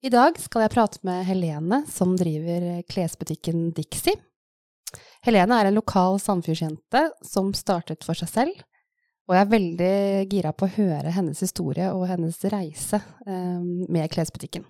I 0.00 0.08
dag 0.08 0.38
skal 0.40 0.62
jeg 0.64 0.72
prate 0.72 1.00
med 1.04 1.26
Helene, 1.28 1.82
som 1.84 2.14
driver 2.16 2.80
klesbutikken 2.88 3.66
Dixie. 3.76 4.16
Helene 5.20 5.58
er 5.60 5.68
en 5.68 5.76
lokal 5.76 6.16
Sandfjordsjente 6.16 7.02
som 7.20 7.50
startet 7.52 8.06
for 8.08 8.16
seg 8.16 8.30
selv, 8.32 8.62
og 9.28 9.36
jeg 9.36 9.44
er 9.44 9.50
veldig 9.52 9.92
gira 10.32 10.54
på 10.56 10.64
å 10.64 10.72
høre 10.78 11.12
hennes 11.12 11.44
historie 11.44 11.90
og 11.92 12.08
hennes 12.08 12.40
reise 12.48 13.02
eh, 13.28 13.60
med 13.92 14.08
klesbutikken. 14.16 14.64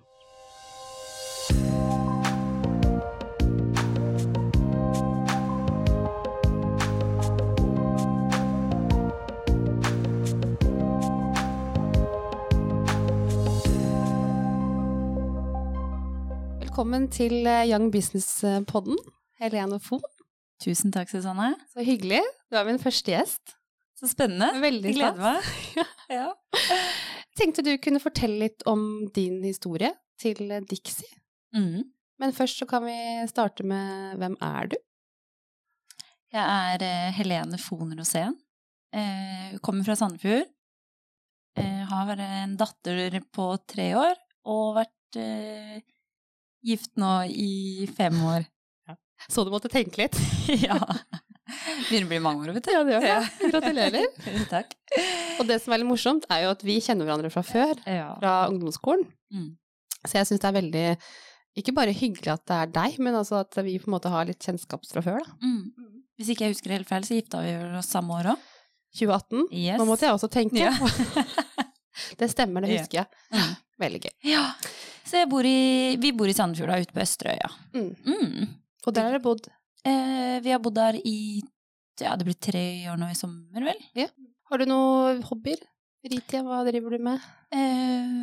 Velkommen 16.81 17.11
til 17.13 17.45
eh, 17.45 17.67
Young 17.69 17.91
Business-podden, 17.93 18.95
Helene 19.37 19.77
Fon. 19.85 20.01
Tusen 20.63 20.89
takk, 20.89 21.11
Susanne. 21.11 21.51
Så 21.69 21.83
hyggelig. 21.85 22.23
Du 22.49 22.55
er 22.57 22.65
min 22.65 22.81
første 22.81 23.11
gjest. 23.13 23.53
Så 23.99 24.09
spennende. 24.09 24.47
Veldig 24.63 24.89
Jeg 24.89 24.97
gleder 24.97 25.19
meg. 25.21 25.75
ja. 26.17 26.31
Tenkte 27.37 27.61
du 27.67 27.69
kunne 27.77 28.01
fortelle 28.01 28.47
litt 28.47 28.65
om 28.65 28.81
din 29.13 29.37
historie 29.45 29.91
til 30.17 30.41
Dixie. 30.71 31.05
Mm. 31.53 31.85
Men 32.17 32.33
først 32.33 32.63
så 32.63 32.65
kan 32.73 32.87
vi 32.87 32.97
starte 33.29 33.61
med 33.61 34.17
hvem 34.17 34.39
er 34.41 34.73
du? 34.73 34.77
Jeg 36.33 36.41
er 36.41 36.89
eh, 36.89 37.13
Helene 37.19 37.61
Fohn 37.61 37.93
Rosén. 37.93 38.33
Eh, 38.89 39.53
kommer 39.61 39.85
fra 39.85 39.99
Sandefjord. 40.01 40.49
Eh, 41.61 41.85
har 41.93 42.17
en 42.17 42.57
datter 42.57 43.21
på 43.29 43.51
tre 43.69 43.91
år 44.01 44.17
og 44.49 44.79
vært 44.81 45.21
gift 46.65 46.91
nå 47.01 47.11
i 47.29 47.87
fem 47.97 48.17
år. 48.25 48.45
Så 49.29 49.43
du 49.45 49.51
måtte 49.53 49.69
tenke 49.69 50.03
litt? 50.05 50.17
ja. 50.67 50.77
Begynner 51.89 52.07
å 52.07 52.09
bli 52.11 52.19
mange 52.23 52.45
år, 52.47 52.53
vet 52.55 52.65
du. 52.67 52.71
Ja, 52.73 52.81
det 52.87 52.93
gjør 52.95 53.03
det. 53.05 53.09
Ja. 53.11 53.49
Gratulerer. 53.53 54.05
Takk. 54.53 54.71
Og 55.41 55.47
det 55.49 55.57
som 55.61 55.73
er 55.75 55.81
litt 55.81 55.89
morsomt, 55.91 56.25
er 56.31 56.45
jo 56.45 56.53
at 56.55 56.63
vi 56.65 56.77
kjenner 56.81 57.05
hverandre 57.09 57.31
fra 57.33 57.43
før, 57.45 57.73
Ja. 57.85 58.13
fra 58.21 58.33
ungdomsskolen. 58.49 59.05
Mm. 59.33 59.51
Så 60.07 60.17
jeg 60.17 60.29
syns 60.31 60.41
det 60.41 60.49
er 60.49 60.57
veldig 60.57 60.85
ikke 61.61 61.73
bare 61.75 61.91
hyggelig 61.93 62.31
at 62.33 62.45
det 62.47 62.57
er 62.63 62.69
deg, 62.77 62.97
men 63.03 63.17
altså 63.19 63.41
at 63.43 63.57
vi 63.65 63.75
på 63.81 63.89
en 63.89 63.95
måte 63.97 64.09
har 64.13 64.25
litt 64.29 64.41
kjennskap 64.41 64.85
fra 64.87 65.03
før, 65.05 65.19
da. 65.27 65.35
Mm. 65.43 65.99
Hvis 66.17 66.31
ikke 66.33 66.45
jeg 66.47 66.55
husker 66.55 66.71
det 66.71 66.77
helt 66.79 66.89
feil, 66.89 67.05
så 67.07 67.17
gifta 67.17 67.41
vi 67.43 67.53
oss 67.79 67.89
samme 67.91 68.15
år 68.21 68.31
òg. 68.33 68.47
2018. 68.97 69.45
Yes. 69.55 69.77
Nå 69.79 69.85
måtte 69.87 70.07
jeg 70.07 70.15
også 70.17 70.29
tenke. 70.31 70.63
Ja. 70.63 70.71
det 72.19 72.31
stemmer, 72.31 72.63
det 72.65 72.73
Ja. 72.73 72.81
husker 72.81 73.01
jeg. 73.03 73.07
Mm. 73.35 73.53
Veldig 73.85 74.01
gøy. 74.07 74.15
ja. 74.33 74.45
Så 75.11 75.25
bor 75.27 75.43
i, 75.43 75.97
vi 75.99 76.13
bor 76.15 76.29
i 76.31 76.35
Sandefjorda, 76.35 76.79
ute 76.79 76.95
på 76.95 77.03
Østerøya. 77.03 77.49
Mm. 77.75 77.89
Mm. 78.07 78.45
Og 78.85 78.95
der 78.95 79.07
har 79.07 79.17
dere 79.17 79.23
bodd. 79.23 79.49
Eh, 79.83 80.37
vi 80.45 80.53
har 80.53 80.61
bodd 80.63 80.77
der 80.77 80.97
i 81.03 81.41
ja, 82.01 82.15
det 82.17 82.25
blir 82.25 82.37
tre 82.39 82.63
år 82.89 82.97
nå 82.97 83.11
i 83.11 83.17
sommer, 83.17 83.65
vel? 83.67 84.07
Har 84.49 84.61
du 84.61 84.69
noen 84.69 85.21
hobbyer? 85.27 85.59
Fritida, 86.01 86.41
hva 86.41 86.63
driver 86.65 86.95
du 86.95 87.03
med? 87.05 87.25
Eh, 87.53 88.13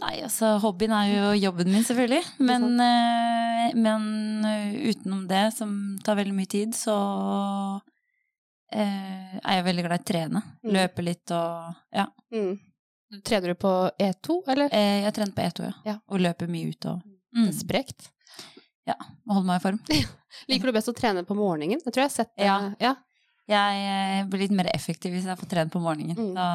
nei, 0.00 0.14
altså 0.24 0.54
hobbyen 0.62 0.94
er 0.96 1.10
jo 1.10 1.32
jobben 1.42 1.68
min, 1.74 1.84
selvfølgelig. 1.84 2.22
Men, 2.40 2.64
eh, 2.80 3.74
men 3.76 4.46
eh, 4.48 4.78
utenom 4.88 5.26
det, 5.28 5.42
som 5.58 5.74
tar 6.04 6.16
veldig 6.22 6.36
mye 6.38 6.48
tid, 6.48 6.72
så 6.78 6.96
eh, 8.72 9.36
er 9.42 9.58
jeg 9.58 9.66
veldig 9.68 9.84
glad 9.84 9.98
i 9.98 10.06
å 10.06 10.08
trene. 10.12 10.44
Mm. 10.62 10.72
Løpe 10.78 11.04
litt 11.04 11.36
og 11.36 11.98
ja. 11.98 12.06
Mm. 12.32 12.56
Trener 13.24 13.54
du 13.54 13.54
på 13.56 13.70
E2, 13.98 14.38
eller? 14.52 14.68
Eh, 14.74 15.02
jeg 15.06 15.14
trener 15.16 15.32
på 15.36 15.44
E2, 15.46 15.64
ja. 15.64 15.74
Ja. 15.86 15.96
Og 16.12 16.20
løper 16.20 16.50
mye 16.52 16.74
ut 16.74 16.88
og 16.90 17.00
mm, 17.36 17.50
Sprekt. 17.56 18.10
Ja. 18.88 18.96
må 19.24 19.38
holde 19.38 19.48
meg 19.48 19.60
i 19.60 19.64
form. 19.64 19.78
Liker 20.50 20.68
du 20.68 20.76
best 20.76 20.90
å 20.92 20.96
trene 20.96 21.24
på 21.28 21.36
morgenen? 21.36 21.80
Jeg 21.80 21.92
tror 21.92 22.04
jeg 22.04 22.10
har 22.10 22.16
sett 22.16 22.34
det. 22.36 22.48
Ja. 22.48 22.58
ja. 22.82 22.94
Jeg 23.48 23.88
eh, 23.88 24.26
blir 24.28 24.44
litt 24.44 24.52
mer 24.56 24.68
effektiv 24.74 25.14
hvis 25.16 25.24
jeg 25.28 25.40
får 25.40 25.48
trene 25.48 25.72
på 25.72 25.80
morgenen. 25.80 26.18
Mm. 26.20 26.34
Da, 26.36 26.48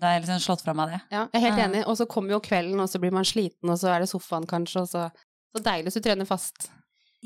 da 0.00 0.08
har 0.08 0.16
jeg 0.16 0.24
liksom 0.24 0.40
slått 0.46 0.64
fra 0.64 0.72
meg 0.76 0.94
det. 0.94 1.00
Ja, 1.12 1.26
jeg 1.28 1.40
er 1.42 1.46
helt 1.50 1.64
enig. 1.66 1.82
Og 1.84 1.98
så 2.00 2.08
kommer 2.08 2.36
jo 2.36 2.42
kvelden, 2.44 2.80
og 2.80 2.88
så 2.88 3.00
blir 3.02 3.12
man 3.12 3.28
sliten, 3.28 3.68
og 3.68 3.76
så 3.80 3.92
er 3.92 4.04
det 4.04 4.08
sofaen 4.12 4.48
kanskje, 4.48 4.86
og 4.86 4.92
så 4.92 5.08
Så 5.50 5.60
deilig 5.66 5.90
hvis 5.90 5.98
du 5.98 6.04
trener 6.06 6.28
fast. 6.28 6.70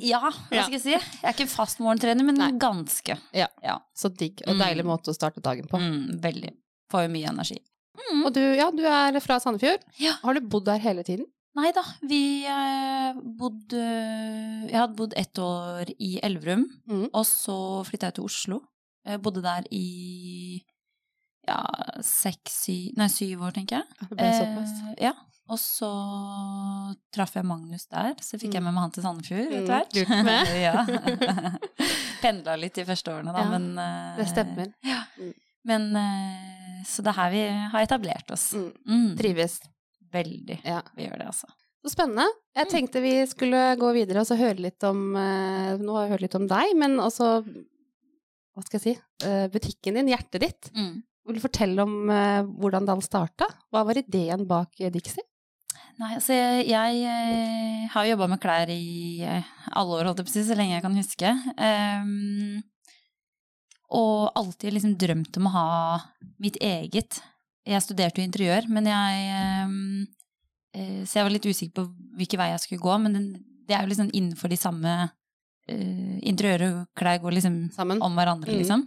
Ja, 0.00 0.18
hva 0.24 0.64
skal 0.64 0.72
jeg 0.74 0.82
si? 0.82 0.94
Jeg 0.96 1.22
er 1.22 1.34
ikke 1.36 1.46
fast 1.52 1.78
morgentrener, 1.78 2.26
men 2.26 2.40
Nei. 2.40 2.50
ganske. 2.58 3.14
Så 3.94 4.10
digg. 4.10 4.42
Og 4.48 4.56
Mm. 4.56 4.62
deilig 4.64 4.84
måte 4.88 5.12
å 5.12 5.14
starte 5.14 5.42
dagen 5.44 5.68
på. 5.70 5.78
Mm, 5.78 6.18
veldig. 6.24 6.50
Får 6.90 7.04
jo 7.06 7.12
mye 7.14 7.28
energi. 7.30 7.60
Mm. 7.94 8.24
Og 8.26 8.32
du, 8.34 8.40
ja, 8.58 8.70
du 8.74 8.82
er 8.88 9.18
fra 9.22 9.38
Sandefjord. 9.40 9.82
Ja. 10.02 10.16
Har 10.22 10.34
du 10.34 10.40
bodd 10.40 10.66
der 10.66 10.78
hele 10.82 11.04
tiden? 11.06 11.26
Nei 11.54 11.68
da, 11.70 11.84
vi 12.02 12.42
eh, 12.50 13.14
bodde 13.38 13.78
Jeg 14.66 14.74
hadde 14.74 14.96
bodd 14.98 15.12
ett 15.16 15.38
år 15.38 15.92
i 16.02 16.16
Elverum, 16.26 16.64
Mm. 16.90 17.04
og 17.14 17.24
så 17.28 17.56
flytta 17.86 18.08
jeg 18.10 18.14
til 18.18 18.24
Oslo. 18.26 18.58
Jeg 19.06 19.20
bodde 19.22 19.42
der 19.44 19.62
i 19.70 20.62
ja, 21.46 21.60
seks, 22.02 22.56
syv, 22.64 22.94
nei, 22.96 23.06
syv 23.12 23.42
år, 23.46 23.52
tenker 23.54 23.76
jeg. 23.82 24.08
Det 24.08 24.16
ble 24.18 24.30
såpass. 24.32 24.74
Eh, 24.96 25.04
ja. 25.04 25.12
Og 25.52 25.58
så 25.60 25.90
traff 27.12 27.34
jeg 27.36 27.44
Magnus 27.44 27.84
der, 27.92 28.14
så 28.24 28.38
fikk 28.40 28.54
jeg 28.56 28.62
Mm. 28.62 28.64
med 28.64 28.74
meg 28.74 28.82
han 28.86 28.94
til 28.96 29.02
Sandefjord 29.04 29.50
Mm, 29.52 29.56
etter 29.60 29.72
hvert. 29.76 29.92
Mm. 30.08 30.56
ja. 30.66 30.76
Pendla 32.24 32.56
litt 32.56 32.74
de 32.80 32.84
første 32.88 33.12
årene, 33.12 33.32
da, 33.34 33.44
Ja, 33.44 33.50
men 33.52 33.66
eh, 33.78 34.16
Det 34.18 34.28
stemmer. 34.32 34.70
Ja. 34.88 35.02
Mm. 35.20 35.34
Men 35.68 35.84
eh, 36.00 36.63
Så 36.86 37.02
det 37.04 37.12
er 37.12 37.18
her 37.18 37.30
vi 37.34 37.42
har 37.72 37.84
etablert 37.86 38.30
oss. 38.34 38.50
Mm. 38.54 38.70
Mm. 38.88 39.10
Trives. 39.18 39.58
Veldig. 40.14 40.60
Ja. 40.64 40.80
Vi 40.96 41.06
gjør 41.08 41.18
det, 41.22 41.26
altså. 41.32 41.48
Så 41.84 41.90
spennende. 41.92 42.24
Jeg 42.56 42.66
Mm. 42.66 42.70
tenkte 42.72 43.00
vi 43.04 43.14
skulle 43.28 43.62
gå 43.76 43.92
videre 43.92 44.20
og 44.22 44.26
så 44.28 44.36
høre 44.38 44.56
litt 44.62 44.82
om 44.88 45.16
eh, 45.20 45.74
Nå 45.76 45.96
har 45.96 46.04
jeg 46.06 46.12
hørt 46.14 46.22
litt 46.24 46.36
om 46.38 46.46
deg, 46.48 46.76
men 46.80 46.96
også 47.02 47.44
Hva 48.54 48.62
skal 48.64 48.78
jeg 48.80 48.84
si? 48.94 49.26
eh, 49.26 49.48
butikken 49.52 49.94
din, 49.98 50.08
hjertet 50.08 50.40
ditt. 50.40 50.70
Mm. 50.76 51.02
Vil 51.26 51.36
du 51.36 51.40
fortelle 51.42 51.82
om 51.82 52.10
eh, 52.10 52.42
hvordan 52.60 52.86
det 52.86 52.92
all 52.94 53.02
starta? 53.04 53.48
Hva 53.72 53.84
var 53.84 53.98
ideen 54.00 54.46
bak 54.46 54.70
Dixie? 54.94 55.24
Nei, 55.98 56.14
altså 56.16 56.34
jeg, 56.34 56.66
jeg 56.70 57.88
har 57.92 58.06
jobba 58.08 58.26
med 58.28 58.40
klær 58.42 58.70
i 58.72 59.22
alle 59.72 59.94
år, 59.98 60.08
holdt 60.08 60.18
jeg 60.22 60.26
på 60.26 60.32
å 60.32 60.34
si, 60.34 60.42
så 60.48 60.56
lenge 60.58 60.74
jeg 60.74 60.82
kan 60.82 60.96
huske. 60.98 61.30
Ehm, 61.58 62.62
og 63.94 64.32
alltid 64.36 64.74
liksom 64.74 64.96
drømt 65.00 65.36
om 65.38 65.46
å 65.48 65.54
ha 65.54 65.66
mitt 66.42 66.56
eget. 66.62 67.20
Jeg 67.64 67.80
studerte 67.84 68.20
jo 68.20 68.26
interiør, 68.26 68.66
men 68.68 68.88
jeg 68.90 69.28
ehm, 69.32 70.06
eh, 70.74 71.04
Så 71.06 71.20
jeg 71.20 71.24
var 71.28 71.32
litt 71.32 71.46
usikker 71.48 71.74
på 71.78 71.84
hvilken 72.18 72.40
vei 72.42 72.50
jeg 72.50 72.64
skulle 72.64 72.84
gå, 72.84 72.96
men 73.06 73.14
det 73.64 73.76
er 73.76 73.86
jo 73.86 73.92
liksom 73.94 74.10
innenfor 74.12 74.50
de 74.52 74.58
samme 74.60 74.90
uh, 75.08 76.16
Interiør 76.28 76.66
og 76.66 76.80
klær 76.98 77.22
går 77.22 77.38
liksom 77.38 77.54
Sammen? 77.72 78.02
om 78.04 78.18
hverandre, 78.18 78.52
Mm. 78.52 78.58
liksom. 78.60 78.82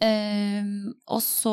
Uh, 0.00 0.92
og 1.12 1.20
så 1.24 1.52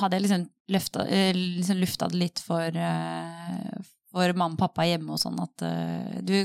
hadde 0.00 0.16
jeg 0.16 0.24
liksom, 0.24 0.44
løfta, 0.72 1.04
uh, 1.04 1.32
liksom 1.36 1.80
lufta 1.82 2.08
det 2.12 2.20
litt 2.20 2.40
for, 2.44 2.64
uh, 2.76 3.74
for 4.12 4.32
mamma 4.32 4.56
og 4.56 4.62
pappa 4.62 4.86
hjemme 4.88 5.12
og 5.12 5.20
sånn 5.20 5.40
at 5.42 5.64
eh, 5.66 6.20
du, 6.22 6.36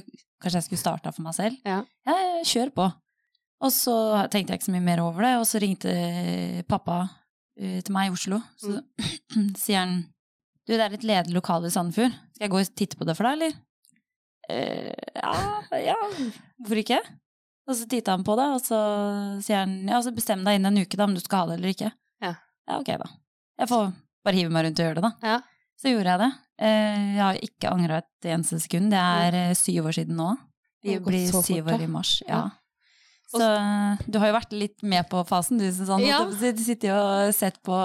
kanskje 0.42 0.58
jeg 0.58 0.66
skulle 0.66 0.82
starta 0.82 1.12
for 1.14 1.22
meg 1.28 1.36
selv? 1.38 1.60
Ja. 1.68 1.84
ja, 2.08 2.16
kjør 2.50 2.72
på. 2.74 2.88
Og 3.60 3.74
så 3.76 3.96
tenkte 4.32 4.54
jeg 4.54 4.62
ikke 4.62 4.70
så 4.70 4.76
mye 4.76 4.86
mer 4.86 5.02
over 5.04 5.26
det, 5.26 5.34
og 5.42 5.48
så 5.50 5.60
ringte 5.60 5.94
pappa 6.70 7.02
uh, 7.10 7.80
til 7.84 7.96
meg 7.96 8.10
i 8.10 8.14
Oslo. 8.16 8.40
Så 8.60 8.78
sier 9.64 9.82
han 9.82 9.98
du, 10.70 10.76
det 10.76 10.84
er 10.86 10.94
et 10.94 11.08
ledig 11.08 11.34
lokale 11.34 11.68
i 11.68 11.74
Sandefjord. 11.74 12.14
Skal 12.36 12.46
jeg 12.46 12.54
gå 12.54 12.60
og 12.62 12.76
titte 12.78 13.00
på 13.00 13.08
det 13.10 13.16
for 13.18 13.26
deg, 13.26 13.40
eller? 13.40 13.56
Uh, 14.50 14.94
ja, 15.18 15.34
ja, 15.82 15.98
hvorfor 16.62 16.82
ikke? 16.84 17.00
Og 17.70 17.78
så 17.78 17.86
titta 17.90 18.16
han 18.16 18.26
på 18.26 18.36
det, 18.40 18.46
og 18.56 18.62
så 18.66 18.78
sier 19.46 19.64
han 19.64 19.74
ja, 19.90 20.00
så 20.02 20.14
bestem 20.16 20.46
deg 20.46 20.58
innen 20.58 20.78
en 20.78 20.86
uke 20.86 20.98
da 20.98 21.06
om 21.06 21.14
du 21.14 21.22
skal 21.22 21.44
ha 21.44 21.52
det 21.52 21.60
eller 21.60 21.74
ikke. 21.76 21.92
Ja. 22.24 22.34
ja, 22.66 22.80
ok 22.80 22.94
da. 23.02 23.10
Jeg 23.62 23.70
får 23.70 23.90
bare 24.26 24.40
hive 24.40 24.54
meg 24.54 24.66
rundt 24.66 24.82
og 24.82 24.88
gjøre 24.88 24.98
det, 24.98 25.04
da. 25.06 25.34
Ja. 25.34 25.66
Så 25.80 25.94
gjorde 25.94 26.16
jeg 26.16 26.22
det. 26.24 26.30
Eh, 26.66 27.04
jeg 27.16 27.22
har 27.24 27.42
ikke 27.46 27.72
angra 27.72 28.00
et 28.02 28.30
eneste 28.34 28.58
sekund. 28.64 28.90
Det 28.92 29.00
er 29.00 29.38
eh, 29.38 29.54
syv 29.56 29.92
år 29.92 29.96
siden 30.00 30.18
nå. 30.20 30.32
Vi 30.84 30.98
blir 31.04 31.30
syv 31.46 31.70
år 31.72 31.86
i 31.86 31.92
mars. 31.92 32.18
Ja. 32.28 32.42
Så 33.30 33.46
du 34.10 34.18
har 34.18 34.32
jo 34.32 34.34
vært 34.40 34.54
litt 34.58 34.82
med 34.82 35.06
på 35.10 35.22
fasen, 35.30 35.60
du, 35.62 35.68
Susanne. 35.72 36.02
Ja. 36.08 36.24
Du 36.26 36.64
sitter 36.64 36.90
jo 36.90 36.96
og 36.98 37.34
sett 37.38 37.60
på 37.64 37.76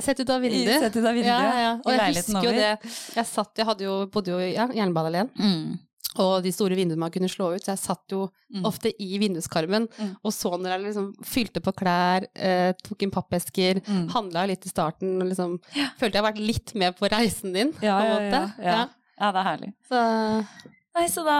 Sett 0.00 0.20
ut 0.22 0.30
av 0.30 0.40
vinduet. 0.44 0.78
Sett 0.80 0.96
ut 0.96 1.04
av 1.04 1.14
vinduet. 1.14 1.26
Ja, 1.26 1.54
ja. 1.58 1.72
Og 1.82 1.90
jeg 1.96 2.14
husker 2.20 2.44
jo 2.46 2.52
det. 2.54 2.68
Jeg 3.16 3.26
satt, 3.26 3.50
jeg 3.58 3.66
hadde 3.66 3.82
jo, 3.88 3.96
bodde 4.14 4.30
jo 4.30 4.38
i 4.38 4.52
ja, 4.54 4.68
Jernbanealleen, 4.70 5.30
Mm. 5.38 5.78
og 6.22 6.42
de 6.44 6.52
store 6.52 6.76
vinduene 6.76 7.00
man 7.00 7.10
kunne 7.10 7.28
slå 7.32 7.54
ut, 7.56 7.64
så 7.64 7.72
jeg 7.72 7.78
satt 7.82 8.12
jo 8.14 8.28
Mm. 8.52 8.64
ofte 8.68 8.92
i 9.00 9.18
vinduskarmen 9.18 9.88
Mm. 9.98 10.16
og 10.22 10.30
så 10.32 10.50
når 10.60 10.68
jeg 10.76 10.80
liksom 10.84 11.06
fylte 11.24 11.60
på 11.64 11.72
klær, 11.72 12.26
eh, 12.36 12.72
tok 12.84 13.02
inn 13.02 13.10
pappesker, 13.10 13.80
Mm. 13.82 14.08
handla 14.12 14.46
litt 14.46 14.66
i 14.66 14.68
starten 14.68 15.20
og 15.22 15.26
liksom 15.28 15.58
Følte 15.98 16.12
jeg 16.12 16.22
har 16.22 16.32
vært 16.32 16.46
litt 16.46 16.74
med 16.74 16.94
på 16.98 17.08
reisen 17.10 17.52
din, 17.54 17.72
Ja, 17.82 17.98
på 17.98 18.04
en 18.04 18.10
ja, 18.10 18.18
måte. 18.18 18.54
ja, 18.58 18.64
ja. 18.64 18.88
ja, 19.18 19.32
det 19.32 19.40
er 19.40 19.50
herlig. 19.50 19.72
Så 19.90 20.46
Nei, 20.92 21.06
så 21.08 21.22
da, 21.24 21.36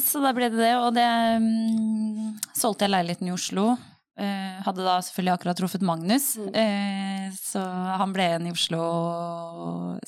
så 0.00 0.20
da 0.24 0.30
ble 0.32 0.48
det 0.48 0.60
det, 0.62 0.70
og 0.80 0.94
det 0.96 1.04
um, 1.36 2.30
solgte 2.56 2.86
jeg 2.86 2.94
leiligheten 2.94 3.28
i 3.28 3.34
Oslo. 3.34 3.74
Uh, 4.14 4.60
hadde 4.64 4.84
da 4.86 4.94
selvfølgelig 5.02 5.32
akkurat 5.34 5.58
truffet 5.58 5.82
Magnus, 5.84 6.36
Mm. 6.38 6.54
uh, 6.54 7.34
så 7.36 7.60
han 8.00 8.14
ble 8.14 8.28
igjen 8.30 8.46
i 8.48 8.54
Oslo. 8.54 8.80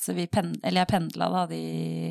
Så 0.01 0.15
vi 0.17 0.27
pend, 0.31 0.57
eller 0.63 0.85
jeg 0.85 0.91
pendla 0.95 1.29
da 1.33 1.43
de 1.51 1.61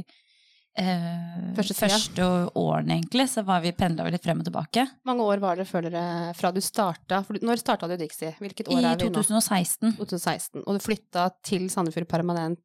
uh, 0.04 1.54
Første 1.56 1.78
første 1.80 2.28
årene, 2.60 3.00
egentlig. 3.00 3.26
Så 3.32 3.46
var 3.48 3.64
vi 3.64 3.72
pendla 3.74 4.06
litt 4.12 4.26
frem 4.28 4.44
og 4.44 4.50
tilbake. 4.50 4.86
mange 5.08 5.24
år 5.26 5.42
var 5.42 5.56
det 5.58 5.66
før 5.70 5.88
dere, 5.88 6.34
fra 6.38 6.52
du 6.52 6.60
starta? 6.62 7.24
For 7.26 7.40
når 7.42 7.64
starta 7.64 7.88
du 7.90 7.96
Dixie? 7.98 8.36
Hvilket 8.44 8.70
år 8.70 8.78
I 8.78 8.92
er 8.92 9.00
vi 9.00 9.10
nå? 9.10 9.24
2016. 9.24 9.96
2016. 9.98 10.64
Og 10.68 10.76
du 10.78 10.84
flytta 10.84 11.30
til 11.48 11.70
Sandefjord 11.72 12.10
permanent? 12.12 12.62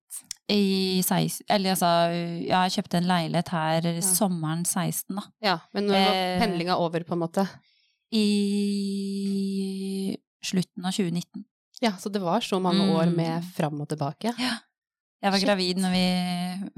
I 0.50 0.98
16, 1.06 1.44
eller 1.48 1.70
altså, 1.76 1.88
ja, 2.48 2.64
jeg 2.66 2.80
kjøpte 2.80 2.98
en 2.98 3.06
leilighet 3.06 3.52
her 3.54 3.86
sommeren 4.02 4.64
16, 4.66 5.14
da. 5.14 5.22
Ja, 5.46 5.52
men 5.76 5.86
når 5.86 5.94
var 6.00 6.16
Eh, 6.16 6.40
pendlinga 6.42 6.74
over, 6.82 7.04
på 7.06 7.14
en 7.14 7.22
måte? 7.22 7.44
I 8.10 8.24
slutten 10.44 10.86
av 10.88 10.92
2019. 10.96 11.44
Ja, 11.80 11.92
så 12.00 12.10
det 12.12 12.20
var 12.22 12.40
så 12.44 12.58
mange 12.60 12.84
år 12.92 13.06
Mm. 13.08 13.16
med 13.16 13.44
fram 13.56 13.80
og 13.80 13.88
tilbake. 13.88 14.34
Ja. 14.38 14.58
Jeg 15.22 15.32
var 15.32 15.38
Shit. 15.38 15.46
gravid 15.48 15.76
når 15.78 15.90
vi 15.92 16.70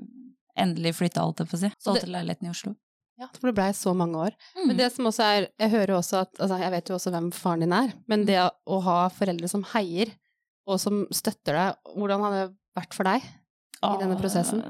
endelig 0.59 0.95
flytta, 0.95 1.21
alt 1.23 1.39
jeg 1.39 1.49
å 1.49 1.59
si. 1.59 1.71
Solgte 1.81 2.07
leiligheten 2.11 2.47
i 2.47 2.51
Oslo. 2.51 2.75
Ja, 3.19 3.27
for 3.39 3.49
det 3.49 3.55
blei 3.55 3.71
så 3.73 3.95
mange 3.95 4.15
år. 4.17 4.33
Mm. 4.57 4.67
Men 4.67 4.77
det 4.77 4.93
som 4.93 5.05
også 5.07 5.23
er 5.23 5.49
Jeg 5.59 5.71
hører 5.71 5.97
også 5.99 6.21
at 6.23 6.31
Altså, 6.41 6.59
jeg 6.59 6.71
vet 6.71 6.89
jo 6.89 6.95
også 6.97 7.11
hvem 7.13 7.31
faren 7.33 7.61
din 7.61 7.73
er, 7.73 7.93
men 8.09 8.25
det 8.27 8.51
å 8.67 8.83
ha 8.83 9.09
foreldre 9.09 9.49
som 9.49 9.63
heier, 9.65 10.11
og 10.67 10.81
som 10.81 11.07
støtter 11.13 11.53
deg, 11.53 11.77
hvordan 11.97 12.21
har 12.21 12.31
det 12.33 12.55
vært 12.77 12.95
for 12.95 13.05
deg 13.05 13.23
i 13.83 13.99
denne 14.03 14.19
prosessen? 14.21 14.63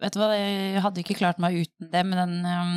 Vet 0.00 0.12
du 0.16 0.18
hva, 0.20 0.30
jeg 0.34 0.80
hadde 0.82 1.00
ikke 1.04 1.16
klart 1.18 1.38
meg 1.42 1.54
uten 1.62 1.90
det, 1.92 2.02
men 2.06 2.18
den 2.18 2.34
um, 2.48 2.72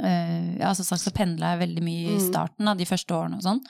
uh, 0.00 0.58
Ja, 0.60 0.72
som 0.74 0.84
sagt 0.84 1.02
så 1.06 1.12
pendla 1.14 1.54
jeg 1.54 1.62
veldig 1.64 1.82
mye 1.86 2.04
i 2.12 2.18
Mm. 2.18 2.26
starten 2.28 2.68
av 2.68 2.76
de 2.78 2.84
første 2.88 3.14
årene 3.16 3.38
og 3.40 3.42
sånn. 3.46 3.62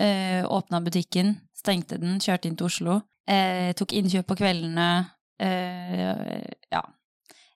Uh, 0.00 0.42
Åpna 0.48 0.80
butikken, 0.84 1.34
stengte 1.58 1.98
den, 2.00 2.18
kjørte 2.22 2.46
inn 2.48 2.56
til 2.56 2.66
Oslo. 2.70 3.00
Uh, 3.28 3.72
tok 3.76 3.92
innkjøp 3.98 4.26
på 4.30 4.38
kveldene. 4.40 4.88
Uh, 5.42 6.46
ja. 6.72 6.82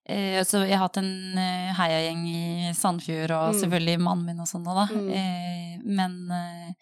Eh, 0.04 0.42
så 0.42 0.64
jeg 0.66 0.74
har 0.74 0.88
hatt 0.88 0.96
en 0.98 1.38
heiagjeng 1.78 2.24
i 2.26 2.72
Sandfjord, 2.74 3.30
og 3.30 3.52
Mm. 3.54 3.60
selvfølgelig 3.62 4.00
mannen 4.02 4.26
min 4.26 4.40
og 4.42 4.48
sånn 4.50 4.64
da. 4.66 4.86
Mm. 4.90 5.10
Eh, 5.14 5.78
men 5.86 6.16
eh, 6.30 6.72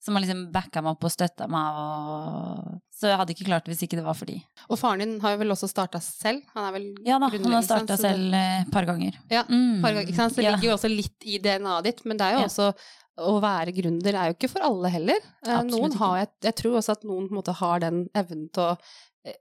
som 0.00 0.14
har 0.16 0.22
liksom 0.24 0.46
backa 0.50 0.80
meg 0.82 0.96
opp 0.96 1.04
og 1.04 1.12
støtta 1.12 1.46
meg. 1.46 1.76
Og... 1.76 2.80
Så 3.00 3.08
jeg 3.08 3.16
hadde 3.16 3.32
ikke 3.32 3.46
klart 3.48 3.64
det 3.64 3.72
hvis 3.72 3.82
ikke 3.86 3.96
det 3.96 4.04
var 4.04 4.12
for 4.18 4.28
de. 4.28 4.34
Og 4.68 4.76
faren 4.78 5.00
din 5.00 5.14
har 5.22 5.32
jo 5.32 5.38
vel 5.40 5.54
også 5.54 5.68
starta 5.70 6.00
selv? 6.04 6.42
Han 6.52 6.66
er 6.68 6.72
vel 6.74 6.88
Ja 7.06 7.18
da, 7.18 7.30
han 7.32 7.54
har 7.56 7.62
starta 7.64 7.96
selv 7.96 8.34
et 8.36 8.70
par 8.74 8.84
ganger. 8.84 9.14
Ja, 9.30 9.44
Mm. 9.48 9.80
par 9.80 9.94
ganger, 9.94 10.06
ikke 10.06 10.16
sant? 10.20 10.34
Så 10.34 10.42
det 10.42 10.50
ligger 10.52 10.68
jo 10.68 10.76
også 10.76 10.90
litt 10.94 11.24
i 11.24 11.38
DNA-et 11.38 11.84
ditt, 11.84 12.04
men 12.04 12.16
det 12.20 12.26
er 12.26 12.32
jo 12.36 12.40
Ja. 12.40 12.46
også 12.50 12.74
å 13.20 13.40
være 13.40 13.72
gründer 13.74 14.14
er 14.14 14.26
jo 14.28 14.34
ikke 14.36 14.50
for 14.50 14.60
alle 14.62 14.88
heller. 14.92 15.16
Eh, 15.46 15.48
Absolutt 15.56 15.70
Noen 15.72 15.96
har, 15.96 16.16
jeg, 16.18 16.28
jeg 16.42 16.54
tror 16.56 16.76
også 16.76 16.92
at 16.92 17.02
noen 17.04 17.28
på 17.28 17.32
en 17.32 17.40
måte 17.42 17.54
har 17.56 17.78
den 17.80 18.08
evnen 18.14 18.50
til 18.52 18.62
å 18.62 18.78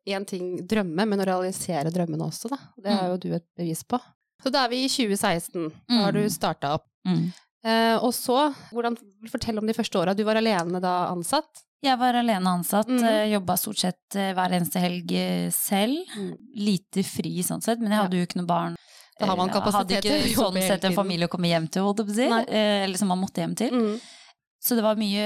én 0.08 0.26
ting 0.28 0.66
drømme, 0.68 1.06
men 1.08 1.20
å 1.20 1.26
realisere 1.26 1.92
drømmene 1.92 2.26
også, 2.28 2.50
da. 2.50 2.58
Det 2.78 2.92
er 2.92 3.04
Mm. 3.04 3.10
jo 3.12 3.18
du 3.18 3.34
et 3.36 3.46
bevis 3.58 3.84
på. 3.84 4.00
Så 4.44 4.52
da 4.52 4.66
er 4.66 4.70
vi 4.70 4.84
i 4.86 4.88
2016. 4.88 5.72
Da 5.88 6.04
har 6.04 6.12
du 6.12 6.20
Mm. 6.20 6.30
starta 6.30 6.74
opp. 6.76 6.86
Mm. 7.06 7.34
Eh, 7.64 7.98
og 8.00 8.12
så, 8.14 8.54
hvordan, 8.72 8.98
fortell 9.30 9.58
om 9.58 9.66
de 9.68 9.74
første 9.74 9.96
åra. 10.00 10.16
Du 10.16 10.24
var 10.24 10.36
alene 10.36 10.80
da 10.82 11.12
ansatt. 11.14 11.64
Jeg 11.82 11.96
var 12.00 12.14
alene 12.20 12.50
ansatt, 12.52 12.88
Mm. 12.90 13.00
mm. 13.02 13.32
jobba 13.32 13.56
stort 13.58 13.78
sett 13.80 14.16
eh, 14.20 14.34
hver 14.36 14.52
eneste 14.58 14.80
helg 14.84 15.12
eh, 15.16 15.50
selv. 15.56 15.96
Mm. 16.18 16.34
Lite 16.56 17.04
fri 17.08 17.40
sånn 17.46 17.62
sett, 17.64 17.80
men 17.80 17.92
jeg 17.92 18.02
hadde 18.04 18.18
jo 18.20 18.26
ikke 18.28 18.40
noe 18.42 18.50
barn. 18.50 18.76
Da 19.20 19.26
har 19.28 19.38
man 19.40 19.50
Eh, 19.50 19.54
kapasitet 19.54 20.02
til 20.04 20.12
å 20.12 20.28
jobbe 20.34 20.60
sånn 20.60 20.68
sett 20.68 20.84
en 20.90 20.94
familie 20.96 21.28
å 21.28 21.32
komme 21.32 21.48
hjem 21.52 21.68
til, 21.72 21.84
holdt 21.84 22.00
jeg 22.04 22.08
på 22.08 22.12
å 22.12 22.16
si. 22.16 22.28
Eh, 22.56 22.84
Eller 22.86 22.98
som 22.98 23.08
man 23.08 23.20
måtte 23.20 23.42
hjem 23.44 23.56
til. 23.56 23.72
Mm. 23.72 24.00
Så 24.60 24.76
det 24.76 24.84
var 24.84 24.96
mye, 25.00 25.24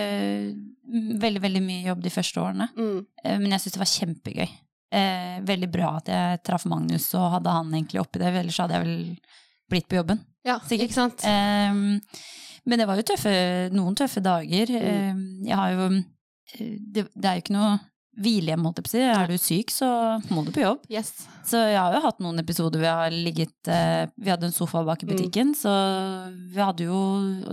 veldig, 1.22 1.42
veldig 1.42 1.62
mye 1.66 1.88
jobb 1.90 2.02
de 2.06 2.10
første 2.14 2.38
årene. 2.42 2.70
Mm. 2.78 3.06
Eh, 3.24 3.38
Men 3.40 3.52
jeg 3.52 3.60
syntes 3.64 3.74
det 3.74 3.84
var 3.84 3.94
kjempegøy. 3.98 4.50
Eh, 4.94 5.40
veldig 5.42 5.72
bra 5.74 5.96
at 5.98 6.06
jeg 6.14 6.44
traff 6.46 6.66
Magnus 6.70 7.08
og 7.18 7.32
hadde 7.40 7.50
han 7.50 7.72
egentlig 7.74 8.00
oppi 8.02 8.20
det, 8.22 8.30
ellers 8.30 8.58
hadde 8.62 8.78
jeg 8.78 8.86
vel 8.86 9.18
blitt 9.74 9.88
på 9.90 9.98
jobben. 9.98 10.20
Ja, 10.46 10.60
Sikkert. 10.60 10.90
ikke 10.92 10.94
sant? 10.94 11.24
Ehm, 11.26 12.00
men 12.66 12.78
det 12.80 12.86
var 12.86 12.96
jo 13.00 13.02
tøffe, 13.10 13.72
noen 13.74 13.96
tøffe 13.98 14.22
dager. 14.22 14.70
Mm. 14.70 14.86
Ehm, 14.86 15.24
jeg 15.48 15.56
har 15.58 15.72
jo 15.74 15.88
eh, 15.90 16.02
det, 16.60 17.08
det 17.14 17.26
er 17.30 17.40
jo 17.40 17.44
ikke 17.46 17.56
noe 17.58 17.74
hvilehjem, 18.24 18.62
holdt 18.68 18.78
jeg 18.78 18.86
på 18.86 18.92
å 18.92 18.94
si. 18.94 19.00
Er 19.10 19.32
du 19.32 19.38
syk, 19.42 19.72
så 19.74 19.88
må 20.30 20.44
du 20.46 20.52
på 20.54 20.62
jobb. 20.62 20.84
Yes. 20.94 21.14
Så 21.50 21.58
jeg 21.66 21.80
har 21.82 21.96
jo 21.96 22.02
hatt 22.04 22.20
noen 22.22 22.38
episoder 22.44 22.80
vi 22.84 22.86
har 22.92 23.10
ligget 23.10 23.70
eh, 23.74 24.04
Vi 24.22 24.30
hadde 24.30 24.46
en 24.52 24.54
sofa 24.54 24.84
bak 24.86 25.02
i 25.02 25.08
Mm. 25.08 25.16
butikken, 25.16 25.56
så 25.58 25.72
vi 26.54 26.62
hadde 26.62 26.86
jo 26.86 27.00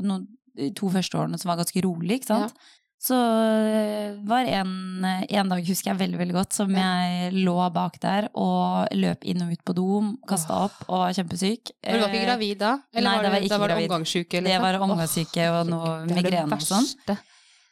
noen, 0.04 0.26
de 0.56 0.68
to 0.76 0.90
første 0.92 1.16
årene 1.16 1.38
som 1.40 1.48
var 1.48 1.56
ganske 1.62 1.80
rolig, 1.86 2.20
ikke 2.20 2.28
sant. 2.34 2.52
Så 3.00 3.16
eh, 3.16 4.18
var 4.28 4.44
en, 4.44 4.74
en 5.08 5.48
dag, 5.48 5.64
husker 5.64 5.94
jeg 5.94 6.00
veldig 6.02 6.18
veldig 6.20 6.34
godt, 6.36 6.52
som 6.52 6.68
jeg 6.76 7.30
lå 7.40 7.54
bak 7.72 7.96
der 8.02 8.28
og 8.36 8.92
løp 8.92 9.24
inn 9.24 9.40
og 9.46 9.54
ut 9.56 9.64
på 9.64 9.72
do, 9.78 9.86
kasta 10.28 10.58
opp 10.66 10.82
og 10.90 11.06
var 11.06 11.16
kjempesyk. 11.16 11.72
Men 11.86 11.96
du 11.96 12.02
var 12.04 12.12
ikke 12.12 12.20
Eh, 12.20 12.26
gravid 12.28 12.58
da? 12.60 12.74
nei, 12.92 13.00
da 13.00 13.14
var 13.16 13.24
jeg 13.24 13.32
det, 13.32 13.42
ikke 13.48 13.54
da 13.54 13.58
var 13.64 13.72
det 13.72 13.76
gravid. 13.78 13.88
omgangssyke? 13.94 14.44
Det 14.44 14.60
var 14.60 14.80
omgangssyke 14.84 15.48
og 15.56 15.72
noe 15.72 15.94
det 16.04 16.08
det 16.12 16.18
migrene 16.20 16.60
og 16.60 16.68
sånn. 16.68 16.90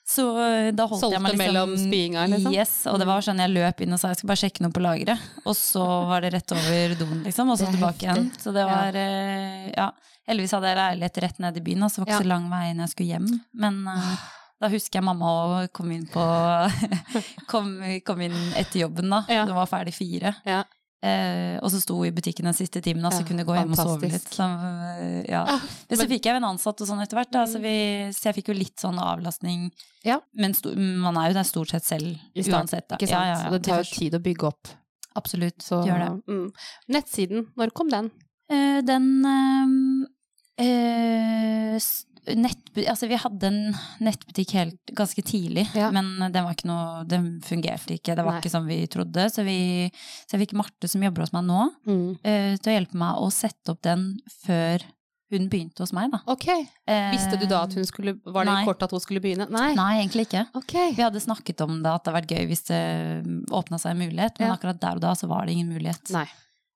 Så 0.09 0.25
eh, 0.41 0.71
da 0.73 0.87
holdt 0.89 1.05
jeg 1.13 1.21
meg 1.21 1.35
liksom 1.35 1.43
mellom 1.45 1.73
spyinga, 1.77 2.23
liksom? 2.33 2.55
Yes, 2.57 2.75
og 2.89 2.97
det 3.01 3.07
var 3.11 3.25
sånn 3.25 3.43
jeg 3.43 3.53
løp 3.53 3.83
inn 3.85 3.93
og 3.93 4.01
sa 4.01 4.13
jeg 4.15 4.23
skal 4.23 4.31
bare 4.31 4.41
sjekke 4.41 4.65
noe 4.65 4.73
på 4.73 4.81
lageret. 4.81 5.27
Og 5.45 5.53
så 5.59 5.85
var 6.09 6.25
det 6.25 6.31
rett 6.33 6.55
over 6.57 6.95
doen, 6.97 7.19
liksom, 7.27 7.53
og 7.53 7.61
så 7.61 7.69
tilbake 7.69 8.07
igjen. 8.07 8.31
Så 8.41 8.55
det 8.57 8.65
var 8.69 8.97
eh, 8.97 9.69
Ja. 9.77 9.91
Heldigvis 10.29 10.53
hadde 10.53 10.69
jeg 10.69 10.77
leilighet 10.77 11.19
rett 11.25 11.39
ned 11.41 11.57
i 11.57 11.61
byen, 11.65 11.87
så 11.89 12.01
det 12.01 12.03
var 12.03 12.11
ikke 12.11 12.25
så 12.27 12.29
lang 12.29 12.49
vei 12.53 12.65
når 12.77 12.83
jeg 12.85 12.93
skulle 12.93 13.13
hjem. 13.15 13.29
Men 13.65 13.79
uh, 13.89 14.09
da 14.61 14.69
husker 14.73 14.99
jeg 15.01 15.07
mamma 15.09 15.31
og 15.45 15.71
kom 15.77 15.93
inn 15.95 16.05
på 16.13 16.25
kom, 17.53 17.71
kom 18.05 18.25
inn 18.27 18.37
etter 18.61 18.83
jobben, 18.83 19.09
da. 19.13 19.23
Ja. 19.33 19.47
Den 19.49 19.57
var 19.57 19.71
ferdig 19.71 19.95
fire. 19.97 20.35
Ja. 20.49 20.65
Eh, 20.99 21.61
og 21.63 21.71
så 21.71 21.79
sto 21.79 21.95
hun 21.95 22.09
i 22.09 22.11
butikken 22.11 22.49
den 22.49 22.57
siste 22.59 22.81
timen, 22.83 23.05
og 23.07 23.13
så 23.15 23.23
kunne 23.27 23.45
gå 23.47 23.55
hjem 23.55 23.71
og 23.71 23.79
sove 23.79 24.09
litt. 24.11 24.25
Så, 24.35 24.43
eh, 24.43 25.21
ja. 25.31 25.45
Ah, 25.47 25.61
Men 25.89 25.99
så 26.01 26.07
fikk 26.11 26.25
jeg 26.27 26.35
jo 26.35 26.41
en 26.41 26.49
ansatt 26.49 26.81
og 26.83 26.89
sånn 26.91 27.03
etter 27.05 27.21
hvert, 27.21 27.31
da, 27.37 27.45
så, 27.47 27.61
vi, 27.63 27.75
så 28.17 28.27
jeg 28.33 28.39
fikk 28.41 28.51
jo 28.51 28.57
litt 28.59 28.83
sånn 28.83 28.99
avlastning. 28.99 29.69
Ja. 30.03 30.19
Men 30.35 30.57
sto, 30.59 30.73
man 30.75 31.17
er 31.23 31.31
jo 31.31 31.39
der 31.39 31.47
stort 31.47 31.71
sett 31.71 31.87
selv 31.87 32.19
uansett. 32.35 32.89
Da. 32.91 32.99
Ikke 32.99 33.13
sant? 33.13 33.31
Ja. 33.31 33.39
Så 33.45 33.55
det 33.55 33.63
tar 33.69 33.85
jo 33.85 33.91
tid 33.95 34.19
å 34.19 34.23
bygge 34.27 34.51
opp. 34.51 34.75
Absolutt, 35.15 35.63
Så, 35.63 35.85
gjør 35.87 36.03
det. 36.03 36.11
Mm. 36.35 36.51
Nettsiden, 36.99 37.47
når 37.59 37.71
kom 37.79 37.89
den? 37.95 38.11
Eh, 38.51 38.81
den 38.83 39.07
eh, 40.59 41.77
s- 41.79 42.07
nettbu 42.37 42.83
altså 42.89 43.09
Vi 43.09 43.17
hadde 43.17 43.47
en 43.49 43.61
nettbutikk 44.05 44.53
helt, 44.57 44.93
ganske 44.97 45.23
tidlig, 45.23 45.67
Ja. 45.75 45.91
men 45.91 46.33
den 46.33 46.45
noe, 46.65 47.05
den 47.07 47.41
fungerte 47.41 47.95
ikke. 47.97 48.15
Det 48.17 48.25
var 48.25 48.33
Nei. 48.37 48.41
ikke 48.41 48.51
som 48.51 48.67
vi 48.67 48.87
trodde. 48.87 49.29
Så, 49.31 49.45
vi, 49.45 49.91
så 50.27 50.37
jeg 50.37 50.47
fikk 50.49 50.55
Marte, 50.59 50.89
som 50.89 51.03
jobber 51.03 51.23
hos 51.25 51.33
meg 51.33 51.45
nå, 51.45 51.71
Mm. 51.87 52.11
uh, 52.25 52.57
til 52.59 52.73
å 52.73 52.77
hjelpe 52.77 52.95
meg 52.95 53.17
å 53.17 53.31
sette 53.33 53.71
opp 53.73 53.83
den 53.83 54.19
før 54.45 54.83
hun 55.31 55.49
begynte 55.53 55.81
hos 55.85 55.93
meg. 55.93 56.11
Da. 56.11 56.23
Ok. 56.27 56.47
Eh, 56.89 57.11
Visste 57.13 57.37
du 57.39 57.45
da 57.47 57.63
at 57.67 57.75
hun 57.77 57.85
skulle 57.85 58.15
Var 58.25 58.45
det 58.47 58.53
nei. 58.55 58.65
kort 58.65 58.83
at 58.83 58.91
hun 58.91 59.01
skulle 59.01 59.21
begynne? 59.21 59.45
Nei. 59.51 59.75
Nei, 59.75 60.01
egentlig 60.03 60.25
ikke. 60.25 60.47
Okay. 60.57 60.93
Vi 60.97 61.03
hadde 61.05 61.21
snakket 61.21 61.61
om 61.61 61.83
det, 61.83 61.91
at 61.93 62.03
det 62.05 62.15
hadde 62.15 62.23
vært 62.23 62.33
gøy 62.33 62.47
hvis 62.49 62.65
det 62.71 63.51
åpna 63.53 63.77
seg 63.79 63.91
en 63.93 63.99
mulighet, 64.09 64.39
men 64.41 64.49
Ja. 64.49 64.57
akkurat 64.57 64.81
der 64.81 64.95
og 64.97 65.01
da 65.05 65.13
så 65.13 65.29
var 65.29 65.45
det 65.45 65.53
ingen 65.53 65.69
mulighet. 65.69 66.11
Nei. 66.17 66.25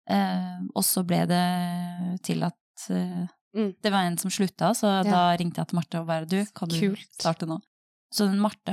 Eh, 0.06 0.58
og 0.76 0.82
så 0.84 1.00
ble 1.06 1.24
det 1.26 2.20
til 2.24 2.42
at 2.44 2.58
eh, 2.90 3.26
Mm. 3.54 3.74
det 3.82 3.90
var 3.92 4.02
en 4.06 4.16
som 4.18 4.30
slutta, 4.30 4.70
så 4.74 5.04
Ja. 5.04 5.10
da 5.10 5.36
ringte 5.36 5.58
jeg 5.60 5.68
til 5.68 5.76
Marte 5.76 6.00
og 6.00 6.06
bare 6.06 6.24
du, 6.26 6.44
kan 6.54 6.68
du 6.68 6.78
Kult. 6.80 7.06
starte 7.18 7.46
nå? 7.46 7.60
Så 8.12 8.26
den 8.30 8.38
Marte 8.40 8.72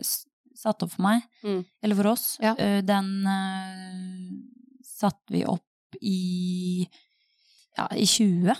s- 0.00 0.26
satte 0.54 0.84
opp 0.84 0.92
for 0.92 1.02
meg, 1.02 1.22
Mm. 1.44 1.64
eller 1.82 1.94
for 1.96 2.06
oss, 2.12 2.38
Ja. 2.40 2.54
eh, 2.58 2.80
den 2.82 3.26
uh, 3.26 4.30
satte 4.84 5.30
vi 5.30 5.44
opp 5.44 5.64
i 6.02 6.86
ja, 7.76 7.86
i 7.92 8.04
20. 8.06 8.54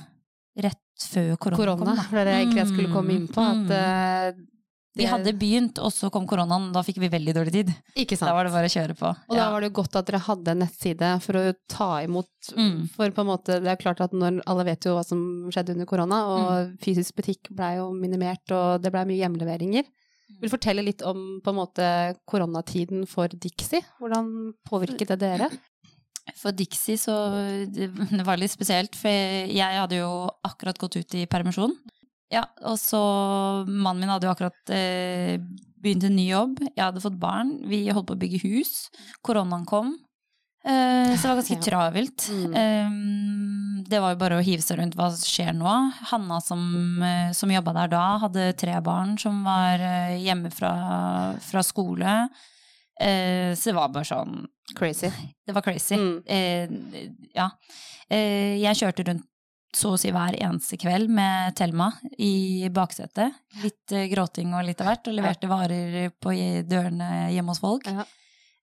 Rett 0.56 0.76
før 0.98 1.36
korona, 1.38 1.56
Korona. 1.56 1.76
kom. 1.84 1.96
da. 1.96 2.02
For 2.02 2.16
det 2.16 2.20
er 2.20 2.24
det 2.24 2.34
egentlig 2.40 2.56
jeg 2.64 2.68
skulle 2.68 2.92
komme 2.92 3.10
inn 3.14 3.28
på. 3.28 3.40
At, 3.40 4.36
Mm. 4.36 4.46
Vi 4.96 5.04
hadde 5.06 5.32
begynt, 5.38 5.78
og 5.78 5.92
så 5.94 6.10
kom 6.10 6.26
koronaen. 6.26 6.72
Da 6.74 6.82
fikk 6.82 6.96
vi 6.98 7.08
veldig 7.12 7.34
dårlig 7.36 7.52
tid. 7.52 7.68
Ikke 7.94 8.16
sant. 8.18 8.26
Da 8.28 8.34
var 8.34 8.44
det 8.48 8.52
bare 8.52 8.66
å 8.66 8.72
kjøre 8.74 8.96
på. 8.98 9.10
Og 9.28 9.36
da 9.38 9.44
var 9.54 9.60
det 9.62 9.72
godt 9.72 9.94
at 10.00 10.06
dere 10.08 10.18
hadde 10.24 10.50
en 10.50 10.58
nettside 10.64 11.10
for 11.22 11.38
å 11.38 11.54
ta 11.70 11.90
imot 12.02 12.26
Mm. 12.56 12.88
For 12.96 13.10
på 13.12 13.20
en 13.20 13.26
måte, 13.28 13.60
det 13.60 13.68
er 13.68 13.76
klart 13.76 14.00
at 14.00 14.12
når 14.16 14.40
alle 14.48 14.64
vet 14.64 14.84
jo 14.88 14.94
hva 14.96 15.04
som 15.04 15.50
skjedde 15.52 15.74
under 15.76 15.86
korona, 15.86 16.18
og 16.26 16.48
Mm. 16.50 16.78
fysisk 16.80 17.14
butikk 17.14 17.50
blei 17.54 17.76
jo 17.76 17.92
minimert, 17.92 18.50
og 18.50 18.80
det 18.82 18.90
blei 18.90 19.04
mye 19.04 19.20
hjemleveringer. 19.20 19.84
Vil 20.40 20.48
fortelle 20.50 20.82
litt 20.82 21.02
om 21.02 21.40
på 21.44 21.50
en 21.50 21.56
måte 21.60 22.16
koronatiden 22.26 23.06
for 23.06 23.28
Dixie? 23.28 23.82
Hvordan 24.00 24.54
påvirket 24.66 25.06
det 25.08 25.18
dere? 25.20 25.50
For 26.36 26.52
Dixie 26.52 26.96
så 26.96 27.12
det, 27.70 27.90
det 28.10 28.24
var 28.24 28.36
litt 28.38 28.50
spesielt, 28.52 28.94
for 28.96 29.10
jeg 29.10 29.58
hadde 29.80 29.98
jo 30.00 30.30
akkurat 30.46 30.78
gått 30.78 30.96
ut 30.96 31.14
i 31.14 31.26
permisjon. 31.26 31.74
Ja, 32.30 32.44
og 32.62 32.76
så 32.78 33.00
Mannen 33.66 34.04
min 34.04 34.12
hadde 34.12 34.28
jo 34.28 34.32
akkurat 34.34 34.70
eh, 34.74 35.40
begynt 35.82 36.04
en 36.06 36.14
ny 36.16 36.28
jobb. 36.28 36.60
Jeg 36.68 36.84
hadde 36.84 37.02
fått 37.02 37.18
barn. 37.18 37.56
Vi 37.66 37.82
holdt 37.90 38.06
på 38.10 38.14
å 38.14 38.20
bygge 38.20 38.42
hus. 38.44 38.88
Koronaen 39.26 39.66
kom. 39.66 39.96
Eh, 40.62 41.14
så 41.16 41.22
det 41.24 41.30
var 41.32 41.40
ganske 41.40 41.56
Ja. 41.58 41.64
travelt. 41.64 42.26
Mm. 42.30 42.54
Eh, 42.60 43.82
det 43.90 43.98
var 44.04 44.12
jo 44.14 44.20
bare 44.20 44.38
å 44.38 44.44
hive 44.44 44.62
seg 44.62 44.78
rundt 44.78 44.94
hva 44.98 45.08
skjer 45.16 45.50
nå. 45.56 45.72
Hanna 46.12 46.38
som, 46.44 46.62
eh, 47.02 47.32
som 47.34 47.50
jobba 47.50 47.74
der 47.80 47.90
da, 47.96 48.04
hadde 48.22 48.50
tre 48.60 48.76
barn 48.84 49.16
som 49.18 49.42
var 49.46 49.82
eh, 49.82 50.18
hjemme 50.22 50.52
fra, 50.54 50.70
fra 51.42 51.64
skole. 51.66 52.14
Eh, 53.00 53.56
så 53.56 53.70
det 53.72 53.76
var 53.80 53.90
bare 53.94 54.06
sånn 54.06 54.42
Crazy. 54.76 55.08
Det 55.42 55.50
var 55.56 55.64
crazy. 55.66 55.96
Mm. 55.98 56.20
Eh, 56.30 57.08
ja. 57.34 57.48
Eh, 58.06 58.60
jeg 58.62 58.76
kjørte 58.84 59.08
rundt 59.08 59.26
så 59.76 59.92
å 59.94 59.98
si 60.00 60.10
hver 60.10 60.34
eneste 60.42 60.76
kveld 60.80 61.10
med 61.14 61.54
Thelma 61.58 61.90
i 62.18 62.68
baksetet. 62.74 63.36
Litt 63.62 63.92
eh, 63.94 64.08
gråting 64.10 64.54
og 64.54 64.64
litt 64.66 64.80
av 64.82 64.88
hvert, 64.90 65.06
og 65.10 65.14
leverte 65.18 65.50
varer 65.50 66.10
på 66.20 66.32
dørene 66.66 67.30
hjemme 67.34 67.54
hos 67.54 67.60
folk. 67.62 67.86
Ja. 67.86 68.04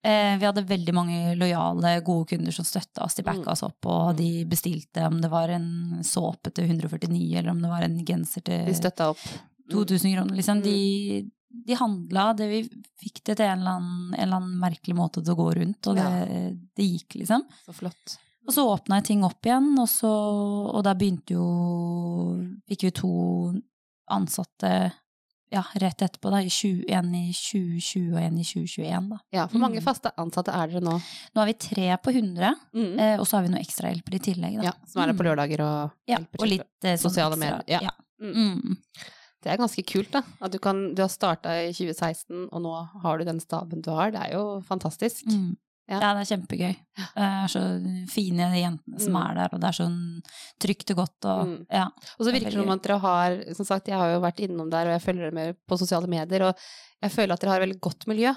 Eh, 0.07 0.35
vi 0.39 0.45
hadde 0.45 0.61
veldig 0.67 0.93
mange 0.95 1.35
lojale, 1.39 1.95
gode 2.05 2.27
kunder 2.33 2.53
som 2.55 2.67
støtta 2.67 3.03
oss. 3.07 3.15
De 3.17 3.23
backa 3.23 3.47
Mm. 3.47 3.51
oss 3.53 3.63
opp, 3.63 3.85
og 3.85 4.15
de 4.19 4.45
bestilte 4.45 5.07
om 5.07 5.21
det 5.21 5.29
var 5.31 5.49
en 5.49 6.03
såpe 6.03 6.51
til 6.53 6.65
149, 6.69 7.37
eller 7.39 7.49
om 7.51 7.61
det 7.61 7.69
var 7.71 7.81
en 7.87 7.97
genser 8.05 8.43
til 8.43 8.65
De 8.67 8.75
støtta 8.77 9.09
opp. 9.15 9.23
2000 9.71 10.13
kroner. 10.15 10.35
Liksom. 10.37 10.61
Mm. 10.61 10.63
De, 10.63 11.31
de 11.67 11.73
handla, 11.75 12.33
det 12.37 12.47
vi 12.51 12.61
fikk 13.01 13.23
det 13.25 13.37
til 13.39 13.45
en 13.49 13.59
eller, 13.59 13.79
annen, 13.79 14.13
en 14.13 14.21
eller 14.27 14.37
annen 14.41 14.59
merkelig 14.61 14.95
måte 14.95 15.23
til 15.23 15.33
å 15.33 15.39
gå 15.41 15.49
rundt, 15.57 15.87
og 15.87 15.95
det, 15.97 16.61
det 16.77 16.85
gikk, 16.87 17.15
liksom. 17.23 17.43
Så 17.65 17.73
flott. 17.75 18.17
Og 18.47 18.53
så 18.55 18.63
åpna 18.63 19.01
jeg 19.01 19.05
ting 19.09 19.23
opp 19.27 19.43
igjen, 19.43 19.73
og, 19.79 19.89
så, 19.91 20.07
og 20.71 20.83
da 20.87 20.93
begynte 20.95 21.35
jo 21.35 21.47
Fikk 22.67 22.85
vi 22.87 22.91
to 22.95 23.09
ansatte 24.09 24.71
ja, 25.51 25.61
rett 25.79 26.01
etterpå, 26.03 26.27
da. 26.31 26.41
I 26.43 26.49
20, 26.51 26.81
en 26.91 27.13
i 27.15 27.25
2020 27.31 28.09
og 28.11 28.19
en 28.19 28.39
i 28.39 28.43
2021, 28.43 29.05
da. 29.13 29.17
Ja, 29.31 29.45
Hvor 29.47 29.61
mange 29.63 29.79
Mm. 29.79 29.83
faste 29.85 30.11
ansatte 30.19 30.51
er 30.51 30.67
dere 30.67 30.81
nå. 30.83 30.95
Nå 31.35 31.41
er 31.41 31.45
vi 31.45 31.53
tre 31.53 31.85
på 32.03 32.11
100, 32.11 32.53
Mm. 32.75 32.99
eh, 32.99 33.17
og 33.19 33.25
så 33.25 33.37
har 33.37 33.43
vi 33.43 33.49
noen 33.53 33.63
ekstrahjelper 33.63 34.15
i 34.15 34.19
tillegg, 34.19 34.57
da. 34.57 34.63
Ja, 34.63 34.73
som 34.85 35.01
er 35.01 35.07
der 35.07 35.13
på 35.13 35.23
Mm. 35.23 35.29
lørdager 35.37 35.59
og 35.63 35.91
Ja, 36.07 36.17
og 36.39 36.47
litt 36.47 36.67
eh, 36.83 36.97
sånn 36.97 37.09
Sosiale 37.11 37.37
medier, 37.37 37.63
ja. 37.67 37.79
ja. 37.81 37.89
Mm. 38.21 38.33
Mm. 38.33 38.77
Det 39.41 39.51
er 39.53 39.57
ganske 39.57 39.85
kult, 39.85 40.11
da. 40.11 40.21
At 40.41 40.51
du, 40.51 40.59
kan, 40.59 40.93
du 40.95 41.01
har 41.01 41.07
starta 41.09 41.47
i 41.69 41.71
2016, 41.71 42.49
og 42.51 42.61
nå 42.61 43.01
har 43.01 43.17
du 43.17 43.23
den 43.23 43.39
staben 43.39 43.81
du 43.81 43.91
har. 43.91 44.11
Det 44.11 44.19
er 44.19 44.33
jo 44.33 44.61
fantastisk. 44.67 45.25
Mm. 45.27 45.55
Ja. 45.87 45.99
Ja. 46.01 46.13
det 46.17 46.23
er 46.25 46.29
kjempegøy. 46.35 46.73
Det 46.97 47.23
er 47.23 47.47
så 47.47 47.61
fine 48.11 48.47
jentene 48.59 48.99
som 48.99 49.13
Mm. 49.13 49.21
er 49.29 49.35
der, 49.35 49.49
og 49.53 49.61
det 49.61 49.67
er 49.69 49.77
sånn 49.77 49.99
trygt 50.59 50.91
og 50.91 50.97
godt 50.97 51.25
og 51.31 51.45
Mm. 51.47 51.65
ja. 51.71 51.85
Og 52.19 52.25
så 52.25 52.27
er 52.27 52.33
virker 52.33 52.51
det 52.51 52.59
som 52.59 52.69
at 52.75 52.81
dere 52.83 52.99
har 52.99 53.37
Som 53.55 53.65
sagt, 53.65 53.87
jeg 53.87 53.95
har 53.97 54.11
jo 54.13 54.19
vært 54.21 54.39
innom 54.43 54.69
der, 54.69 54.85
og 54.87 54.99
jeg 54.99 55.01
følger 55.01 55.23
dere 55.29 55.33
med 55.33 55.55
på 55.67 55.77
sosiale 55.79 56.07
medier, 56.07 56.41
og 56.49 56.55
jeg 57.01 57.11
føler 57.11 57.33
at 57.33 57.39
dere 57.39 57.49
har 57.51 57.61
et 57.61 57.69
veldig 57.69 57.79
godt 57.81 58.07
miljø. 58.07 58.35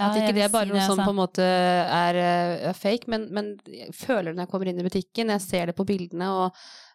ja 0.00 0.06
At 0.10 0.16
ikke 0.16 0.34
det 0.34 0.42
er 0.44 0.48
bare 0.52 0.66
noe 0.66 0.80
som 0.80 0.98
altså. 0.98 1.04
på 1.06 1.10
en 1.10 1.16
måte 1.16 1.42
er, 1.42 2.14
eh, 2.14 2.68
er 2.68 2.72
fake, 2.74 3.08
men, 3.08 3.28
men 3.32 3.56
jeg 3.66 3.92
føler 3.94 4.24
det 4.32 4.36
når 4.36 4.46
jeg 4.46 4.50
kommer 4.50 4.68
inn 4.68 4.80
i 4.80 4.88
butikken, 4.88 5.28
jeg 5.30 5.40
ser 5.40 5.66
det 5.66 5.76
på 5.76 5.86
bildene, 5.86 6.28
og 6.28 6.52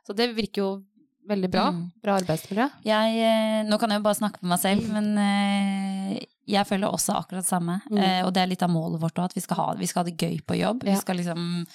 Så 0.07 0.15
det 0.15 0.33
virker 0.35 0.61
jo 0.61 0.83
veldig 1.27 1.49
bra. 1.51 1.71
Mm. 1.71 1.91
Bra 2.01 2.15
arbeidsmiljø. 2.21 2.69
Jeg, 2.85 3.17
eh, 3.19 3.63
nå 3.67 3.77
kan 3.79 3.89
jeg 3.89 3.99
jo 3.99 4.03
bare 4.03 4.15
snakke 4.15 4.39
for 4.39 4.47
meg 4.47 4.59
selv, 4.59 4.87
men 4.89 5.17
eh, 5.17 6.19
jeg 6.47 6.65
føler 6.69 6.87
også 6.89 7.13
akkurat 7.19 7.43
det 7.43 7.49
samme. 7.49 7.81
Mm. 7.91 7.97
Eh, 7.97 8.21
og 8.25 8.33
det 8.33 8.41
er 8.43 8.47
litt 8.47 8.63
av 8.63 8.69
målet 8.71 9.01
vårt 9.01 9.19
òg, 9.19 9.25
at 9.25 9.33
vi 9.35 9.41
skal, 9.43 9.57
ha, 9.57 9.73
vi 9.75 9.85
skal 9.89 10.03
ha 10.03 10.09
det 10.09 10.17
gøy 10.17 10.37
på 10.47 10.57
jobb. 10.59 10.83
Ja. 10.87 10.93
Vi 10.95 11.01
skal 11.01 11.17
liksom 11.19 11.65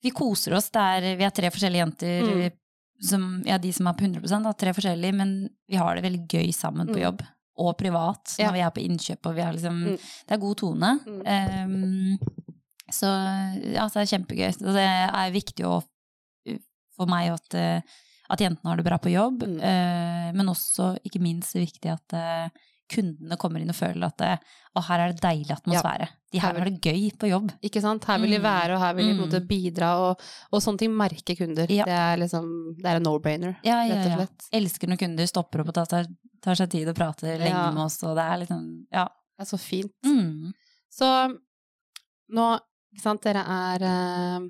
Vi 0.00 0.10
koser 0.14 0.54
oss. 0.54 0.70
Det 0.70 0.78
er, 0.80 1.16
vi 1.18 1.24
er 1.26 1.30
tre 1.34 1.48
forskjellige 1.50 1.82
jenter. 1.82 2.22
Mm. 2.22 2.52
Som, 3.02 3.24
ja, 3.46 3.56
de 3.58 3.72
som 3.72 3.86
er 3.90 3.94
på 3.98 4.04
100% 4.06 4.44
da, 4.46 4.52
tre 4.54 4.72
forskjellige, 4.74 5.14
men 5.14 5.48
vi 5.68 5.76
har 5.76 5.94
det 5.98 6.04
veldig 6.04 6.20
gøy 6.30 6.52
sammen 6.54 6.86
på 6.86 6.94
Mm. 6.98 7.02
jobb. 7.02 7.22
Og 7.58 7.76
privat, 7.76 8.36
Ja. 8.38 8.46
når 8.46 8.52
vi 8.54 8.60
er 8.62 8.70
på 8.70 8.84
innkjøp 8.86 9.26
og 9.26 9.34
vi 9.34 9.42
har 9.42 9.52
liksom 9.52 9.74
Mm. 9.84 9.96
Det 9.98 10.30
er 10.34 10.38
god 10.38 10.56
tone. 10.56 11.00
Ehm, 11.26 12.18
så 12.90 13.06
ja, 13.74 13.88
så 13.88 13.98
det 13.98 14.04
er 14.06 14.18
kjempegøy. 14.18 14.52
Så 14.54 14.72
det 14.72 14.86
er 14.86 15.30
viktig 15.34 15.64
å, 15.66 15.82
for 16.96 17.06
meg 17.06 17.30
at, 17.34 17.54
eh, 17.54 17.80
at 18.30 18.38
jentene 18.38 18.70
har 18.70 18.76
det 18.76 18.84
bra 18.86 18.98
på 18.98 19.10
jobb, 19.12 19.42
Mm. 19.42 19.60
eh, 19.60 20.32
men 20.32 20.46
også 20.46 20.96
ikke 21.04 21.20
minst 21.20 21.54
viktig 21.54 21.90
at 21.92 22.12
eh, 22.14 22.48
kundene 22.88 23.36
kommer 23.38 23.60
inn 23.60 23.68
og 23.72 23.76
føler 23.76 24.06
at 24.06 24.16
det, 24.18 24.30
å, 24.76 24.82
her 24.86 25.00
er 25.04 25.12
det 25.12 25.20
deilig 25.22 25.50
atmosfære. 25.56 26.08
De 26.32 26.38
her 26.38 26.46
Her 26.48 26.54
vil- 26.54 26.62
har 26.62 26.70
det 26.70 26.80
gøy 26.80 27.10
på 27.18 27.28
jobb. 27.30 27.50
Ikke 27.62 27.80
sant? 27.84 28.04
Her 28.04 28.18
vil 28.18 28.30
de 28.30 28.38
Mm. 28.38 28.42
være, 28.48 28.74
og 28.74 28.80
her 28.80 28.94
vil 28.94 29.06
de 29.06 29.14
på 29.14 29.22
en 29.22 29.28
måte 29.30 29.40
Mm. 29.42 29.48
bidra, 29.48 29.90
og, 29.98 30.20
og 30.52 30.60
sånne 30.62 30.78
ting 30.78 30.92
merker 30.96 31.36
kunder. 31.36 31.66
Ja. 31.70 31.84
Det 31.84 31.92
er 31.94 32.16
liksom 32.18 32.76
Det 32.76 32.84
er 32.86 32.96
en 32.96 33.02
no-brainer, 33.02 33.56
Ja, 33.64 33.82
ja, 33.84 33.94
rett 33.94 34.06
og 34.06 34.10
ja. 34.10 34.16
slett. 34.26 34.48
Elsker 34.52 34.88
når 34.88 34.98
kunder 34.98 35.26
stopper 35.26 35.60
opp 35.60 35.68
og 35.68 35.74
tar, 35.88 36.06
tar 36.42 36.54
seg 36.54 36.70
tid 36.70 36.88
og 36.88 36.96
prater 36.96 37.38
lenge 37.38 37.50
Ja. 37.50 37.70
med 37.70 37.84
oss, 37.84 38.02
og 38.04 38.16
det 38.16 38.24
er 38.24 38.36
liksom 38.46 38.86
Ja. 38.92 39.04
Det 39.38 39.46
er 39.46 39.56
så 39.56 39.58
fint. 39.58 39.92
Mm. 40.04 40.52
Så 40.90 41.38
nå, 42.30 42.46
ikke 42.94 43.02
sant, 43.02 43.22
dere 43.22 43.44
er 43.46 43.82
eh, 43.82 44.48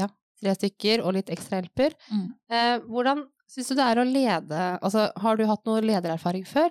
ja, 0.00 0.08
tre 0.40 0.54
stykker 0.56 1.04
og 1.04 1.14
litt 1.14 1.30
ekstrahjelper. 1.32 1.94
Mm. 2.12 2.26
Eh, 2.50 2.78
hvordan 2.88 3.24
syns 3.48 3.68
du 3.68 3.74
det 3.76 3.84
er 3.84 4.00
å 4.02 4.06
lede 4.10 4.60
Altså, 4.82 5.10
har 5.20 5.36
du 5.36 5.46
hatt 5.46 5.64
noe 5.68 5.80
ledererfaring 5.84 6.46
før? 6.48 6.70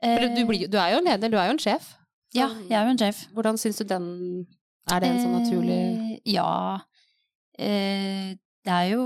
Du, 0.00 0.44
blir, 0.48 0.66
du 0.72 0.78
er 0.80 0.94
jo 0.94 0.98
en 1.02 1.08
leder, 1.10 1.28
du 1.32 1.36
er 1.36 1.50
jo 1.50 1.56
en 1.56 1.62
sjef. 1.62 1.90
Så 2.30 2.38
Ja, 2.38 2.48
jeg 2.68 2.76
er 2.78 2.84
jo 2.86 2.94
en 2.94 3.00
sjef. 3.02 3.24
Hvordan 3.34 3.58
syns 3.60 3.80
du 3.82 3.84
den 3.84 4.06
Er 4.90 5.00
det 5.02 5.08
en 5.10 5.18
sånn 5.20 5.36
naturlig 5.36 5.80
Eh, 5.80 6.20
Ja. 6.34 6.80
Eh, 7.58 8.36
det 8.64 8.72
er 8.72 8.86
jo 8.94 9.02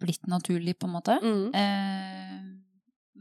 blitt 0.00 0.24
naturlig, 0.28 0.78
på 0.80 0.86
en 0.88 0.94
måte. 0.94 1.18
mm. 1.20 1.50
Eh, 1.54 2.36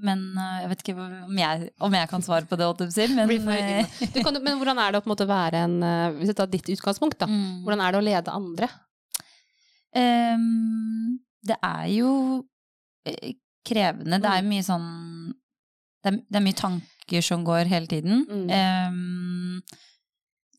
men 0.01 0.21
eh, 0.39 0.61
jeg 0.61 0.69
vet 0.71 0.81
ikke 0.85 0.93
om 1.27 1.37
jeg, 1.37 1.69
om 1.83 1.95
jeg 1.97 2.07
kan 2.07 2.21
svare 2.23 2.47
på 2.47 2.55
det. 2.55 2.67
Men, 3.15 3.49
eh, 3.51 3.85
du 4.13 4.21
kan, 4.23 4.37
Men 4.43 4.55
hvordan 4.61 4.79
er 4.79 4.91
det 4.93 5.01
å 5.01 5.03
på 5.03 5.09
en 5.09 5.15
måte 5.15 5.27
være 5.27 5.63
en 5.65 5.83
eh, 5.83 6.11
Hvis 6.21 6.31
jeg 6.31 6.37
tar 6.39 6.47
ditt 6.47 6.69
utgangspunkt, 6.71 7.17
da. 7.19 7.27
mm. 7.27 7.65
Hvordan 7.65 7.81
er 7.83 7.91
det 7.91 7.99
å 7.99 8.05
lede 8.07 8.31
andre? 8.31 8.69
Ehm, 9.95 11.19
det 11.43 11.57
er 11.61 11.85
jo 11.91 12.11
eh, 13.05 13.33
krevende. 13.65 14.19
Det 14.21 14.29
er 14.31 14.41
jo 14.43 14.49
mye 14.49 14.65
sånn 14.65 14.87
det 16.03 16.11
er, 16.13 16.17
det 16.29 16.39
er 16.39 16.45
mye 16.45 16.55
tanker 16.59 17.21
som 17.25 17.43
går 17.47 17.67
hele 17.71 17.87
tiden. 17.91 18.25
Mm. 18.29 18.49
Um, 18.49 19.61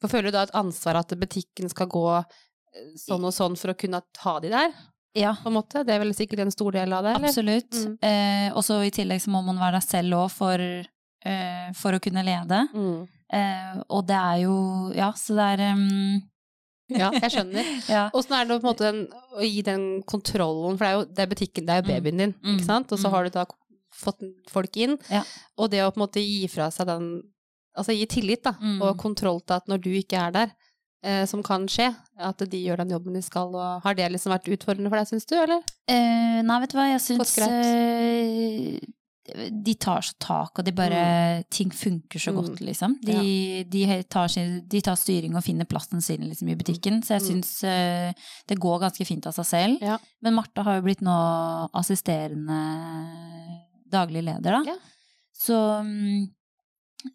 For 0.01 0.09
føler 0.13 0.31
du 0.31 0.37
da 0.39 0.43
et 0.47 0.55
ansvar 0.57 0.97
at 1.01 1.13
butikken 1.21 1.69
skal 1.73 1.87
gå 1.93 2.05
eh, 2.21 2.87
sånn 3.01 3.25
og 3.29 3.35
sånn 3.37 3.57
for 3.61 3.73
å 3.73 3.77
kunne 3.79 4.01
ha 4.25 4.35
de 4.41 4.49
der, 4.53 4.73
ja, 5.19 5.33
på 5.43 5.49
en 5.51 5.57
måte? 5.57 5.83
Det 5.85 5.91
er 5.95 5.99
vel 6.05 6.13
sikkert 6.15 6.39
en 6.45 6.53
stor 6.55 6.71
del 6.77 6.93
av 6.95 7.03
det, 7.03 7.17
eller? 7.17 7.29
absolutt. 7.33 7.75
Mm. 7.75 7.95
Eh, 8.07 8.49
og 8.55 8.63
så 8.63 8.77
i 8.87 8.93
tillegg 8.95 9.21
så 9.25 9.33
må 9.35 9.41
man 9.43 9.59
være 9.59 9.81
deg 9.81 9.87
selv 9.89 10.15
òg 10.21 10.29
for, 10.31 10.63
eh, 11.27 11.71
for 11.75 11.97
å 11.97 12.01
kunne 12.05 12.23
lede. 12.25 12.61
Mm. 12.73 13.01
Eh, 13.33 13.81
og 13.91 14.07
det 14.07 14.17
er 14.19 14.37
jo 14.45 14.55
Ja, 14.95 15.11
så 15.19 15.35
det 15.39 15.49
er 15.57 15.73
um... 15.75 16.21
Ja, 16.91 17.11
jeg 17.15 17.31
skjønner. 17.31 17.67
ja. 17.97 18.05
Åssen 18.19 18.35
er 18.35 18.47
det 18.49 18.57
på 18.61 18.67
en 18.67 18.71
måte 18.73 18.87
den, 18.89 19.03
å 19.39 19.45
gi 19.47 19.61
den 19.63 19.85
kontrollen, 20.11 20.75
for 20.79 20.83
det 20.83 20.89
er 20.91 20.97
jo 20.97 21.05
det 21.15 21.23
er 21.23 21.29
butikken, 21.35 21.67
det 21.69 21.75
er 21.75 21.83
jo 21.83 21.87
Mm. 21.87 21.91
babyen 21.95 22.19
din, 22.25 22.33
Mm. 22.43 22.55
ikke 22.57 22.67
sant? 22.67 22.93
Og 22.93 22.99
så 22.99 23.07
Mm. 23.07 23.13
har 23.15 23.25
du 23.25 23.31
da 23.37 23.45
fått 24.01 24.21
folk 24.51 24.77
inn, 24.77 24.97
Ja. 25.11 25.23
og 25.59 25.71
det 25.71 25.81
å 25.85 25.91
på 25.93 26.01
en 26.01 26.07
måte 26.09 26.21
gi 26.25 26.47
fra 26.49 26.71
seg 26.71 26.87
den 26.87 27.23
Altså 27.79 27.93
gi 27.95 28.05
tillit, 28.11 28.43
da, 28.43 28.51
Mm. 28.61 28.81
og 28.83 28.99
kontroll 28.99 29.39
til 29.47 29.55
at 29.55 29.67
når 29.71 29.79
du 29.81 29.91
ikke 29.95 30.19
er 30.19 30.31
der, 30.33 30.51
eh, 31.05 31.25
som 31.25 31.41
kan 31.41 31.69
skje, 31.69 31.95
at 32.19 32.37
de 32.39 32.59
gjør 32.67 32.79
den 32.79 32.91
jobben 32.91 33.15
de 33.15 33.23
skal, 33.23 33.47
og 33.55 33.81
har 33.85 33.95
det 33.95 34.11
liksom 34.11 34.33
vært 34.35 34.51
utfordrende 34.51 34.91
for 34.91 34.99
deg, 34.99 35.07
syns 35.07 35.25
du, 35.25 35.37
eller? 35.37 35.63
Eh, 35.87 36.43
nei, 36.43 36.59
vet 36.61 36.71
du 36.71 36.77
hva, 36.77 36.89
jeg 36.91 37.01
syns 37.01 37.39
eh, 37.39 38.81
De 39.65 39.75
tar 39.79 40.01
så 40.03 40.15
tak, 40.19 40.59
og 40.59 40.65
de 40.65 40.73
bare 40.73 41.45
Ting 41.49 41.71
funker 41.71 42.19
så 42.19 42.33
Mm. 42.33 42.43
godt, 42.43 42.61
liksom. 42.61 42.97
De, 43.05 43.63
de, 43.71 44.03
tar 44.03 44.27
sin, 44.29 44.67
de 44.67 44.81
tar 44.81 44.97
styring 44.97 45.37
og 45.37 45.45
finner 45.45 45.65
plassen 45.65 46.03
sin 46.03 46.23
liksom, 46.29 46.49
i 46.51 46.57
butikken. 46.57 47.01
Så 47.05 47.15
jeg 47.21 47.23
Mm. 47.23 47.29
syns 47.43 47.63
eh, 47.65 48.13
det 48.49 48.59
går 48.59 48.81
ganske 48.81 49.07
fint 49.07 49.25
av 49.29 49.33
seg 49.35 49.45
selv. 49.47 49.81
Ja. 49.81 49.99
Men 50.21 50.35
Marte 50.35 50.65
har 50.65 50.75
jo 50.81 50.83
blitt 50.83 51.01
nå 51.03 51.71
assisterende 51.73 52.59
daglig 53.91 54.23
leder, 54.25 54.51
da. 54.59 54.63
Ja. 54.67 54.77
Så, 55.41 55.57
mm, 55.85 56.29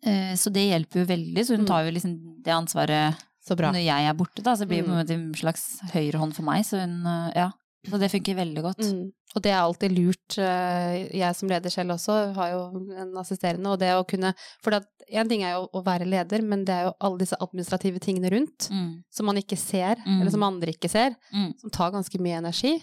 eh, 0.06 0.34
så 0.36 0.52
det 0.54 0.68
hjelper 0.70 1.04
jo 1.04 1.06
veldig. 1.06 1.46
Så 1.46 1.56
hun 1.56 1.66
Mm. 1.66 1.68
tar 1.68 1.84
jo 1.86 1.92
liksom 1.92 2.16
det 2.44 2.54
ansvaret 2.54 3.16
Så 3.48 3.56
bra. 3.56 3.72
når 3.72 3.84
jeg 3.86 4.10
er 4.10 4.14
borte, 4.14 4.42
da. 4.44 4.54
Så 4.56 4.60
det 4.66 4.70
blir 4.70 4.78
jo 4.84 4.86
på 4.86 4.92
Mm. 4.92 5.00
en 5.00 5.06
måte 5.06 5.14
en 5.14 5.34
slags 5.34 5.80
høyrehånd 5.94 6.34
for 6.34 6.44
meg. 6.44 6.66
Så 6.66 6.80
hun, 6.80 7.06
eh, 7.06 7.32
ja. 7.36 7.52
Så 7.88 8.00
det 8.00 8.10
funker 8.12 8.36
veldig 8.36 8.62
godt. 8.64 8.80
Mm. 8.80 9.12
Og 9.36 9.42
det 9.44 9.52
er 9.52 9.60
alltid 9.62 9.92
lurt. 9.92 10.38
eh, 10.40 11.08
Jeg 11.14 11.36
som 11.36 11.48
leder 11.50 11.70
selv 11.70 11.92
også 11.92 12.34
har 12.34 12.50
jo 12.52 12.96
en 12.98 13.14
assisterende, 13.18 13.68
og 13.68 13.80
det 13.80 13.90
å 13.94 14.08
kunne 14.08 14.34
For 14.64 14.72
én 14.72 15.30
ting 15.30 15.44
er 15.44 15.52
jo 15.54 15.70
å 15.72 15.84
være 15.84 16.08
leder, 16.10 16.42
men 16.42 16.66
det 16.66 16.74
er 16.74 16.84
jo 16.86 16.94
alle 17.00 17.20
disse 17.20 17.36
administrative 17.40 18.00
tingene 18.00 18.32
rundt 18.32 18.70
Mm. 18.72 19.04
som 19.12 19.26
man 19.28 19.36
ikke 19.36 19.56
ser, 19.58 19.98
Mm. 19.98 20.22
eller 20.22 20.32
som 20.32 20.42
andre 20.42 20.74
ikke 20.74 20.90
ser, 20.90 21.16
Mm. 21.32 21.54
som 21.60 21.70
tar 21.70 21.92
ganske 21.92 22.20
mye 22.20 22.38
energi. 22.42 22.82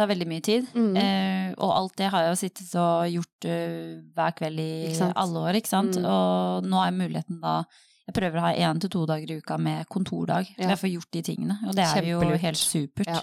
Tar 0.00 0.08
veldig 0.10 0.28
mye 0.30 0.44
tid. 0.46 0.66
Mm. 0.74 0.96
Eh, 0.96 1.52
og 1.60 1.74
alt 1.76 1.94
det 2.00 2.08
har 2.12 2.24
jeg 2.26 2.32
jo 2.34 2.40
sittet 2.40 2.72
og 2.80 3.10
gjort 3.18 3.48
uh, 3.50 4.00
hver 4.16 4.34
kveld 4.40 4.64
i 4.64 4.70
alle 5.12 5.44
år, 5.46 5.60
ikke 5.60 5.72
sant. 5.74 6.00
Mm. 6.00 6.08
Og 6.08 6.66
nå 6.72 6.82
er 6.86 6.96
muligheten 6.96 7.40
da 7.44 7.60
Jeg 8.10 8.14
prøver 8.16 8.40
å 8.40 8.42
ha 8.48 8.54
én 8.58 8.80
til 8.82 8.90
to 8.90 9.04
dager 9.06 9.30
i 9.30 9.36
uka 9.38 9.54
med 9.60 9.86
kontordag, 9.86 10.48
så 10.56 10.64
Ja. 10.64 10.70
jeg 10.72 10.78
får 10.80 10.90
gjort 10.96 11.10
de 11.14 11.20
tingene. 11.22 11.58
Og 11.68 11.76
det 11.76 11.84
er 11.86 12.02
jo 12.08 12.18
helt 12.42 12.58
supert. 12.58 13.06
Ja. 13.06 13.20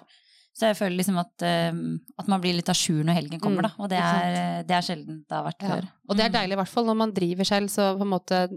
Så 0.58 0.66
jeg 0.72 0.78
føler 0.80 0.96
liksom 0.98 1.18
at, 1.20 1.44
eh, 1.44 1.74
at 2.18 2.28
man 2.32 2.40
blir 2.42 2.56
litt 2.56 2.70
à 2.72 2.74
jour 2.74 3.04
når 3.04 3.14
helgen 3.20 3.40
kommer, 3.40 3.62
Mm, 3.62 3.68
da. 3.68 3.84
Og 3.84 3.90
det 3.92 4.00
er, 4.00 4.64
det 4.64 4.72
er 4.78 4.82
sjelden 4.88 5.20
det 5.28 5.36
har 5.36 5.44
vært 5.44 5.62
Ja. 5.62 5.68
før. 5.70 5.90
Og 6.10 6.16
det 6.18 6.24
er 6.26 6.30
Mm. 6.30 6.34
deilig, 6.40 6.54
i 6.54 6.62
hvert 6.62 6.74
fall 6.74 6.86
når 6.86 6.96
man 6.98 7.12
driver 7.12 7.44
selv, 7.46 7.68
så 7.70 7.98
på 7.98 8.02
en 8.02 8.14
måte 8.16 8.50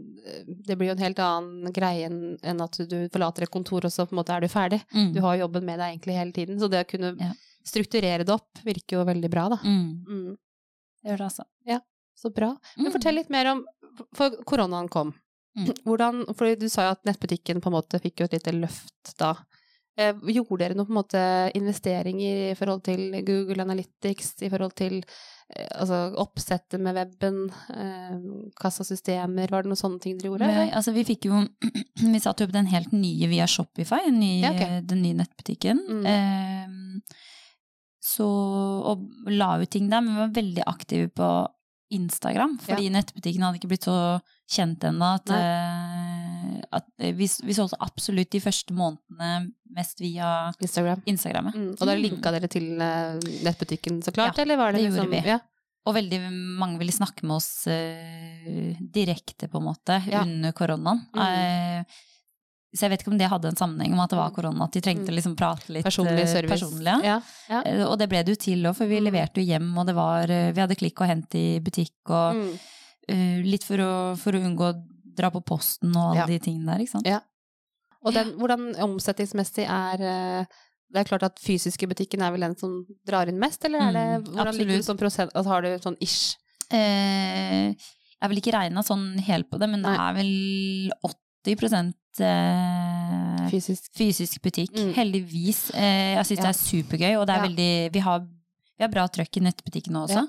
Det 0.66 0.78
blir 0.78 0.86
jo 0.86 0.92
en 0.92 1.04
helt 1.04 1.18
annen 1.18 1.72
greie 1.72 2.06
enn 2.06 2.60
at 2.60 2.78
du 2.88 3.08
forlater 3.10 3.42
et 3.42 3.50
kontor, 3.50 3.84
og 3.84 3.90
så 3.90 4.06
på 4.06 4.12
en 4.12 4.22
måte 4.24 4.30
er 4.36 4.40
du 4.40 4.46
ferdig. 4.48 4.80
Mm. 4.94 5.12
Du 5.14 5.20
har 5.20 5.36
jobben 5.36 5.64
med 5.64 5.78
deg 5.80 5.98
egentlig 5.98 6.14
hele 6.16 6.32
tiden, 6.32 6.58
så 6.60 6.70
det 6.70 6.86
å 6.86 6.88
kunne. 6.88 7.16
Strukturere 7.64 8.24
det 8.24 8.32
opp 8.34 8.58
virker 8.64 8.98
jo 8.98 9.04
veldig 9.04 9.30
bra, 9.30 9.48
da. 9.54 9.58
Mm. 9.64 10.04
Mm. 10.08 10.36
Det 11.02 11.10
gjør 11.10 11.18
det 11.22 11.26
altså. 11.30 11.44
Ja, 11.66 11.80
Så 12.20 12.30
bra. 12.34 12.54
Men 12.76 12.86
Mm. 12.86 12.92
fortell 12.92 13.14
litt 13.14 13.30
mer 13.30 13.46
om 13.54 13.64
For 14.14 14.30
koronaen 14.46 14.88
kom. 14.88 15.14
Mm. 15.58 15.72
Hvordan 15.84 16.20
For 16.36 16.54
du 16.56 16.68
sa 16.68 16.84
jo 16.86 16.90
at 16.92 17.04
nettbutikken 17.04 17.60
på 17.60 17.68
en 17.68 17.74
måte 17.74 17.98
fikk 18.00 18.20
jo 18.20 18.24
et 18.24 18.32
lite 18.38 18.52
løft 18.54 19.16
da. 19.18 19.34
Eh, 19.98 20.12
Gjorde 20.14 20.58
dere 20.62 20.74
noe 20.78 20.86
på 20.86 20.92
en 20.94 21.00
måte 21.02 21.22
investeringer 21.58 22.52
i 22.52 22.54
forhold 22.54 22.84
til 22.86 23.10
Google 23.26 23.60
Analytics, 23.64 24.42
i 24.42 24.48
forhold 24.48 24.72
til 24.78 25.02
eh, 25.50 25.66
altså 25.74 26.14
oppsettet 26.16 26.80
med 26.80 26.94
weben, 26.94 27.50
eh, 27.74 28.52
kassasystemer, 28.60 29.50
var 29.50 29.62
det 29.66 29.72
noen 29.72 29.80
sånne 29.80 30.00
ting 30.00 30.16
dere 30.16 30.30
gjorde? 30.30 30.46
Men, 30.46 30.70
altså, 30.70 30.94
vi 30.94 31.04
fikk 31.04 31.26
jo 31.28 31.42
Vi 32.14 32.20
satte 32.22 32.44
opp 32.46 32.52
den 32.54 32.66
helt 32.70 32.92
nye 32.96 33.28
via 33.28 33.44
Shopify, 33.50 33.98
den 34.06 34.20
nye, 34.20 34.40
Ja, 34.46 34.52
ok. 34.54 34.86
den 34.88 35.02
nye 35.02 35.18
nettbutikken. 35.18 35.82
Mm. 35.90 36.06
Ehm, 36.06 37.02
så 38.16 38.26
Og 38.90 39.06
la 39.30 39.54
ut 39.60 39.70
ting 39.70 39.88
der, 39.90 40.02
men 40.04 40.16
vi 40.16 40.22
var 40.24 40.36
veldig 40.40 40.66
aktive 40.66 41.10
på 41.14 41.30
Instagram, 41.90 42.52
fordi 42.62 42.90
nettbutikken 42.94 43.42
hadde 43.42 43.58
ikke 43.58 43.70
blitt 43.72 43.86
så 43.88 43.94
kjent 44.50 44.84
ennå 44.86 45.08
at, 45.16 45.30
eh, 45.34 46.52
at 46.78 46.86
vi, 47.18 47.26
vi 47.26 47.56
solgte 47.56 47.80
absolutt 47.82 48.30
de 48.30 48.40
første 48.42 48.74
månedene 48.78 49.50
mest 49.74 50.02
via 50.02 50.50
Instagram. 50.62 51.02
Instagrammet. 51.10 51.56
Mm. 51.58 51.72
Og 51.74 51.88
da 51.88 51.96
linka 51.98 52.32
dere 52.34 52.50
til 52.50 52.68
eh, 52.78 53.18
nettbutikken, 53.46 53.98
så 54.06 54.14
klart, 54.14 54.38
eller 54.38 54.60
var 54.60 54.74
det, 54.74 54.84
det 54.84 54.90
gjorde 54.90 55.06
liksom 55.08 55.16
vi. 55.16 55.34
Ja. 55.34 55.40
Og 55.88 55.96
veldig 55.96 56.20
mange 56.60 56.78
ville 56.78 56.92
snakke 56.92 57.24
med 57.24 57.38
oss 57.38 57.64
uh, 57.66 58.80
direkte, 58.94 59.48
på 59.48 59.62
en 59.62 59.64
måte, 59.70 59.96
Ja. 60.12 60.22
under 60.26 60.52
koronaen. 60.52 61.00
Mm. 61.16 61.22
Eh, 61.24 62.00
så 62.74 62.82
jeg 62.86 62.90
vet 62.90 63.00
ikke 63.02 63.10
om 63.12 63.18
det 63.18 63.28
hadde 63.30 63.48
en 63.50 63.56
sammenheng 63.58 63.90
med 63.96 64.04
at 64.04 64.10
det 64.10 64.18
var 64.20 64.30
korona, 64.30 64.64
at 64.64 64.72
de 64.72 64.80
trengte 64.80 65.10
Mm. 65.10 65.16
liksom 65.16 65.36
prate 65.36 65.68
litt 65.74 65.84
Personlig 65.84 66.20
eh, 66.22 66.26
service. 66.26 66.50
personlig. 66.60 67.02
Ja. 67.04 67.20
Ja. 67.48 67.62
Eh, 67.66 67.84
Og 67.84 67.98
det 67.98 68.08
ble 68.08 68.22
det 68.22 68.28
jo 68.36 68.40
til 68.44 68.62
òg, 68.62 68.76
for 68.76 68.86
vi 68.86 69.00
Mm. 69.00 69.04
leverte 69.10 69.40
jo 69.42 69.46
hjem, 69.46 69.78
og 69.78 69.86
det 69.86 69.94
var 69.94 70.30
eh, 70.30 70.52
Vi 70.52 70.60
hadde 70.60 70.76
klikk 70.76 71.00
og 71.00 71.06
hent 71.08 71.34
i 71.34 71.58
butikk, 71.60 71.92
og 72.08 72.34
Mm. 72.36 72.58
uh, 73.10 73.42
litt 73.42 73.64
for 73.64 73.76
å, 73.78 74.16
for 74.16 74.32
å 74.32 74.38
unngå 74.40 74.60
å 74.72 74.82
dra 75.16 75.30
på 75.30 75.44
posten 75.44 75.90
og 75.96 76.10
alle 76.16 76.20
Ja. 76.20 76.26
de 76.26 76.38
tingene 76.38 76.66
der, 76.66 76.78
ikke 76.84 76.90
sant. 76.92 77.06
Ja. 77.06 77.20
Og 78.04 78.14
den, 78.14 78.38
hvordan 78.38 78.74
omsetningsmessig 78.78 79.66
er 79.68 80.46
Det 80.92 80.98
er 80.98 81.04
klart 81.18 81.22
at 81.22 81.36
fysiske 81.38 81.86
butikken 81.86 82.20
er 82.20 82.32
vel 82.32 82.40
den 82.40 82.56
som 82.56 82.84
drar 83.06 83.28
inn 83.28 83.38
mest, 83.38 83.64
eller 83.64 83.78
er 83.78 83.92
det 83.92 84.24
Mm, 84.26 84.34
hvordan 84.34 84.54
ligger 84.56 84.76
det 84.76 84.84
sånn 84.84 84.98
prosent 84.98 85.30
altså 85.36 85.46
Har 85.46 85.62
du 85.62 85.68
sånn 85.78 85.96
ish? 86.00 86.34
Eh, 86.72 87.68
jeg 87.70 87.76
har 88.22 88.28
vel 88.28 88.38
ikke 88.40 88.52
regna 88.54 88.82
sånn 88.82 89.18
helt 89.20 89.48
på 89.50 89.58
det, 89.58 89.68
men 89.68 89.82
det 89.82 89.90
Nei. 89.96 90.10
er 90.10 90.14
vel 90.14 90.92
80 91.04 91.94
eh, 92.18 93.48
Fysisk. 93.50 93.90
fysisk 93.94 94.42
butikk. 94.42 94.72
Mm. 94.74 94.92
Heldigvis. 94.96 95.70
Eh, 95.74 96.16
jeg 96.16 96.26
syns 96.26 96.38
Ja. 96.38 96.50
det 96.50 96.54
er 96.56 96.60
supergøy, 96.64 97.16
og 97.20 97.26
det 97.26 97.34
er 97.36 97.40
Ja. 97.42 97.46
veldig 97.48 97.92
Vi 97.92 97.98
har, 98.00 98.20
vi 98.20 98.82
har 98.84 98.88
bra 98.88 99.06
trøkk 99.08 99.36
i 99.36 99.40
nettbutikken 99.40 99.94
også. 99.94 100.14
Ja. 100.14 100.26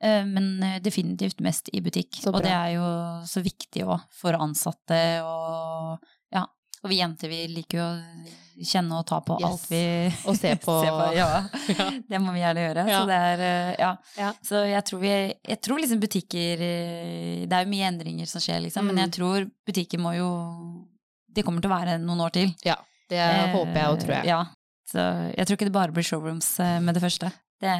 Eh, 0.00 0.24
Men 0.24 0.62
eh, 0.62 0.78
definitivt 0.80 1.40
mest 1.40 1.70
i 1.72 1.80
butikk. 1.80 2.26
Og 2.26 2.42
det 2.42 2.52
er 2.52 2.74
jo 2.74 2.82
så 3.26 3.40
viktig 3.42 3.82
òg 3.84 4.00
for 4.12 4.32
ansatte 4.34 5.22
og 5.24 5.98
ja. 6.32 6.46
Og 6.84 6.90
vi 6.90 6.98
jenter 6.98 7.28
vi 7.28 7.46
liker 7.48 7.78
jo 7.78 7.84
å 7.84 8.62
kjenne 8.62 8.92
og 8.98 9.06
ta 9.06 9.18
på 9.20 9.38
Yes. 9.40 9.48
alt 9.48 9.68
vi 9.70 10.28
Og 10.28 10.36
se 10.36 10.54
på. 10.66 10.74
ja. 11.14 11.48
Ja. 11.68 11.90
Det 12.10 12.20
må 12.20 12.32
vi 12.34 12.40
gjerne 12.40 12.60
gjøre. 12.60 12.86
Ja. 12.88 13.00
Så 13.00 13.06
det 13.06 13.14
er 13.16 13.38
eh, 13.40 13.76
ja. 13.78 13.96
Ja. 14.18 14.32
Så 14.42 14.68
jeg 14.68 14.84
tror 14.84 15.00
vi 15.00 15.08
Jeg 15.48 15.60
tror 15.62 15.78
liksom 15.80 16.00
butikker 16.00 16.60
eh, 16.60 17.46
Det 17.46 17.52
er 17.52 17.64
jo 17.64 17.70
mye 17.70 17.88
endringer 17.88 18.26
som 18.26 18.40
skjer, 18.40 18.60
liksom, 18.62 18.84
men 18.84 18.96
Mm. 18.96 19.00
jeg 19.06 19.12
tror 19.12 19.50
butikker 19.66 19.98
må 19.98 20.14
jo 20.16 20.86
Det 21.34 21.44
kommer 21.46 21.64
til 21.64 21.70
å 21.70 21.74
være 21.76 21.98
noen 22.02 22.20
år 22.26 22.34
til. 22.36 22.54
ja. 22.64 22.76
Det 23.10 23.20
håper 23.52 23.74
jeg 23.76 23.88
og 23.92 23.98
tror 24.00 24.12
jeg. 24.16 24.24
Eh, 24.24 24.28
Ja. 24.32 24.44
Så 24.88 25.00
jeg 25.36 25.46
tror 25.46 25.56
ikke 25.58 25.66
det 25.68 25.74
bare 25.74 25.92
blir 25.92 26.04
showrooms 26.06 26.46
eh, 26.60 26.78
med 26.80 26.94
det 26.96 27.02
første. 27.02 27.28
Det, 27.60 27.72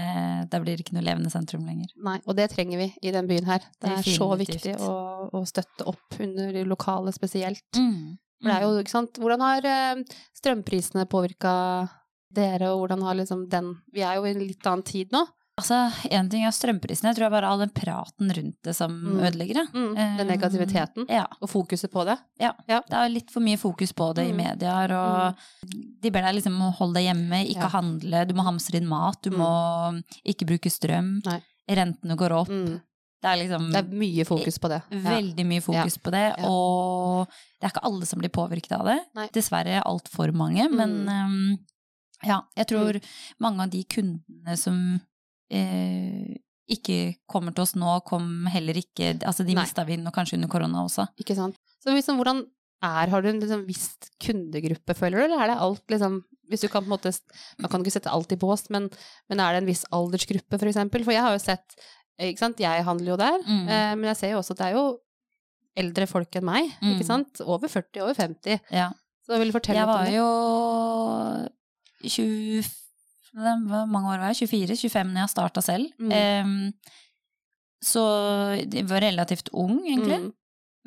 da 0.53 0.59
blir 0.63 0.77
det 0.77 0.85
ikke 0.85 0.95
noe 0.97 1.05
levende 1.05 1.31
sentrum 1.33 1.65
lenger. 1.67 1.89
Nei, 2.05 2.19
og 2.27 2.37
det 2.39 2.51
trenger 2.53 2.79
vi 2.81 2.87
i 3.03 3.13
den 3.13 3.27
byen 3.29 3.45
her. 3.49 3.65
Det 3.81 3.91
er 3.91 4.07
så 4.17 4.29
viktig 4.39 4.75
å, 4.81 4.93
å 5.33 5.43
støtte 5.49 5.87
opp 5.91 6.17
under 6.21 6.53
de 6.55 6.63
lokale 6.69 7.13
spesielt. 7.17 7.65
Mm. 7.77 8.17
For 8.41 8.51
det 8.51 8.57
er 8.57 8.65
jo, 8.67 8.71
ikke 8.85 8.93
sant, 8.95 9.21
hvordan 9.21 9.45
har 9.45 9.69
eh, 9.69 10.03
strømprisene 10.37 11.07
påvirka 11.11 11.55
dere, 12.35 12.73
og 12.75 12.85
hvordan 12.85 13.03
har 13.07 13.19
liksom 13.21 13.47
den 13.53 13.73
Vi 13.95 14.03
er 14.05 14.19
jo 14.19 14.27
i 14.29 14.33
en 14.35 14.45
litt 14.45 14.67
annen 14.69 14.85
tid 14.87 15.13
nå. 15.15 15.25
Altså, 15.57 15.77
én 16.11 16.27
ting 16.29 16.43
er 16.45 16.51
strømprisene, 16.51 17.13
jeg 17.13 17.15
tror 17.17 17.25
det 17.25 17.29
er 17.29 17.35
bare 17.41 17.51
all 17.53 17.61
den 17.63 17.71
praten 17.71 18.31
rundt 18.35 18.57
det 18.67 18.75
som 18.75 18.91
Mm. 18.91 19.21
ødelegger 19.23 19.55
det. 19.55 19.67
Mm, 19.73 19.95
den 19.95 20.21
Eh, 20.21 20.25
negativiteten. 20.37 21.07
Ja. 21.09 21.27
Og 21.41 21.49
fokuset 21.49 21.93
på 21.93 22.05
det. 22.05 22.19
Ja. 22.41 22.53
Det 22.67 22.83
er 22.91 23.09
litt 23.09 23.31
for 23.31 23.39
mye 23.41 23.57
fokus 23.57 23.93
på 23.93 24.13
det 24.15 24.27
i 24.29 24.33
Mm. 24.33 24.37
medier, 24.37 24.93
og 24.93 25.37
de 26.03 26.11
ber 26.11 26.23
deg 26.23 26.35
liksom 26.43 26.59
å 26.59 26.75
holde 26.75 26.95
deg 26.95 27.07
hjemme, 27.15 27.47
ikke 27.47 27.61
Ja. 27.63 27.69
handle, 27.69 28.27
du 28.27 28.35
må 28.35 28.43
hamstre 28.45 28.75
inn 28.81 28.89
mat, 28.89 29.23
du 29.23 29.31
Mm. 29.31 29.39
må 29.39 30.03
ikke 30.27 30.45
bruke 30.45 30.71
strøm, 30.71 31.25
Nei. 31.25 31.41
rentene 31.69 32.17
går 32.17 32.33
opp. 32.33 32.49
Mm. 32.49 32.81
Det 33.23 33.31
er 33.31 33.37
liksom 33.49 33.73
Det 33.73 33.77
er 33.87 33.97
mye 33.97 34.25
fokus 34.27 34.59
på 34.59 34.69
det. 34.69 34.83
Veldig 34.91 35.47
mye 35.47 35.63
fokus 35.63 35.97
på 35.99 36.11
det, 36.11 36.35
Ja. 36.37 36.45
og 36.49 37.29
det 37.61 37.63
er 37.63 37.71
ikke 37.81 37.85
alle 37.87 38.05
som 38.07 38.19
blir 38.19 38.29
påvirket 38.29 38.73
av 38.73 38.85
det. 38.87 39.01
Nei. 39.15 39.29
Dessverre 39.29 39.83
altfor 39.87 40.33
mange, 40.35 40.69
men 40.69 41.09
um, 41.09 41.59
ja, 42.25 42.43
jeg 42.57 42.67
tror 42.67 43.01
mange 43.41 43.61
av 43.63 43.71
de 43.71 43.85
kundene 43.85 44.59
som 44.59 45.01
eh, 45.55 46.35
ikke 46.75 46.99
kommer 47.31 47.53
til 47.55 47.63
oss 47.67 47.75
nå, 47.77 47.99
kom 48.09 48.47
heller 48.53 48.79
ikke 48.81 49.13
Altså, 49.21 49.45
de 49.47 49.55
mista 49.59 49.85
vi 49.85 49.99
nå 50.01 50.11
kanskje 50.17 50.39
under 50.39 50.49
korona 50.53 50.85
også. 50.87 51.05
Ikke 51.21 51.37
sant. 51.37 51.59
Så 51.85 51.93
liksom, 51.93 52.17
hvordan 52.21 52.45
er 52.85 53.09
Har 53.13 53.23
du 53.25 53.29
en 53.31 53.41
liksom 53.41 53.67
viss 53.69 53.91
kundegruppe, 54.21 54.95
føler 54.97 55.19
du, 55.21 55.25
eller 55.29 55.43
er 55.45 55.53
det 55.53 55.61
alt 55.65 55.85
liksom 55.93 56.23
hvis 56.53 56.61
du 56.61 56.69
kan 56.69 56.83
på 56.85 56.91
en 56.91 56.93
måte, 56.99 57.09
Man 57.59 57.71
kan 57.73 57.81
ikke 57.81 57.95
sette 57.95 58.11
alt 58.13 58.33
i 58.33 58.37
bås, 58.37 58.67
men, 58.69 58.91
men 59.33 59.41
er 59.41 59.55
det 59.55 59.63
en 59.63 59.69
viss 59.71 59.85
aldersgruppe, 59.97 60.59
for 60.61 60.69
eksempel? 60.69 61.05
For 61.07 61.13
jeg 61.17 61.23
har 61.25 61.33
jo 61.33 61.41
sett 61.41 61.77
ikke 62.21 62.39
sant, 62.43 62.61
Jeg 62.61 62.85
handler 62.85 63.15
jo 63.15 63.17
der, 63.17 63.39
Mm. 63.47 63.63
eh, 63.69 63.95
men 63.97 64.05
jeg 64.13 64.17
ser 64.21 64.31
jo 64.35 64.39
også 64.43 64.53
at 64.53 64.59
det 64.61 64.67
er 64.67 64.77
jo 64.77 64.85
eldre 65.77 66.07
folk 66.07 66.37
enn 66.37 66.45
meg. 66.45 66.69
Mm. 66.83 66.93
ikke 66.95 67.07
sant? 67.09 67.41
Over 67.41 67.69
40, 67.73 68.03
over 68.05 68.15
50. 68.15 68.61
Ja. 68.71 68.91
Så 69.25 69.39
vil 69.41 69.49
du 69.51 69.57
fortelle 69.57 69.81
Jeg 69.81 69.89
litt 69.89 69.97
om 69.97 70.05
var 70.05 70.13
jo 70.13 71.49
20, 72.05 72.63
Hvor 73.35 73.89
mange 73.91 74.13
år 74.15 74.23
var 74.23 74.33
jeg? 74.33 74.49
24-25 74.49 75.11
når 75.11 75.25
jeg 75.25 75.33
starta 75.33 75.63
selv. 75.65 75.91
Mm. 75.99 76.13
Um, 76.47 76.95
så 77.85 78.03
jeg 78.63 78.87
var 78.89 79.05
relativt 79.05 79.51
ung, 79.53 79.81
egentlig. 79.85 80.21
Mm. 80.23 80.33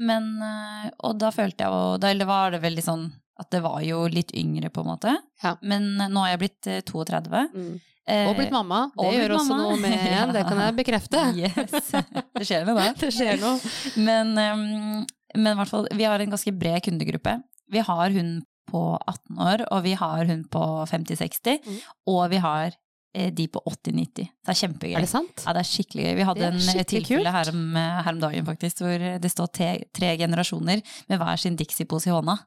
Men, 0.07 0.29
eh, 0.45 0.89
og 1.05 1.17
da 1.21 1.31
følte 1.33 1.65
jeg 1.65 1.73
jo 1.73 2.09
eller 2.09 2.29
var 2.29 2.53
det 2.53 2.61
veldig 2.61 2.83
sånn 2.85 3.07
at 3.37 3.49
det 3.53 3.61
var 3.65 3.81
jo 3.85 4.03
litt 4.09 4.31
yngre, 4.37 4.71
på 4.73 4.81
en 4.81 4.89
måte. 4.91 5.13
Ja. 5.43 5.55
Men 5.61 5.95
nå 5.97 6.23
har 6.23 6.33
jeg 6.33 6.41
blitt 6.41 6.69
eh, 6.69 6.81
32. 6.85 7.43
Mm. 7.53 7.71
eh, 8.09 8.29
Og 8.29 8.37
blitt 8.39 8.53
mamma. 8.53 8.87
Det 8.95 9.05
og 9.05 9.13
gjør 9.13 9.35
også 9.37 9.51
mamma. 9.51 9.67
noe 9.67 9.79
med 9.83 10.07
en, 10.17 10.33
det 10.33 10.43
kan 10.47 10.61
jeg 10.63 10.77
bekrefte. 10.79 11.23
Yes. 11.37 11.91
Det 11.93 12.47
skjer 12.49 12.65
noe 12.65 12.77
da. 12.79 12.87
Det 13.03 13.11
skjer 13.13 13.41
noe. 13.41 13.73
Men, 14.01 14.33
um, 14.37 15.05
men 15.35 15.51
i 15.53 15.57
hvert 15.61 15.73
fall, 15.73 15.89
vi 15.93 16.07
har 16.09 16.23
en 16.23 16.33
ganske 16.33 16.53
bred 16.57 16.81
kundegruppe. 16.87 17.37
Vi 17.73 17.83
har 17.85 18.17
hun 18.17 18.37
på 18.67 18.81
18 19.07 19.39
år, 19.39 19.63
og 19.71 19.83
vi 19.85 19.93
har 19.99 20.25
hun 20.29 20.43
på 20.51 20.63
50-60, 20.91 21.57
Mm. 21.65 21.79
og 22.13 22.29
vi 22.33 22.37
har 22.43 22.75
eh, 23.15 23.31
de 23.33 23.47
på 23.47 23.61
80-90. 23.65 24.27
Det 24.45 24.53
er 24.53 24.59
kjempegøy. 24.61 24.95
Er 24.99 25.05
det 25.05 25.09
sant? 25.09 25.43
Ja, 25.45 25.53
det 25.55 25.63
er 25.63 25.69
skikkelig 25.71 26.03
gøy. 26.05 26.15
Vi 26.19 26.27
hadde 26.29 26.51
en 26.51 26.85
tilfelle 26.85 27.31
her 27.33 27.49
om, 27.53 27.61
her 27.75 28.11
om 28.13 28.19
dagen 28.21 28.45
faktisk, 28.45 28.83
hvor 28.83 29.07
det 29.23 29.31
står 29.31 29.47
tre, 29.55 29.69
tre 29.95 30.11
generasjoner 30.19 30.83
med 31.09 31.17
hver 31.23 31.37
sin 31.41 31.57
Dixie-pose 31.57 32.11
i 32.11 32.13
hånda. 32.13 32.37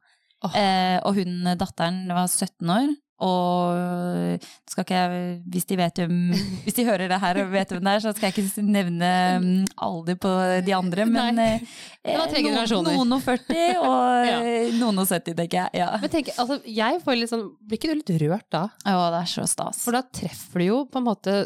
Oh. 0.45 0.55
Eh, 0.57 0.99
og 1.05 1.15
hun, 1.19 1.43
datteren, 1.59 2.05
var 2.09 2.29
17 2.29 2.71
år. 2.71 2.93
Og 3.21 4.45
skal 4.71 4.85
ikke 4.85 4.97
jeg, 5.01 5.25
hvis 5.53 5.67
de, 5.69 5.77
vet 5.81 6.01
hvem, 6.01 6.15
hvis 6.65 6.77
de 6.79 6.85
hører 6.89 7.11
det 7.13 7.19
her 7.23 7.41
og 7.43 7.51
vet 7.53 7.75
hvem 7.75 7.85
det 7.85 7.93
er, 7.93 8.03
så 8.05 8.13
skal 8.17 8.31
jeg 8.31 8.37
ikke 8.47 8.65
nevne 8.65 9.11
mm, 9.45 9.67
alder 9.87 10.19
på 10.23 10.33
de 10.67 10.75
andre, 10.77 11.07
men 11.11 11.37
Nei. 11.41 11.49
eh, 11.61 11.77
Det 12.11 12.17
var 12.17 12.31
tre 12.33 12.41
noen- 12.41 12.49
generasjoner. 12.49 12.97
Noen 12.97 13.17
og 13.19 13.23
40, 13.27 13.61
og 13.91 14.27
Ja. 14.31 14.39
eh, 14.41 14.73
noen 14.81 15.03
og 15.05 15.07
70, 15.11 15.37
tenker 15.43 15.59
jeg. 15.65 15.81
Ja. 15.83 15.91
Men 16.01 16.13
tenk, 16.17 16.33
altså, 16.41 16.61
jeg 16.65 17.01
får 17.05 17.21
litt 17.21 17.33
sånn 17.33 17.47
Blir 17.69 17.79
ikke 17.81 17.93
du 17.93 18.01
litt 18.01 18.15
rørt 18.25 18.49
da? 18.57 18.65
Ja, 18.87 18.97
det 19.15 19.23
er 19.25 19.31
så 19.37 19.47
stas. 19.51 19.83
For 19.85 19.97
da 19.97 20.03
treffer 20.09 20.63
du 20.65 20.69
jo 20.71 20.81
på 20.91 21.01
en 21.03 21.09
måte 21.11 21.39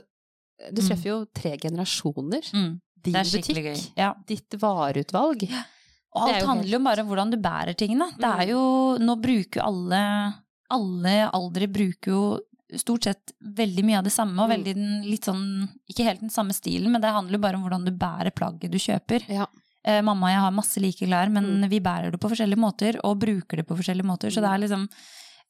Du 0.70 0.80
Mm. 0.80 0.86
treffer 0.88 1.08
jo 1.10 1.16
tre 1.34 1.56
generasjoner. 1.58 2.46
Mm, 2.54 2.76
Din 3.04 3.12
butikk. 3.18 3.90
Ja. 3.98 4.12
ditt 4.26 4.54
vareutvalg. 4.62 5.42
Og 6.14 6.22
alt 6.30 6.46
handler 6.46 6.70
jo 6.70 6.78
bare 6.86 7.02
om 7.02 7.08
hvordan 7.10 7.32
du 7.34 7.36
bærer 7.42 7.74
tingene. 7.76 8.06
Det 8.16 8.22
Mm. 8.24 8.40
er 8.40 8.46
jo, 8.52 8.60
nå 9.02 9.16
bruker 9.20 9.58
jo 9.60 9.64
alle, 9.66 10.00
alle 10.74 11.14
aldre 11.32 11.68
bruker 11.70 12.12
jo 12.16 12.24
stort 12.80 13.04
sett 13.06 13.32
veldig 13.40 13.84
mye 13.86 13.98
av 14.00 14.04
det 14.06 14.12
samme, 14.14 14.34
og 14.42 14.48
Mm. 14.48 14.54
veldig 14.56 14.74
den, 14.74 15.02
litt 15.06 15.24
sånn, 15.28 15.68
ikke 15.90 16.04
helt 16.08 16.20
den 16.24 16.30
samme 16.34 16.54
stilen, 16.56 16.90
men 16.90 17.00
det 17.04 17.12
handler 17.14 17.36
jo 17.38 17.42
bare 17.44 17.54
om 17.58 17.62
hvordan 17.66 17.84
du 17.86 17.92
bærer 17.92 18.32
plagget 18.34 18.70
du 18.72 18.78
kjøper. 18.78 19.28
Ja. 19.30 19.46
Eh, 19.84 20.00
mamma 20.00 20.26
og 20.26 20.32
jeg 20.32 20.40
har 20.40 20.50
masse 20.56 20.80
like 20.80 21.06
klær, 21.06 21.30
men 21.30 21.44
Mm. 21.62 21.68
vi 21.70 21.78
bærer 21.80 22.10
det 22.10 22.18
på 22.20 22.30
forskjellige 22.32 22.58
måter, 22.58 22.96
og 23.04 23.18
bruker 23.20 23.56
det 23.60 23.66
på 23.68 23.76
forskjellige 23.76 24.04
måter, 24.08 24.30
så 24.32 24.40
det 24.40 24.50
er 24.50 24.58
liksom, 24.66 24.88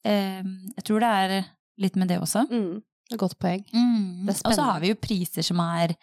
eh, 0.04 0.42
jeg 0.76 0.84
tror 0.84 1.00
det 1.00 1.12
er 1.40 1.46
litt 1.78 1.96
med 1.96 2.08
det 2.08 2.20
også. 2.20 2.44
Mm. 2.50 2.82
Det 3.10 3.18
godt 3.18 3.38
poeng. 3.38 3.64
Mm. 3.72 4.26
Det 4.26 4.34
er 4.34 4.38
spennende. 4.38 4.44
Og 4.46 4.54
så 4.58 4.64
har 4.72 4.80
vi 4.80 4.88
jo 4.88 4.94
priser 4.96 5.42
som 5.44 5.60
er 5.60 5.94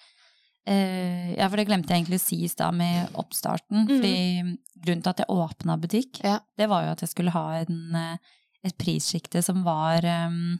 eh, 0.68 1.36
Ja, 1.38 1.48
for 1.50 1.58
det 1.58 1.68
glemte 1.68 1.90
jeg 1.90 2.06
egentlig 2.06 2.20
å 2.22 2.26
si 2.28 2.44
i 2.44 2.48
stad 2.48 2.74
med 2.78 3.10
oppstarten. 3.18 3.88
Fordi 3.88 4.58
grunnen 4.80 5.02
til 5.04 5.10
at 5.10 5.18
jeg 5.18 5.28
åpna 5.34 5.78
butikk, 5.82 6.20
Mm. 6.22 6.24
Ja. 6.24 6.40
det 6.58 6.70
var 6.70 6.84
jo 6.86 6.92
at 6.92 7.00
jeg 7.02 7.10
skulle 7.10 7.32
ha 7.32 7.54
en, 7.64 7.96
eh, 7.96 8.18
et 8.64 8.78
prissjikte 8.78 9.42
som 9.44 9.64
var 9.66 10.06
um, 10.06 10.58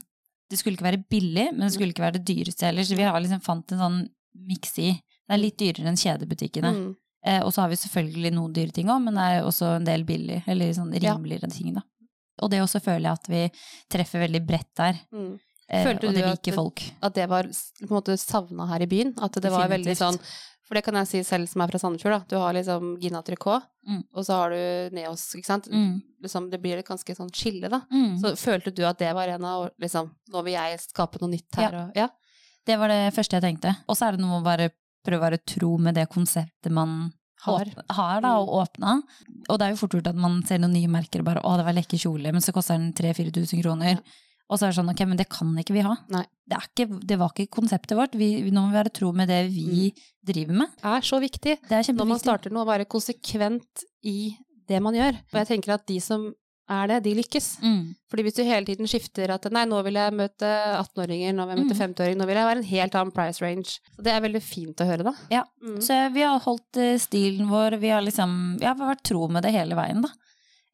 Det 0.50 0.58
skulle 0.58 0.76
ikke 0.76 0.88
være 0.90 1.04
billig, 1.10 1.46
men 1.52 1.64
det 1.64 1.72
skulle 1.74 1.94
ikke 1.94 2.04
være 2.04 2.18
det 2.18 2.26
dyreste 2.28 2.66
heller. 2.66 2.84
Så 2.84 2.96
vi 2.98 3.06
har 3.06 3.20
liksom 3.20 3.40
fant 3.44 3.72
en 3.72 3.78
sånn 3.80 4.00
miks 4.48 4.74
i. 4.82 4.90
Det 4.98 5.36
er 5.36 5.40
litt 5.40 5.56
dyrere 5.60 5.88
enn 5.88 6.00
kjedebutikkene. 6.00 6.72
Mm. 6.76 6.90
Eh, 7.24 7.38
og 7.46 7.52
så 7.54 7.62
har 7.62 7.70
vi 7.70 7.78
selvfølgelig 7.78 8.32
noen 8.34 8.52
dyre 8.56 8.74
ting 8.74 8.90
òg, 8.90 9.00
men 9.04 9.16
det 9.16 9.24
er 9.30 9.46
også 9.46 9.76
en 9.78 9.86
del 9.86 10.04
billig, 10.04 10.42
eller 10.50 10.74
sånn 10.74 10.92
Ja. 10.98 11.14
rimeligere 11.14 11.48
ting, 11.48 11.72
da. 11.74 11.84
Og 12.42 12.50
det 12.50 12.60
også 12.60 12.82
føler 12.82 13.06
jeg 13.06 13.20
at 13.20 13.28
vi 13.30 13.42
treffer 13.92 14.24
veldig 14.26 14.42
bredt 14.46 14.72
der. 14.76 14.98
Mm. 15.14 15.38
Eh, 15.70 15.84
Følte 15.86 16.08
og 16.08 16.12
du 16.12 16.18
det 16.20 16.26
liker 16.26 16.56
folk. 16.58 16.82
At 17.00 17.14
det 17.14 17.28
var 17.30 17.44
på 17.44 17.86
en 17.86 17.94
måte 17.94 18.18
savna 18.18 18.66
her 18.66 18.82
i 18.82 18.90
byen? 18.90 19.14
At 19.22 19.32
det 19.40 19.52
var 19.52 19.70
veldig 19.70 19.94
sånn 19.96 20.18
For 20.72 20.78
det 20.80 20.84
kan 20.86 20.96
jeg 20.96 21.08
si 21.10 21.20
selv 21.28 21.50
som 21.50 21.60
er 21.60 21.68
fra 21.68 21.78
Sandefjord, 21.82 22.14
da. 22.14 22.24
Du 22.32 22.36
har 22.40 22.54
liksom 22.56 22.94
Gina 23.02 23.20
Tricot, 23.20 23.66
Mm. 23.84 24.04
og 24.14 24.24
så 24.24 24.36
har 24.38 24.50
du 24.54 24.94
Neos, 24.96 25.34
ikke 25.36 25.44
sant. 25.44 25.66
Mm. 25.68 26.00
Liksom, 26.22 26.48
det 26.48 26.60
blir 26.62 26.78
et 26.78 26.86
ganske 26.86 27.12
sånn 27.18 27.28
skille, 27.34 27.68
da. 27.68 27.80
Mm. 27.92 28.14
Så 28.22 28.30
følte 28.40 28.72
du 28.72 28.84
at 28.88 28.96
det 28.96 29.12
var 29.12 29.28
en 29.28 29.44
av 29.44 29.70
liksom 29.82 30.08
Nå 30.32 30.42
vil 30.46 30.54
jeg 30.54 30.78
skape 30.80 31.20
noe 31.20 31.28
nytt 31.34 31.58
her, 31.58 31.74
og 31.74 31.92
Ja. 31.98 32.08
Det 32.64 32.78
var 32.78 32.88
det 32.88 33.12
første 33.12 33.36
jeg 33.36 33.42
tenkte. 33.42 33.76
Og 33.86 33.96
så 33.98 34.06
er 34.06 34.12
det 34.16 34.20
noe 34.20 34.40
å 34.40 34.44
bare 34.44 34.70
prøve 35.04 35.18
å 35.20 35.30
være 35.30 35.44
tro 35.44 35.76
med 35.78 35.94
det 35.96 36.08
konseptet 36.08 36.70
man 36.70 37.12
Har. 37.42 37.66
har 37.90 38.20
da, 38.22 38.38
og 38.38 38.48
åpna. 38.64 39.02
Og 39.50 39.58
det 39.58 39.66
er 39.66 39.70
jo 39.74 39.76
fort 39.76 39.90
gjort 39.98 40.06
at 40.06 40.14
man 40.14 40.42
ser 40.46 40.58
noen 40.58 40.72
nye 40.72 40.88
merker 40.88 41.18
og 41.18 41.24
bare 41.26 41.42
'å, 41.42 41.56
det 41.58 41.64
var 41.66 41.74
lekker 41.74 41.98
kjole', 41.98 42.32
men 42.32 42.40
så 42.40 42.52
koster 42.54 42.78
den 42.78 42.92
3000-4000 42.94 43.60
kroner. 43.62 43.98
Og 44.52 44.58
så 44.60 44.66
er 44.68 44.72
det 44.74 44.76
sånn 44.76 44.90
'ok, 44.92 45.02
men 45.08 45.16
det 45.16 45.28
kan 45.32 45.48
ikke 45.56 45.72
vi 45.72 45.80
ha'. 45.86 45.96
Det, 46.12 46.56
er 46.58 46.66
ikke, 46.68 47.00
det 47.08 47.16
var 47.18 47.32
ikke 47.32 47.48
konseptet 47.48 47.96
vårt. 47.96 48.12
Vi, 48.14 48.28
nå 48.52 48.60
må 48.66 48.68
vi 48.68 48.76
være 48.82 48.92
tro 48.92 49.12
med 49.16 49.28
det 49.32 49.48
vi 49.48 49.94
driver 50.26 50.52
med. 50.60 50.68
Det 50.76 50.84
er 50.92 51.00
så 51.08 51.18
viktig. 51.22 51.56
Det 51.68 51.72
er 51.72 51.92
Når 51.96 52.06
man 52.06 52.18
starter 52.20 52.52
noe, 52.52 52.66
å 52.66 52.68
være 52.68 52.84
konsekvent 52.86 53.84
i 54.04 54.36
det 54.68 54.82
man 54.82 54.94
gjør. 54.94 55.16
Og 55.32 55.38
jeg 55.40 55.46
tenker 55.48 55.72
at 55.74 55.86
de 55.88 55.98
som 56.00 56.34
er 56.70 56.86
det, 56.88 56.98
de 57.04 57.14
lykkes. 57.18 57.58
Mm. 57.60 57.94
Fordi 58.08 58.22
hvis 58.22 58.34
du 58.36 58.42
hele 58.44 58.64
tiden 58.64 58.86
skifter 58.86 59.28
at 59.34 59.44
nei, 59.52 59.64
nå 59.66 59.82
vil 59.84 59.94
jeg 59.98 60.12
møte 60.14 60.46
18-åringer, 60.78 61.34
nå 61.34 61.46
vil 61.48 61.56
jeg 61.56 61.64
møte 61.66 61.74
Mm. 61.74 61.80
50-åringer, 61.82 62.16
nå 62.20 62.26
vil 62.26 62.36
jeg 62.36 62.46
være 62.46 62.58
en 62.62 62.70
helt 62.70 62.94
annen 62.94 63.12
price 63.12 63.42
range. 63.42 63.80
Så 63.96 64.02
det 64.02 64.12
er 64.12 64.20
veldig 64.20 64.42
fint 64.42 64.76
å 64.80 64.86
høre, 64.86 65.02
da. 65.04 65.12
Ja. 65.30 65.42
Mm. 65.62 65.80
Så 65.82 65.98
vi 66.14 66.22
har 66.22 66.38
holdt 66.40 66.76
eh, 66.76 66.98
stilen 66.98 67.48
vår, 67.50 67.78
vi 67.80 67.88
har 67.90 68.00
liksom 68.02 68.58
vi 68.60 68.64
har 68.66 68.76
vært 68.76 69.02
tro 69.02 69.26
med 69.28 69.42
det 69.42 69.52
hele 69.52 69.74
veien, 69.74 70.02
da. 70.02 70.08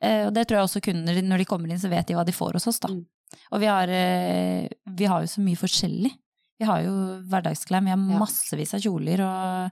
Eh, 0.00 0.26
Og 0.28 0.34
det 0.34 0.46
tror 0.46 0.58
jeg 0.60 0.68
også 0.68 0.82
kunder, 0.84 1.22
når 1.22 1.38
de 1.38 1.44
kommer 1.44 1.70
inn, 1.70 1.78
så 1.80 1.88
vet 1.90 2.06
de 2.06 2.14
hva 2.14 2.24
de 2.24 2.32
får 2.32 2.52
hos 2.52 2.66
oss, 2.68 2.78
da. 2.80 2.88
Mm. 2.88 3.06
Og 3.52 3.60
vi 3.60 3.66
har, 3.70 3.88
eh, 3.88 4.68
vi 4.96 5.04
har 5.10 5.20
jo 5.24 5.30
så 5.30 5.40
mye 5.44 5.56
forskjellig. 5.60 6.12
Vi 6.58 6.66
har 6.66 6.82
jo 6.82 6.92
hverdagsklær, 7.30 7.84
vi 7.84 7.90
har 7.94 8.00
massevis 8.18 8.74
av 8.74 8.80
kjoler, 8.82 9.20
og 9.22 9.70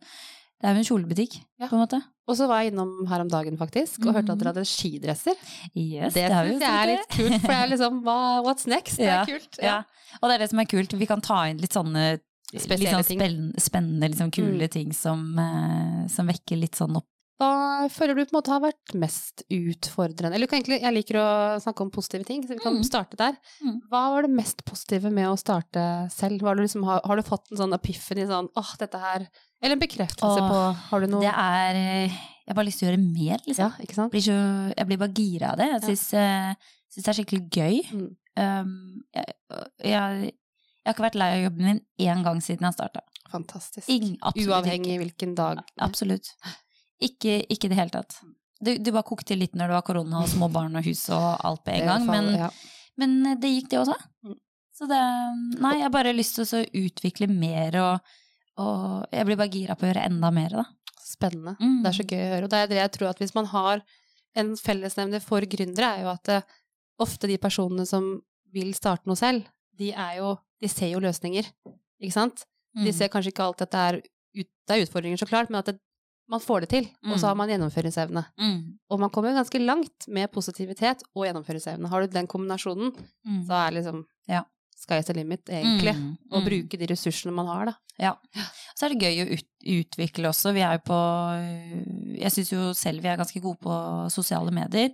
det 0.61 0.69
er 0.69 0.75
jo 0.77 0.83
en 0.83 0.90
kjolebutikk, 0.90 1.40
Ja. 1.59 1.66
på 1.69 1.75
en 1.75 1.83
måte. 1.83 2.03
Og 2.29 2.37
så 2.37 2.47
var 2.49 2.62
jeg 2.62 2.73
innom 2.73 3.07
her 3.09 3.21
om 3.21 3.29
dagen, 3.29 3.57
faktisk, 3.59 4.07
og 4.07 4.14
hørte 4.14 4.33
at 4.33 4.38
dere 4.38 4.53
hadde 4.53 4.64
skidresser. 4.66 5.35
Yes, 5.75 6.14
Det 6.14 6.31
syns 6.31 6.61
jeg 6.61 6.71
er 6.71 6.87
litt 6.92 7.09
kult, 7.11 7.40
for 7.40 7.49
det 7.49 7.59
er 7.59 7.69
liksom 7.75 8.01
What's 8.05 8.66
next? 8.66 8.97
Det 8.99 9.07
er 9.07 9.19
Ja, 9.19 9.25
kult. 9.27 9.59
Ja. 9.62 9.77
Og 10.23 10.29
det 10.31 10.35
er 10.35 10.38
det 10.38 10.51
som 10.51 10.59
er 10.61 10.64
kult. 10.71 10.92
Vi 10.99 11.07
kan 11.07 11.21
ta 11.21 11.45
inn 11.51 11.59
litt 11.59 11.73
sånne 11.73 12.21
litt 12.53 12.62
sånn 12.62 13.05
ting. 13.05 13.19
Mm. 13.21 13.53
spennende, 13.59 14.09
liksom 14.09 14.31
kule 14.31 14.69
ting 14.71 14.92
som, 14.92 15.37
eh, 15.38 16.07
som 16.07 16.27
vekker 16.29 16.59
litt 16.61 16.77
sånn 16.79 16.97
opp. 16.97 17.07
Hva 17.37 17.88
føler 17.92 18.16
du 18.16 18.22
på 18.25 18.33
en 18.33 18.37
måte 18.38 18.49
har 18.55 18.62
vært 18.64 18.94
mest 18.96 19.42
utfordrende? 19.53 20.33
Eller 20.35 20.46
du 20.46 20.51
kan 20.51 20.59
egentlig, 20.62 20.79
jeg 20.81 20.94
liker 20.96 21.18
å 21.20 21.27
snakke 21.61 21.85
om 21.85 21.90
positive 21.92 22.25
ting, 22.25 22.42
så 22.46 22.55
vi 22.55 22.62
kan 22.62 22.77
Mm. 22.79 22.85
starte 22.87 23.16
der. 23.20 23.37
Mm. 23.62 23.81
Hva 23.90 24.01
var 24.14 24.22
det 24.22 24.31
mest 24.31 24.64
positive 24.64 25.11
med 25.12 25.29
å 25.29 25.37
starte 25.37 26.11
selv? 26.11 26.40
Var 26.40 26.55
det 26.57 26.64
liksom, 26.64 26.85
har, 26.88 27.03
har 27.05 27.16
du 27.16 27.22
fått 27.22 27.51
en 27.53 27.59
sånn 27.59 27.75
epiphany 27.77 28.25
sånn 28.27 28.49
åh, 28.57 28.70
dette 28.79 28.99
her 28.99 29.27
Eller 29.62 29.72
en 29.77 29.81
bekreftelse 29.81 30.40
Åh, 30.40 30.49
på 30.51 30.77
Har 30.90 31.01
du 31.01 31.07
noe 31.09 31.20
Det 31.20 31.33
er 31.33 31.75
eh, 31.75 32.09
Jeg 32.09 32.49
har 32.49 32.55
bare 32.55 32.66
lyst 32.68 32.79
til 32.81 32.88
å 32.88 32.90
gjøre 32.92 33.05
mer, 33.05 33.38
liksom. 33.46 33.70
Ja, 33.70 33.85
ikke 33.85 33.94
sant? 33.94 34.12
blir 34.12 34.25
så, 34.25 34.38
jeg 34.77 34.87
blir 34.87 34.99
bare 34.99 35.12
gira 35.16 35.53
av 35.53 35.57
det. 35.59 35.66
Jeg 35.72 35.81
Ja. 35.83 35.88
syns, 35.88 36.14
eh, 36.14 36.55
syns 36.92 37.05
det 37.05 37.09
er 37.09 37.18
skikkelig 37.20 37.51
gøy. 37.51 37.77
Mm. 37.92 38.16
Um, 38.37 39.03
jeg, 39.14 39.25
jeg, 39.85 40.33
jeg 40.33 40.87
har 40.87 40.94
ikke 40.94 41.07
vært 41.11 41.16
lei 41.20 41.31
av 41.37 41.51
jobben 41.51 41.64
min 41.66 41.81
én 41.99 42.22
gang 42.25 42.40
siden 42.40 42.61
jeg 42.68 42.77
starta. 42.77 43.01
Fantastisk. 43.33 43.88
Ingen, 43.90 44.16
Uavhengig 44.22 44.99
hvilken 45.01 45.35
dag. 45.35 45.64
Absolutt. 45.81 46.29
Ikke 47.03 47.43
i 47.45 47.57
det 47.61 47.77
hele 47.77 47.93
tatt. 47.93 48.17
Du, 48.61 48.71
du 48.81 48.91
bare 48.93 49.05
kokte 49.05 49.37
litt 49.37 49.55
når 49.55 49.69
det 49.69 49.77
var 49.77 49.85
korona 49.85 50.23
og 50.23 50.31
små 50.33 50.49
barn 50.53 50.79
og 50.79 50.87
hus 50.87 51.03
og 51.13 51.27
alt 51.45 51.63
på 51.67 51.75
en 51.75 51.85
gang, 51.91 52.07
men, 52.09 52.31
ja. 52.41 52.49
men 52.97 53.17
det 53.41 53.51
gikk, 53.53 53.69
det 53.75 53.83
også. 53.83 53.97
Mm. 54.25 54.39
Så 54.77 54.89
det 54.89 55.01
Nei, 55.61 55.75
jeg 55.79 55.85
har 55.87 55.93
bare 55.93 56.15
lyst 56.17 56.39
til 56.39 56.47
å 56.57 56.63
utvikle 56.87 57.29
mer, 57.29 57.77
og, 57.83 58.17
og 58.61 59.05
jeg 59.13 59.29
blir 59.29 59.39
bare 59.41 59.53
gira 59.53 59.77
på 59.77 59.85
å 59.85 59.91
gjøre 59.91 60.07
enda 60.09 60.31
mer, 60.33 60.57
da. 60.63 60.65
Spennende. 61.07 61.55
Mm. 61.61 61.77
Det 61.85 61.91
er 61.93 61.97
så 62.01 62.07
gøy 62.09 62.23
å 62.25 62.31
høre. 62.33 62.49
Og 62.49 62.53
det 62.53 62.59
er 62.63 62.71
det 62.73 62.81
jeg 62.81 62.93
tror 62.97 63.11
at 63.13 63.21
hvis 63.23 63.37
man 63.37 63.47
har 63.53 63.85
en 64.37 64.55
fellesnevner 64.61 65.23
for 65.25 65.45
gründere, 65.49 65.93
er 65.97 66.05
jo 66.07 66.11
at 66.13 66.25
det, 66.29 66.41
ofte 67.01 67.29
de 67.29 67.37
personene 67.41 67.85
som 67.89 68.09
vil 68.57 68.73
starte 68.77 69.09
noe 69.09 69.17
selv, 69.21 69.45
de 69.77 69.93
er 69.93 70.19
jo 70.23 70.35
De 70.57 70.69
ser 70.73 70.89
jo 70.89 71.01
løsninger, 71.05 71.45
ikke 72.01 72.15
sant? 72.15 72.47
De 72.73 72.87
Mm. 72.89 72.95
ser 72.97 73.09
kanskje 73.13 73.29
ikke 73.29 73.45
alltid 73.45 73.67
at 73.67 73.73
det 73.75 73.81
er, 73.85 73.97
ut, 74.41 74.49
det 74.69 74.73
er 74.73 74.85
utfordringer, 74.87 75.19
så 75.21 75.27
klart, 75.29 75.51
men 75.53 75.59
at 75.61 75.67
det, 75.69 75.75
man 76.29 76.41
får 76.41 76.61
det 76.65 76.69
til. 76.71 76.89
Og 77.07 77.19
så 77.21 77.29
har 77.31 77.37
man 77.39 77.49
gjennomføringsevne. 77.49 78.25
Mm. 78.41 78.59
Og 78.91 78.99
man 79.01 79.11
kommer 79.11 79.33
ganske 79.37 79.61
langt 79.65 80.09
med 80.09 80.31
positivitet 80.33 81.03
og 81.15 81.25
gjennomføringsevne. 81.27 81.89
Har 81.89 82.01
du 82.03 82.07
den 82.09 82.27
kombinasjonen, 82.27 82.93
Mm. 83.27 83.47
så 83.47 83.53
er 83.69 83.71
liksom 83.79 84.05
Ja. 84.29 84.43
sky's 84.77 85.07
the 85.07 85.12
limit, 85.15 85.45
egentlig. 85.49 85.95
Mm. 85.95 86.17
Å 86.33 86.41
Mm. 86.41 86.45
bruke 86.45 86.79
de 86.79 86.87
ressursene 86.87 87.33
man 87.33 87.47
har, 87.47 87.65
da. 87.67 87.75
Ja. 87.99 88.15
Så 88.77 88.87
er 88.87 88.89
det 88.95 89.01
gøy 89.01 89.25
å 89.25 89.33
ut, 89.33 89.47
utvikle 89.65 90.29
også. 90.29 90.53
Vi 90.53 90.61
er 90.61 90.73
jo 90.79 90.83
på 90.93 90.99
Jeg 92.21 92.31
syns 92.33 92.51
jo 92.53 92.73
selv 92.75 93.03
vi 93.03 93.09
er 93.09 93.17
ganske 93.17 93.41
gode 93.43 93.59
på 93.61 94.11
sosiale 94.11 94.51
medier. 94.53 94.91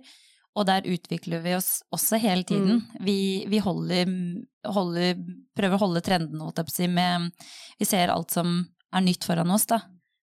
Og 0.55 0.65
der 0.67 0.81
utvikler 0.85 1.41
vi 1.41 1.55
oss 1.55 1.81
også 1.91 2.19
hele 2.19 2.43
tiden. 2.43 2.83
Vi, 3.01 3.43
vi 3.47 3.57
holder, 3.57 4.05
holder 4.65 5.15
Prøver 5.57 5.77
å 5.77 5.79
holde 5.79 6.01
trendene, 6.01 6.41
holdt 6.41 6.57
jeg 6.57 6.65
på 6.65 6.73
å 6.73 6.77
si, 6.77 6.87
med 6.87 7.31
Vi 7.79 7.85
ser 7.85 8.07
alt 8.13 8.31
som 8.31 8.67
er 8.93 9.01
nytt 9.01 9.23
foran 9.25 9.51
oss, 9.51 9.65
da. 9.65 9.79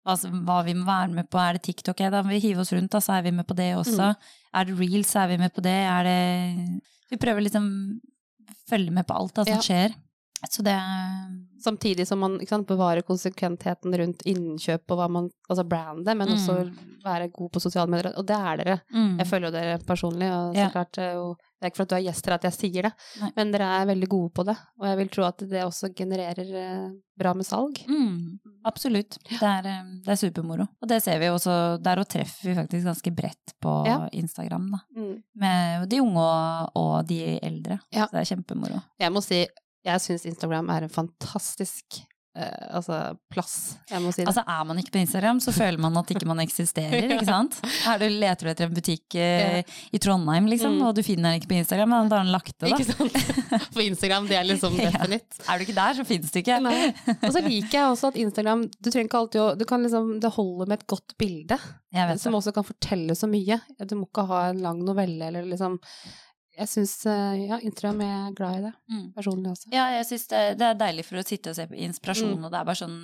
Altså, 0.08 0.30
hva 0.32 0.64
vi 0.66 0.74
må 0.74 0.86
være 0.86 1.12
med 1.14 1.30
på. 1.30 1.38
Er 1.38 1.54
det 1.54 1.62
TikTok, 1.64 2.00
ja, 2.00 2.10
da 2.10 2.22
må 2.24 2.30
vi 2.30 2.40
hive 2.40 2.60
oss 2.64 2.72
rundt, 2.74 2.90
da, 2.92 3.00
så 3.00 3.18
er 3.20 3.22
vi 3.24 3.32
med 3.32 3.46
på 3.46 3.56
det 3.56 3.76
også. 3.76 4.16
Er 4.56 4.66
det 4.66 4.78
reels, 4.80 5.08
så 5.12 5.24
er 5.26 5.28
vi 5.28 5.38
med 5.38 5.54
på 5.54 5.62
det. 5.62 5.76
Er 5.86 6.04
det 6.04 6.82
Vi 7.12 7.18
prøver 7.18 7.42
liksom 7.44 8.00
følge 8.70 8.92
med 8.92 9.06
på 9.08 9.14
alt 9.18 9.34
da, 9.36 9.44
som 9.44 9.54
Ja. 9.54 9.60
skjer. 9.62 9.96
Så 10.50 10.64
det 10.64 10.78
Samtidig 11.62 12.08
som 12.08 12.20
man 12.20 12.40
sant, 12.48 12.66
bevarer 12.68 13.02
konsekventheten 13.04 13.92
rundt 14.00 14.22
innkjøp 14.26 14.90
og 14.92 14.98
hva 14.98 15.10
man 15.12 15.30
Altså 15.50 15.68
brandet, 15.68 16.16
men 16.16 16.28
Mm. 16.30 16.34
også 16.36 16.72
være 17.04 17.28
god 17.34 17.50
på 17.52 17.60
sosiale 17.60 17.90
medier. 17.90 18.14
Og 18.18 18.26
det 18.26 18.36
er 18.38 18.58
dere. 18.58 18.82
mm. 18.94 19.18
Jeg 19.18 19.28
følger 19.28 19.48
jo 19.48 19.52
dere 19.52 19.78
personlig, 19.80 20.32
og 20.32 20.54
så 20.56 20.58
Ja. 20.58 20.70
klart 20.70 20.92
det 20.94 21.04
er 21.04 21.14
jo 21.16 21.36
Det 21.60 21.68
er 21.68 21.72
ikke 21.74 21.76
for 21.82 21.84
at 21.84 21.92
du 21.92 21.96
er 21.98 22.04
gjest 22.08 22.26
her 22.30 22.34
at 22.38 22.46
jeg 22.48 22.56
sier 22.56 22.86
det, 22.88 22.92
Nei. 23.20 23.30
men 23.36 23.50
dere 23.52 23.66
er 23.82 23.88
veldig 23.90 24.08
gode 24.08 24.30
på 24.32 24.46
det. 24.48 24.56
Og 24.80 24.86
jeg 24.88 24.98
vil 25.02 25.10
tro 25.12 25.26
at 25.28 25.44
det 25.52 25.64
også 25.66 25.90
genererer 25.94 26.54
eh, 26.56 26.86
bra 27.20 27.34
med 27.36 27.44
salg. 27.44 27.82
Mm, 27.92 28.40
absolutt. 28.70 29.18
Det 29.28 29.42
er, 29.44 29.68
eh, 29.68 29.90
det 30.06 30.14
er 30.16 30.22
supermoro. 30.22 30.70
Og 30.80 30.88
det 30.88 31.02
ser 31.04 31.20
vi 31.20 31.28
også, 31.28 31.58
der 31.84 32.00
og 32.00 32.08
treffer 32.08 32.48
vi 32.52 32.56
faktisk 32.62 32.88
ganske 32.88 33.12
bredt 33.16 33.56
på 33.60 33.74
Ja. 33.90 33.98
Instagram, 34.16 34.70
da. 34.72 34.80
Mm. 34.96 35.18
Med 35.44 35.90
de 35.92 36.00
unge 36.02 36.24
og, 36.24 36.72
og 36.80 37.08
de 37.12 37.20
eldre. 37.44 37.80
Ja. 37.92 38.08
Så 38.08 38.16
det 38.16 38.24
er 38.24 38.32
kjempemoro. 38.36 38.80
Jeg 39.04 39.12
må 39.12 39.22
si, 39.26 39.42
jeg 39.86 40.02
syns 40.04 40.26
Instagram 40.32 40.70
er 40.72 40.88
en 40.88 40.96
fantastisk 40.96 42.00
altså, 42.38 43.18
plass. 43.34 43.54
Jeg 43.90 44.02
må 44.04 44.12
si 44.14 44.22
det. 44.22 44.28
Altså 44.30 44.44
er 44.46 44.66
man 44.70 44.78
ikke 44.80 44.92
på 44.94 45.00
Instagram, 45.02 45.40
så 45.44 45.52
føler 45.56 45.80
man 45.82 45.98
at 45.98 46.12
ikke 46.14 46.28
man 46.30 46.40
eksisterer, 46.44 47.08
ikke 47.16 47.26
sant? 47.28 47.58
Her 47.84 47.98
du 48.00 48.06
leter 48.12 48.46
du 48.46 48.52
etter 48.52 48.68
en 48.70 48.76
butikk 48.78 49.16
eh, 49.20 49.64
i 49.92 50.02
Trondheim, 50.02 50.46
liksom, 50.52 50.78
Mm. 50.80 50.84
og 50.88 50.94
du 50.96 51.02
finner 51.04 51.32
den 51.34 51.40
ikke 51.42 51.50
på 51.50 51.58
Instagram, 51.58 51.96
da 52.08 52.20
har 52.20 52.24
den 52.28 52.32
lagt 52.36 52.54
det, 52.60 52.70
da. 52.70 52.78
ikke 52.78 52.86
sant? 52.94 53.18
For 53.74 53.82
Instagram, 53.82 54.28
det 54.30 54.38
er 54.38 54.46
liksom 54.48 54.78
Ja. 54.80 54.92
Er 55.10 55.58
du 55.60 55.66
ikke 55.66 55.76
der, 55.80 55.98
så 55.98 56.06
finnes 56.08 56.32
du 56.32 56.40
ikke. 56.44 56.60
Nei. 56.62 56.94
Og 57.18 57.34
så 57.34 57.42
liker 57.44 57.74
jeg 57.80 57.90
også 57.90 58.12
at 58.14 58.20
Instagram 58.22 58.64
Du 58.80 58.90
trenger 58.92 59.10
ikke 59.10 59.20
alltid 59.24 59.42
å 59.42 59.50
du 59.60 59.66
kan 59.66 59.82
liksom, 59.84 60.12
Det 60.22 60.32
holder 60.38 60.70
med 60.70 60.80
et 60.80 60.88
godt 60.88 61.18
bilde, 61.20 61.58
som 62.22 62.32
det. 62.32 62.38
også 62.40 62.54
kan 62.56 62.64
fortelle 62.68 63.16
så 63.18 63.28
mye. 63.32 63.58
Du 63.90 63.96
må 64.00 64.06
ikke 64.08 64.28
ha 64.30 64.44
en 64.54 64.62
lang 64.64 64.80
novelle 64.86 65.28
eller 65.32 65.48
liksom 65.50 65.80
Jeg 66.60 66.68
syns 66.74 66.94
Ja, 67.08 67.58
Instagram 67.64 68.04
jeg 68.04 68.18
er 68.20 68.36
glad 68.38 68.60
i 68.60 68.66
det. 68.68 68.74
Mm. 68.92 69.06
Personlig 69.16 69.54
også. 69.56 69.72
Ja, 69.74 69.88
jeg 70.00 70.06
syns 70.12 70.28
det, 70.34 70.44
det 70.60 70.68
er 70.74 70.78
deilig 70.84 71.06
for 71.08 71.22
å 71.22 71.26
sitte 71.26 71.54
og 71.54 71.58
se 71.58 71.66
på 71.72 71.80
inspirasjon, 71.88 72.36
Mm. 72.38 72.46
og 72.46 72.52
det 72.54 72.60
er 72.60 72.68
bare 72.70 72.82
sånn 72.84 73.00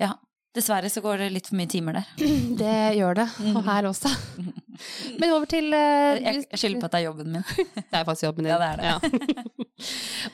Ja, 0.00 0.12
dessverre 0.56 0.88
så 0.92 1.02
går 1.04 1.18
det 1.24 1.32
litt 1.34 1.48
for 1.50 1.56
mye 1.58 1.68
timer 1.68 1.98
der. 1.98 2.06
Det 2.62 2.76
gjør 2.96 3.18
det. 3.18 3.26
Og 3.52 3.62
her 3.66 3.88
også. 3.90 4.12
Men 5.20 5.32
over 5.34 5.48
til 5.50 5.68
uh, 5.72 6.16
Jeg 6.20 6.44
jeg 6.46 6.60
skylder 6.62 6.80
på 6.80 6.88
at 6.88 6.94
det 6.94 7.00
er 7.00 7.06
jobben 7.10 7.32
min. 7.34 7.44
Det 7.90 7.96
er 8.00 8.04
faktisk 8.08 8.28
jobben 8.28 8.44
din. 8.46 8.52
Ja, 8.54 8.58
det 8.60 8.68
er 8.70 8.76
det. 8.80 8.86
Ja. 8.86 9.56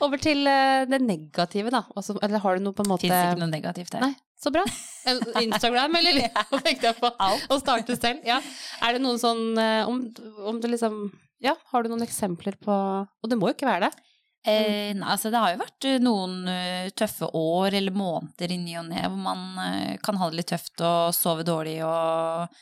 over 0.03 0.17
til 0.23 0.45
uh, 0.47 0.83
det 0.89 1.01
negative, 1.03 1.71
da. 1.73 1.83
Altså, 1.95 2.15
eller 2.23 2.39
har 2.43 2.55
du 2.59 2.63
noe 2.67 2.75
på 2.77 2.83
en 2.85 2.91
måte 2.93 3.07
Fins 3.07 3.15
ikke 3.17 3.41
noe 3.43 3.51
negativt 3.51 3.97
her. 3.97 4.05
Nei, 4.05 4.13
så 4.39 4.51
bra. 4.55 4.63
Eh, 5.07 5.19
Instagram, 5.43 5.95
eller? 5.99 6.21
Hva 6.51 6.59
tenkte 6.63 6.89
jeg 6.91 6.97
på? 7.01 7.11
Alt. 7.27 7.45
Å 7.51 7.59
starte 7.59 7.95
selv. 7.99 8.23
Ja. 8.27 8.39
Er 8.83 8.95
det 8.97 9.03
noen 9.03 9.19
sånn 9.21 9.43
eh, 9.59 9.83
om, 9.89 9.99
om 10.47 10.59
du 10.63 10.67
liksom 10.71 11.05
Ja, 11.43 11.57
har 11.73 11.83
du 11.83 11.91
noen 11.91 12.05
eksempler 12.05 12.55
på 12.61 12.73
Og 12.73 13.29
det 13.29 13.37
må 13.39 13.49
jo 13.49 13.57
ikke 13.57 13.67
være 13.69 13.89
det. 13.89 14.09
Eh, 14.43 14.91
nei, 14.91 15.07
altså 15.07 15.29
det 15.31 15.39
har 15.39 15.53
jo 15.53 15.59
vært 15.61 15.85
eh, 15.87 16.01
noen 16.03 16.33
eh, 16.51 16.89
tøffe 16.99 17.29
år 17.39 17.77
eller 17.79 17.95
måneder 17.95 18.51
i 18.51 18.57
ny 18.59 18.73
og 18.81 18.89
ne 18.89 19.05
hvor 19.05 19.21
man 19.23 19.45
eh, 19.63 19.93
kan 20.03 20.19
ha 20.19 20.27
det 20.27 20.41
litt 20.41 20.49
tøft 20.51 20.83
og 20.83 21.13
sove 21.15 21.45
dårlig 21.47 21.77
og, 21.87 22.57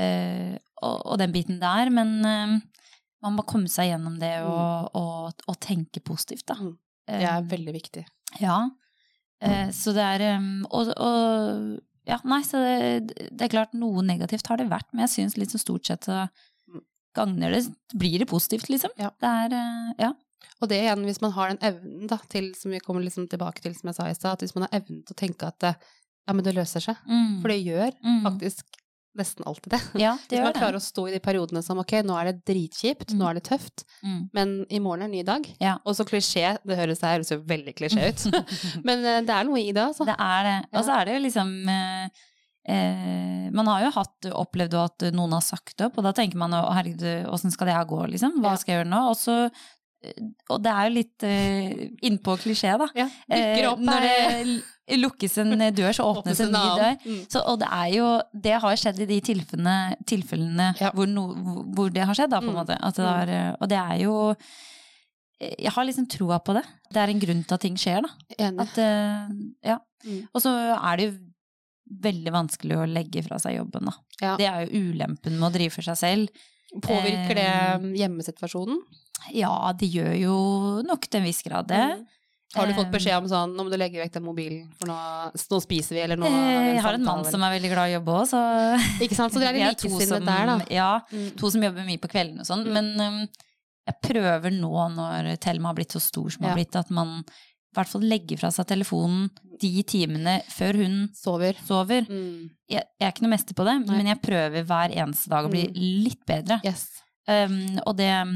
eh, 0.00 0.54
og, 0.80 0.94
og 0.96 1.20
den 1.20 1.34
biten 1.34 1.60
der, 1.60 1.92
men 1.92 2.14
eh, 2.24 2.56
man 3.20 3.36
må 3.36 3.44
komme 3.44 3.68
seg 3.68 3.90
gjennom 3.90 4.16
det 4.22 4.32
og, 4.48 4.96
og, 4.96 5.44
og 5.44 5.60
tenke 5.60 6.00
positivt, 6.00 6.46
da. 6.48 6.56
Mm. 6.56 6.72
Det 7.06 7.28
er 7.28 7.52
veldig 7.52 7.76
viktig. 7.76 8.02
Ja. 8.40 8.56
Så 9.76 9.92
det 9.94 10.02
er 10.02 10.22
og, 10.72 10.88
ja, 12.08 12.16
nei, 12.26 12.40
så 12.48 12.62
det, 12.64 13.28
det 13.30 13.46
er 13.46 13.52
klart 13.52 13.76
noe 13.76 14.02
negativt 14.02 14.48
har 14.48 14.58
det 14.58 14.70
vært, 14.72 14.88
men 14.92 15.04
jeg 15.04 15.12
syns 15.12 15.52
så 15.52 15.60
stort 15.60 15.86
sett 15.86 16.08
så 16.08 16.24
Mm. 16.24 16.55
Gagner 17.16 17.50
det 17.56 17.64
Blir 17.98 18.18
det 18.22 18.28
positivt, 18.30 18.68
liksom. 18.72 18.92
Ja. 19.00 19.10
Det 19.20 19.32
er 19.32 19.56
eh, 19.58 19.92
Ja. 20.06 20.12
Og 20.62 20.68
det 20.70 20.78
igjen, 20.80 21.02
hvis 21.04 21.20
man 21.20 21.32
har 21.36 21.50
den 21.52 21.58
evnen 21.60 22.06
da, 22.08 22.16
til, 22.32 22.52
som 22.56 22.70
vi 22.72 22.78
kommer 22.80 23.02
liksom 23.04 23.26
tilbake 23.28 23.60
til, 23.60 23.74
som 23.76 23.90
jeg 23.90 23.96
sa 23.98 24.06
i 24.08 24.14
stad, 24.16 24.38
at 24.38 24.40
hvis 24.46 24.54
man 24.56 24.64
har 24.68 24.78
evnen 24.80 25.02
til 25.04 25.12
å 25.12 25.18
tenke 25.20 25.48
at 25.50 25.66
ja, 25.68 26.32
men 26.32 26.42
det 26.46 26.54
løser 26.56 26.80
seg. 26.80 26.96
Mm. 27.06 27.40
For 27.42 27.52
det 27.52 27.58
gjør 27.64 27.92
Mm. 28.02 28.22
faktisk 28.24 28.64
nesten 29.16 29.44
alltid 29.48 29.72
det. 29.72 29.80
Ja, 30.00 30.14
det 30.28 30.36
Hvis 30.36 30.38
man 30.40 30.44
man 30.46 30.52
det. 30.54 30.60
klarer 30.62 30.76
å 30.80 30.84
stå 30.86 31.04
i 31.08 31.12
de 31.12 31.20
periodene 31.24 31.62
som 31.64 31.78
ok, 31.80 31.92
nå 32.04 32.16
er 32.20 32.30
det 32.32 32.44
dritkjipt, 32.48 33.12
Mm. 33.12 33.18
nå 33.20 33.28
er 33.30 33.34
det 33.38 33.44
tøft, 33.50 33.84
Mm. 34.04 34.30
men 34.32 34.54
i 34.70 34.78
morgen 34.80 35.02
er 35.02 35.04
en 35.10 35.10
ny 35.18 35.22
dag. 35.28 35.46
Ja. 35.60 35.76
Og 35.84 35.94
så 35.96 36.04
klisjé, 36.08 36.56
det 36.64 36.76
høres, 36.78 37.00
det 37.00 37.12
høres 37.14 37.30
jo 37.32 37.38
veldig 37.42 37.74
klisjé 37.76 38.08
ut, 38.08 38.24
men 38.84 39.04
eh, 39.04 39.20
det 39.28 39.30
er 39.36 39.44
noe 39.44 39.60
i 39.60 39.72
det, 39.72 39.82
altså. 39.90 40.04
Det 40.08 40.16
er 40.18 40.42
det. 40.50 40.56
Og 40.72 40.84
så 40.88 41.00
er 41.00 41.04
det 41.04 41.14
jo 41.18 41.24
liksom 41.28 41.52
eh, 41.68 42.08
eh, 42.68 43.48
Man 43.54 43.66
har 43.70 43.86
jo 43.86 43.90
hatt, 43.96 44.28
opplevd 44.32 44.74
at 44.82 45.06
noen 45.14 45.32
har 45.32 45.44
sagt 45.44 45.80
opp, 45.86 45.98
og 45.98 46.04
da 46.04 46.12
tenker 46.12 46.36
man 46.40 46.52
jo 46.52 46.62
herregud, 46.76 47.26
åssen 47.32 47.50
skal 47.54 47.66
det 47.70 47.74
her 47.78 47.84
gå, 47.88 48.02
liksom? 48.12 48.40
Hva 48.42 48.56
skal 48.58 48.72
jeg 48.74 48.80
gjøre 48.84 48.90
nå? 48.92 49.02
Og 49.10 49.16
så 49.16 49.36
eh, 49.46 50.22
og 50.52 50.60
det 50.62 50.70
er 50.70 50.86
jo 50.86 50.94
litt 50.94 51.24
uh, 51.26 51.84
innpå 52.06 52.36
klisjé, 52.38 52.74
da. 52.78 52.86
Ja, 52.94 53.06
dukker 53.26 53.70
opp 53.72 53.80
Eh, 53.80 53.86
når 53.88 54.04
det 54.06 54.98
lukkes 55.00 55.38
en 55.42 55.56
dør, 55.74 55.90
så 55.96 56.04
åpnes 56.06 56.40
en 56.44 56.52
ny 56.54 56.60
dør. 56.78 56.98
Mm. 57.02 57.22
Så, 57.32 57.40
og 57.42 57.56
det 57.58 57.66
er 57.74 57.88
jo 57.96 58.10
Det 58.44 58.52
har 58.62 58.76
skjedd 58.78 59.00
i 59.02 59.08
de 59.10 59.16
tilfellene, 59.32 59.96
tilfellene 60.06 60.68
Ja. 60.78 60.92
hvor, 60.94 61.08
no, 61.10 61.24
hvor- 61.74 61.90
det 61.90 62.04
har 62.06 62.14
skjedd, 62.14 62.30
da, 62.30 62.38
på 62.40 62.52
en 62.52 62.54
Mm. 62.54 62.60
måte. 62.60 62.78
Det 62.94 63.08
er, 63.08 63.28
eh, 63.34 63.56
og 63.60 63.68
det 63.68 63.78
er 63.78 63.96
jo 64.04 64.36
Jeg 65.40 65.72
har 65.74 65.84
liksom 65.84 66.06
troa 66.08 66.38
på 66.40 66.54
det. 66.54 66.62
Det 66.92 66.96
er 67.02 67.08
en 67.10 67.20
grunn 67.20 67.42
til 67.44 67.54
at 67.54 67.60
ting 67.60 67.74
skjer, 67.76 68.00
da. 68.02 68.08
Enig. 68.38 68.60
At, 68.60 68.78
uh, 68.78 69.34
ja. 69.64 69.78
Mm. 70.06 70.28
Og 70.32 70.40
så 70.40 70.52
er 70.78 70.96
det 70.96 71.04
jo 71.10 71.18
veldig 71.86 72.32
vanskelig 72.34 72.76
å 72.80 72.86
legge 72.90 73.22
fra 73.26 73.38
seg 73.38 73.56
jobben, 73.60 73.86
da. 73.90 73.92
Ja. 74.20 74.34
Det 74.40 74.46
er 74.50 74.66
jo 74.66 74.84
ulempen 74.90 75.38
med 75.38 75.48
å 75.48 75.52
drive 75.54 75.70
for 75.76 75.86
seg 75.86 75.96
selv. 76.00 76.28
Påvirker 76.82 77.34
det 77.38 77.46
Eh, 77.46 77.86
hjemmesituasjonen? 78.02 78.80
Ja, 79.32 79.72
det 79.78 79.88
gjør 79.92 80.12
jo 80.18 80.36
nok 80.86 81.06
til 81.08 81.20
en 81.22 81.26
viss 81.28 81.42
grad 81.46 81.68
det. 81.70 81.84
Mm. 81.96 82.04
Har 82.56 82.66
du 82.66 82.74
fått 82.74 82.86
Eh, 82.88 82.92
beskjed 82.92 83.16
om 83.22 83.28
sånn, 83.28 83.54
nå 83.56 83.64
må 83.66 83.70
du 83.70 83.76
legge 83.76 83.98
vekk 84.00 84.12
den 84.16 84.24
mobilen, 84.24 84.68
for 84.78 84.86
nå, 84.90 84.96
nå 85.34 85.58
spiser 85.62 85.94
vi, 85.96 86.00
eller 86.04 86.16
nå 86.16 86.26
Eh, 86.26 86.74
Jeg 86.74 86.82
har 86.82 86.94
en 86.94 87.04
mann 87.04 87.24
som 87.24 87.42
er 87.42 87.54
veldig 87.58 87.70
glad 87.72 87.88
i 87.90 87.94
å 87.94 87.98
jobbe 88.00 88.12
òg, 88.18 88.26
så 88.30 88.40
Ikke 89.04 89.14
sant, 89.18 89.32
så 89.34 89.40
dere 89.42 89.56
er 89.58 89.70
likesinnet 89.74 90.24
der, 90.26 90.46
da. 90.46 90.58
Ja, 90.70 91.00
Mm. 91.12 91.36
to 91.36 91.50
som 91.50 91.62
jobber 91.62 91.84
mye 91.86 91.98
på 92.02 92.08
kvelden 92.10 92.40
og 92.40 92.46
sånn. 92.46 92.64
Mm. 92.66 92.72
Men 92.72 93.00
um, 93.00 93.28
jeg 93.86 94.00
prøver 94.02 94.50
nå, 94.50 94.72
når 94.96 95.36
Thelma 95.38 95.68
har 95.70 95.74
blitt 95.78 95.92
så 95.94 96.00
stor 96.02 96.30
som 96.30 96.42
hun 96.42 96.50
har 96.50 96.56
blitt, 96.58 96.74
at 96.76 96.90
man 96.90 97.24
hvert 97.76 97.92
fall 97.92 98.06
legge 98.08 98.36
fra 98.40 98.50
seg 98.54 98.66
telefonen 98.70 99.30
de 99.60 99.70
timene 99.88 100.38
før 100.52 100.76
hun 100.82 100.96
Sover. 101.16 101.56
sover. 101.64 102.04
Mm. 102.10 102.50
Jeg, 102.68 102.82
jeg 103.00 103.06
er 103.06 103.12
ikke 103.14 103.24
noe 103.24 103.32
mester 103.32 103.54
på 103.56 103.64
det, 103.68 103.76
Nei. 103.86 103.96
men 103.96 104.06
jeg 104.10 104.20
prøver 104.24 104.64
hver 104.68 104.94
eneste 104.96 105.30
dag 105.32 105.46
å 105.48 105.52
bli 105.52 105.64
litt 106.04 106.24
bedre. 106.28 106.60
Yes. 106.66 106.88
Um, 107.26 107.78
og 107.86 107.96
det 107.98 108.10
um, 108.22 108.34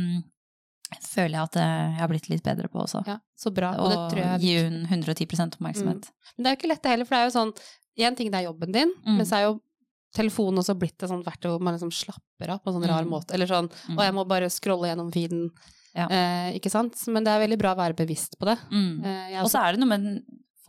føler 1.07 1.37
jeg 1.37 1.43
at 1.49 1.57
eh, 1.61 1.83
jeg 1.95 2.01
har 2.01 2.09
blitt 2.11 2.29
litt 2.33 2.43
bedre 2.47 2.69
på 2.73 2.81
også. 2.83 3.03
Ja, 3.07 3.19
så 3.39 3.53
bra. 3.55 3.75
Og, 3.79 3.91
det 3.93 3.99
Og 4.01 4.17
jeg 4.19 4.41
gi 4.43 4.55
hun 4.65 4.79
110 4.89 5.27
oppmerksomhet. 5.59 6.09
Men 6.37 6.43
det 6.45 6.51
er 6.51 6.55
jo 6.57 6.61
ikke 6.61 6.71
lett 6.73 6.83
det 6.87 6.95
heller, 6.95 7.07
for 7.09 7.15
det 7.17 7.21
er 7.21 7.29
jo 7.31 7.37
sånn 7.39 7.53
En 8.01 8.15
ting 8.17 8.31
det 8.33 8.39
er 8.39 8.47
jobben 8.47 8.73
din, 8.73 8.93
Mm. 9.05 9.17
men 9.19 9.27
så 9.29 9.37
er 9.37 9.43
jo 9.51 9.59
telefonen 10.17 10.59
også 10.63 10.75
blitt 10.79 11.03
et 11.03 11.11
sånt 11.11 11.27
verktøy 11.27 11.51
hvor 11.53 11.61
man 11.61 11.75
liksom 11.77 11.91
slapper 11.93 12.49
av 12.55 12.63
på 12.63 12.71
en 12.71 12.79
sånn 12.79 12.89
rar 12.89 13.05
Mm. 13.05 13.11
måte. 13.13 13.35
Eller 13.35 13.47
sånn 13.47 13.69
'Å, 13.69 13.93
Og 13.99 14.01
jeg 14.03 14.15
må 14.15 14.25
bare 14.27 14.49
scrolle 14.49 14.89
gjennom 14.89 15.13
feeden. 15.13 15.51
Ja. 15.97 16.07
Eh, 16.07 16.53
ikke 16.59 16.71
sant? 16.71 16.95
Men 17.09 17.25
det 17.27 17.33
er 17.33 17.41
veldig 17.47 17.59
bra 17.59 17.73
å 17.75 17.79
være 17.81 17.97
bevisst 17.99 18.37
på 18.39 18.47
det. 18.47 18.59
Mm. 18.71 19.05
Eh, 19.05 19.41
Og 19.43 19.51
så 19.51 19.59
er 19.65 19.73
det 19.73 19.81
noe 19.83 19.89
med 19.97 20.01
den 20.07 20.21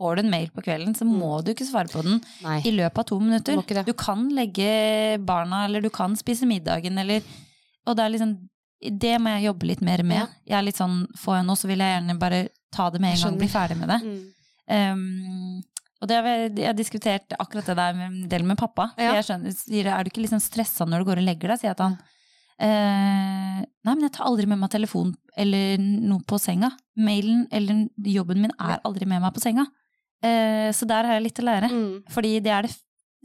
Får 0.02 0.16
du 0.16 0.22
en 0.24 0.30
mail 0.32 0.48
på 0.50 0.62
kvelden, 0.64 0.94
så 0.98 1.04
må 1.06 1.44
du 1.44 1.52
ikke 1.52 1.66
svare 1.68 1.86
på 1.92 2.00
den 2.02 2.16
Nei. 2.42 2.56
i 2.66 2.72
løpet 2.74 2.98
av 2.98 3.04
to 3.06 3.20
minutter. 3.20 3.84
Du 3.86 3.92
kan 3.92 4.24
legge 4.34 5.20
barna, 5.22 5.64
eller 5.68 5.80
du 5.84 5.90
kan 5.90 6.16
spise 6.16 6.48
middagen, 6.48 6.96
eller 6.98 7.22
Og 7.86 7.94
det 7.96 8.02
er 8.02 8.10
liksom 8.16 8.32
Det 8.82 9.12
må 9.20 9.30
jeg 9.36 9.44
jobbe 9.46 9.66
litt 9.68 9.80
mer 9.82 10.02
med. 10.02 10.26
Jeg 10.48 10.58
er 10.58 10.62
litt 10.66 10.80
sånn 10.80 11.06
Får 11.20 11.36
jeg 11.36 11.46
noe, 11.46 11.54
så 11.60 11.68
vil 11.68 11.78
jeg 11.84 11.92
gjerne 12.00 12.18
bare 12.18 12.48
ta 12.72 12.88
det 12.90 13.00
med 13.00 13.14
en 13.14 13.22
gang, 13.22 13.38
bli 13.38 13.48
ferdig 13.52 13.76
med 13.78 13.88
det. 13.92 14.00
Mm. 14.02 14.32
Um, 14.72 15.62
og 16.00 16.08
det 16.08 16.16
har 16.16 16.24
vi- 16.24 16.62
jeg 16.62 16.66
har 16.66 16.74
diskutert 16.74 17.28
akkurat 17.38 17.66
det 17.66 17.76
der 17.76 17.92
med 17.94 18.06
en 18.10 18.28
del 18.28 18.42
med 18.42 18.56
pappa. 18.58 18.92
Ja. 18.98 19.12
jeg 19.14 19.24
skjønner, 19.24 19.52
sier, 19.54 19.86
er 19.86 20.02
du 20.02 20.10
ikke 20.10 20.22
liksom 20.26 20.40
stressa 20.40 20.84
når 20.88 20.98
du 20.98 21.04
går 21.10 21.18
og 21.18 21.24
legger 21.28 21.48
deg? 21.52 21.60
Sier 21.60 21.70
jeg 21.70 21.76
til 21.76 21.84
han. 21.84 21.98
Eh, 22.62 23.58
nei, 23.66 23.94
men 23.96 24.04
jeg 24.06 24.14
tar 24.14 24.28
aldri 24.28 24.46
med 24.50 24.60
meg 24.62 24.70
telefon 24.72 25.12
eller 25.36 25.80
noe 25.82 26.22
på 26.28 26.38
senga. 26.40 26.70
Mailen 27.00 27.46
eller 27.50 27.86
jobben 28.12 28.42
min 28.44 28.54
er 28.60 28.78
aldri 28.86 29.08
med 29.08 29.22
meg 29.24 29.34
på 29.34 29.42
senga. 29.42 29.66
Eh, 30.22 30.70
så 30.76 30.86
der 30.86 31.08
har 31.08 31.18
jeg 31.18 31.26
litt 31.26 31.42
å 31.42 31.46
lære. 31.48 31.70
Mm. 31.72 31.92
Fordi 32.14 32.36
det 32.44 32.52
er 32.54 32.68
det 32.68 32.74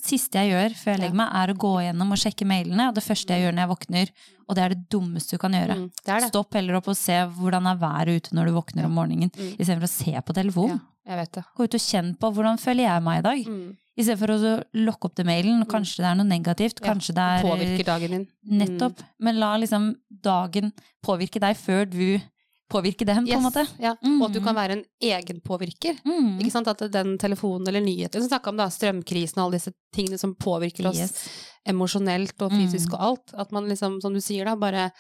siste 0.02 0.38
jeg 0.41 0.52
gjør 0.54 0.73
før 0.78 0.91
jeg 0.93 1.02
legger 1.02 1.17
meg, 1.17 1.30
er 1.39 1.52
å 1.54 1.58
gå 1.58 1.71
gjennom 1.86 2.12
og 2.13 2.19
sjekke 2.21 2.45
mailene. 2.50 2.89
Og 2.89 2.97
det 2.97 3.06
første 3.06 3.34
jeg 3.34 3.45
gjør 3.45 3.56
når 3.58 3.63
jeg 3.65 3.71
våkner, 3.73 4.12
og 4.47 4.58
det 4.58 4.63
er 4.63 4.73
det 4.76 4.84
dummeste 4.93 5.38
du 5.38 5.41
kan 5.41 5.58
gjøre. 5.58 5.78
Mm. 5.78 5.88
Det 6.02 6.17
det. 6.21 6.30
Stopp 6.32 6.58
heller 6.58 6.78
opp 6.80 6.89
og 6.93 6.97
se 6.97 7.17
hvordan 7.38 7.69
er 7.71 7.80
været 7.82 8.21
ute 8.21 8.38
når 8.38 8.50
du 8.50 8.58
våkner 8.58 8.86
om 8.89 8.93
morgenen, 8.97 9.32
Mm. 9.34 9.56
istedenfor 9.58 9.89
å 9.89 9.93
se 9.93 10.13
på 10.21 10.34
telefonen. 10.38 10.78
Ja, 10.82 10.96
jeg 11.08 11.17
vet 11.22 11.32
det. 11.38 11.43
Gå 11.56 11.63
ut 11.67 11.76
og 11.80 11.84
kjenn 11.88 12.13
på 12.20 12.32
hvordan 12.36 12.60
føler 12.60 12.84
jeg 12.89 13.04
meg 13.06 13.20
i 13.20 13.26
dag. 13.28 13.43
Mm. 13.48 13.67
I 13.98 14.04
stedet 14.06 14.20
for 14.22 14.30
å 14.36 14.54
lokke 14.78 15.08
opp 15.10 15.15
til 15.17 15.26
mailen. 15.26 15.63
Kanskje 15.72 16.04
det 16.04 16.10
er 16.12 16.17
noe 16.20 16.28
negativt. 16.30 16.82
Ja, 16.84 16.91
Kanskje 16.91 17.15
det 17.17 17.24
er 17.24 17.46
Påvirker 17.48 17.88
dagen 17.88 18.12
din. 18.13 18.26
Nettopp. 18.60 19.00
Men 19.26 19.39
la 19.41 19.56
liksom 19.58 19.96
dagen 20.10 20.74
påvirke 21.06 21.39
deg 21.41 21.58
før 21.58 21.86
du 21.89 22.20
påvirker 22.70 23.08
den, 23.08 23.24
på 23.26 23.32
en 23.32 23.46
måte. 23.46 23.63
Ja. 23.80 23.93
Mm. 24.04 24.17
Og 24.22 24.26
at 24.28 24.34
du 24.36 24.41
kan 24.43 24.54
være 24.58 24.76
en 24.76 24.84
egen 25.02 25.39
påvirker. 25.41 25.96
Mm. 26.04 26.34
Ikke 26.43 26.52
sant? 26.52 26.67
At 26.67 26.84
den 26.91 27.15
telefonen 27.17 27.65
eller 27.72 27.80
nyheter 27.82 28.20
som 28.20 28.28
snakka 28.28 28.52
om 28.52 28.58
da, 28.60 28.67
strømkrisen 28.67 29.39
og 29.39 29.46
alle 29.48 29.58
disse 29.62 29.72
tingene 29.96 30.20
som 30.20 30.36
påvirker 30.36 30.89
oss 30.91 31.00
Yes. 31.00 31.30
emosjonelt 31.65 32.36
og 32.43 32.52
fysisk 32.52 32.91
Mm. 32.91 32.93
og 32.93 33.00
alt. 33.08 33.34
At 33.34 33.52
man 33.56 33.70
liksom, 33.70 34.02
som 34.02 34.13
du 34.13 34.20
sier 34.20 34.46
da, 34.46 34.56
bare 34.56 34.91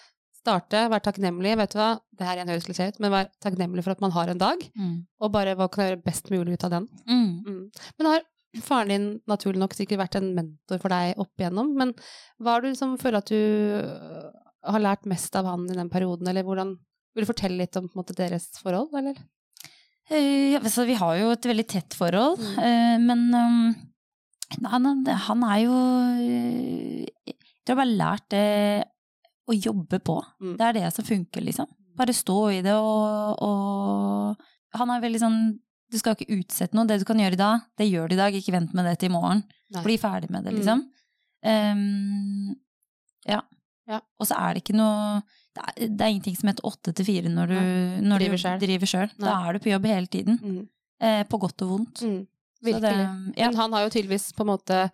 starte, 0.47 0.85
være 0.89 1.03
takknemlig. 1.09 1.53
Vet 1.59 1.75
du 1.75 1.77
hva, 1.81 1.89
det 2.17 2.25
her 2.29 2.39
igjen 2.39 2.49
høres 2.55 2.65
klisjé 2.69 2.87
ut, 2.93 2.97
men 3.03 3.11
vær 3.13 3.27
takknemlig 3.43 3.83
for 3.85 3.93
at 3.97 4.01
man 4.07 4.15
har 4.15 4.31
en 4.31 4.39
dag. 4.41 4.63
Mm. 4.79 4.95
Og 5.21 5.31
bare 5.35 5.53
hva 5.59 5.67
kan 5.69 5.83
jeg 5.85 5.93
gjøre 5.97 6.05
best 6.07 6.31
mulig 6.33 6.55
ut 6.57 6.65
av 6.69 6.73
den. 6.79 6.89
Mm. 7.05 7.29
Mm. 7.45 7.61
Men 7.99 8.11
har 8.13 8.25
faren 8.63 8.89
din 8.89 9.07
naturlig 9.29 9.59
nok 9.61 9.75
sikkert 9.77 9.99
vært 10.05 10.15
en 10.17 10.31
mentor 10.33 10.79
for 10.81 10.89
deg 10.89 11.19
opp 11.21 11.33
igjennom, 11.43 11.73
men 11.77 11.91
hva 12.41 12.55
har 12.55 12.63
du 12.65 12.71
som 12.79 12.95
føler 12.97 13.19
at 13.19 13.29
du 13.29 13.35
øh, 13.37 14.29
har 14.71 14.81
lært 14.81 15.05
mest 15.11 15.35
av 15.37 15.45
han 15.51 15.67
i 15.69 15.75
den 15.77 15.91
perioden, 15.93 16.27
eller 16.31 16.47
hvordan 16.47 16.77
Vil 17.17 17.25
du 17.25 17.29
fortelle 17.31 17.57
litt 17.59 17.75
om 17.79 17.87
måte, 17.97 18.13
deres 18.17 18.47
forhold, 18.61 18.91
eller? 18.97 19.15
Eh, 20.09 20.53
ja, 20.55 20.59
så 20.71 20.83
vi 20.87 20.93
har 20.97 21.15
jo 21.19 21.31
et 21.35 21.45
veldig 21.49 21.67
tett 21.67 21.95
forhold, 21.97 22.37
Mm. 22.39 22.59
eh, 22.63 22.97
men 23.03 23.23
han, 24.71 24.85
han 25.27 25.43
er 25.43 25.57
jo 25.65 25.77
eh, 26.21 27.07
Jeg 27.27 27.35
tror 27.65 27.73
jeg 27.73 27.79
bare 27.81 27.87
har 27.87 27.97
lært 27.99 28.27
det 28.31 28.43
å 29.47 29.53
jobbe 29.55 29.99
på. 30.03 30.17
Mm. 30.41 30.57
Det 30.57 30.65
er 30.67 30.73
det 30.73 30.93
som 30.93 31.05
funker, 31.05 31.41
liksom. 31.41 31.67
Bare 31.97 32.13
stå 32.13 32.35
i 32.53 32.61
det 32.61 32.73
og, 32.77 33.39
og 33.41 34.35
Han 34.77 34.89
er 34.93 35.01
veldig 35.01 35.19
sånn 35.19 35.37
Du 35.89 35.97
skal 35.97 36.13
ikke 36.17 36.35
utsette 36.35 36.75
noe. 36.75 36.85
Det 36.85 36.99
du 36.99 37.05
kan 37.07 37.17
gjøre 37.17 37.33
i 37.33 37.39
dag, 37.39 37.61
det 37.79 37.87
gjør 37.89 38.09
du 38.09 38.13
i 38.13 38.19
dag. 38.19 38.33
Ikke 38.35 38.51
vent 38.53 38.73
med 38.75 38.85
det 38.85 38.97
til 38.99 39.07
i 39.09 39.13
morgen. 39.13 39.41
Nei. 39.71 39.83
Bli 39.85 39.95
ferdig 39.97 40.29
med 40.29 40.43
det, 40.43 40.51
Mm. 40.53 40.57
liksom. 40.59 40.81
Um, 41.47 42.55
ja. 43.25 43.41
Ja. 43.87 43.99
Og 44.19 44.27
så 44.27 44.35
er 44.35 44.53
det 44.57 44.63
ikke 44.65 44.75
noe 44.75 45.21
Det 45.55 45.63
er, 45.63 45.87
det 45.87 46.01
er 46.03 46.11
ingenting 46.11 46.35
som 46.35 46.49
heter 46.51 46.65
åtte 46.67 46.91
til 46.93 47.05
fire 47.07 47.29
når 47.31 47.47
du, 47.53 47.59
når 48.03 48.19
Driver 48.19 48.35
du 48.37 48.41
selv. 48.43 48.59
driver 48.61 48.85
sjøl. 48.91 49.09
Da 49.17 49.37
er 49.47 49.53
du 49.53 49.59
på 49.63 49.71
jobb 49.71 49.85
hele 49.89 50.07
tiden. 50.11 50.39
Mm. 50.43 50.67
Eh, 51.01 51.23
på 51.23 51.39
godt 51.39 51.61
og 51.65 51.69
vondt. 51.71 52.01
Mm. 52.03 52.27
Så 52.67 52.79
det- 52.81 52.91
ja. 53.37 53.47
Men 53.47 53.55
han 53.55 53.73
har 53.73 53.81
jo 53.87 53.89
tydeligvis 53.95 54.33
på 54.35 54.41
en 54.43 54.51
måte 54.51 54.91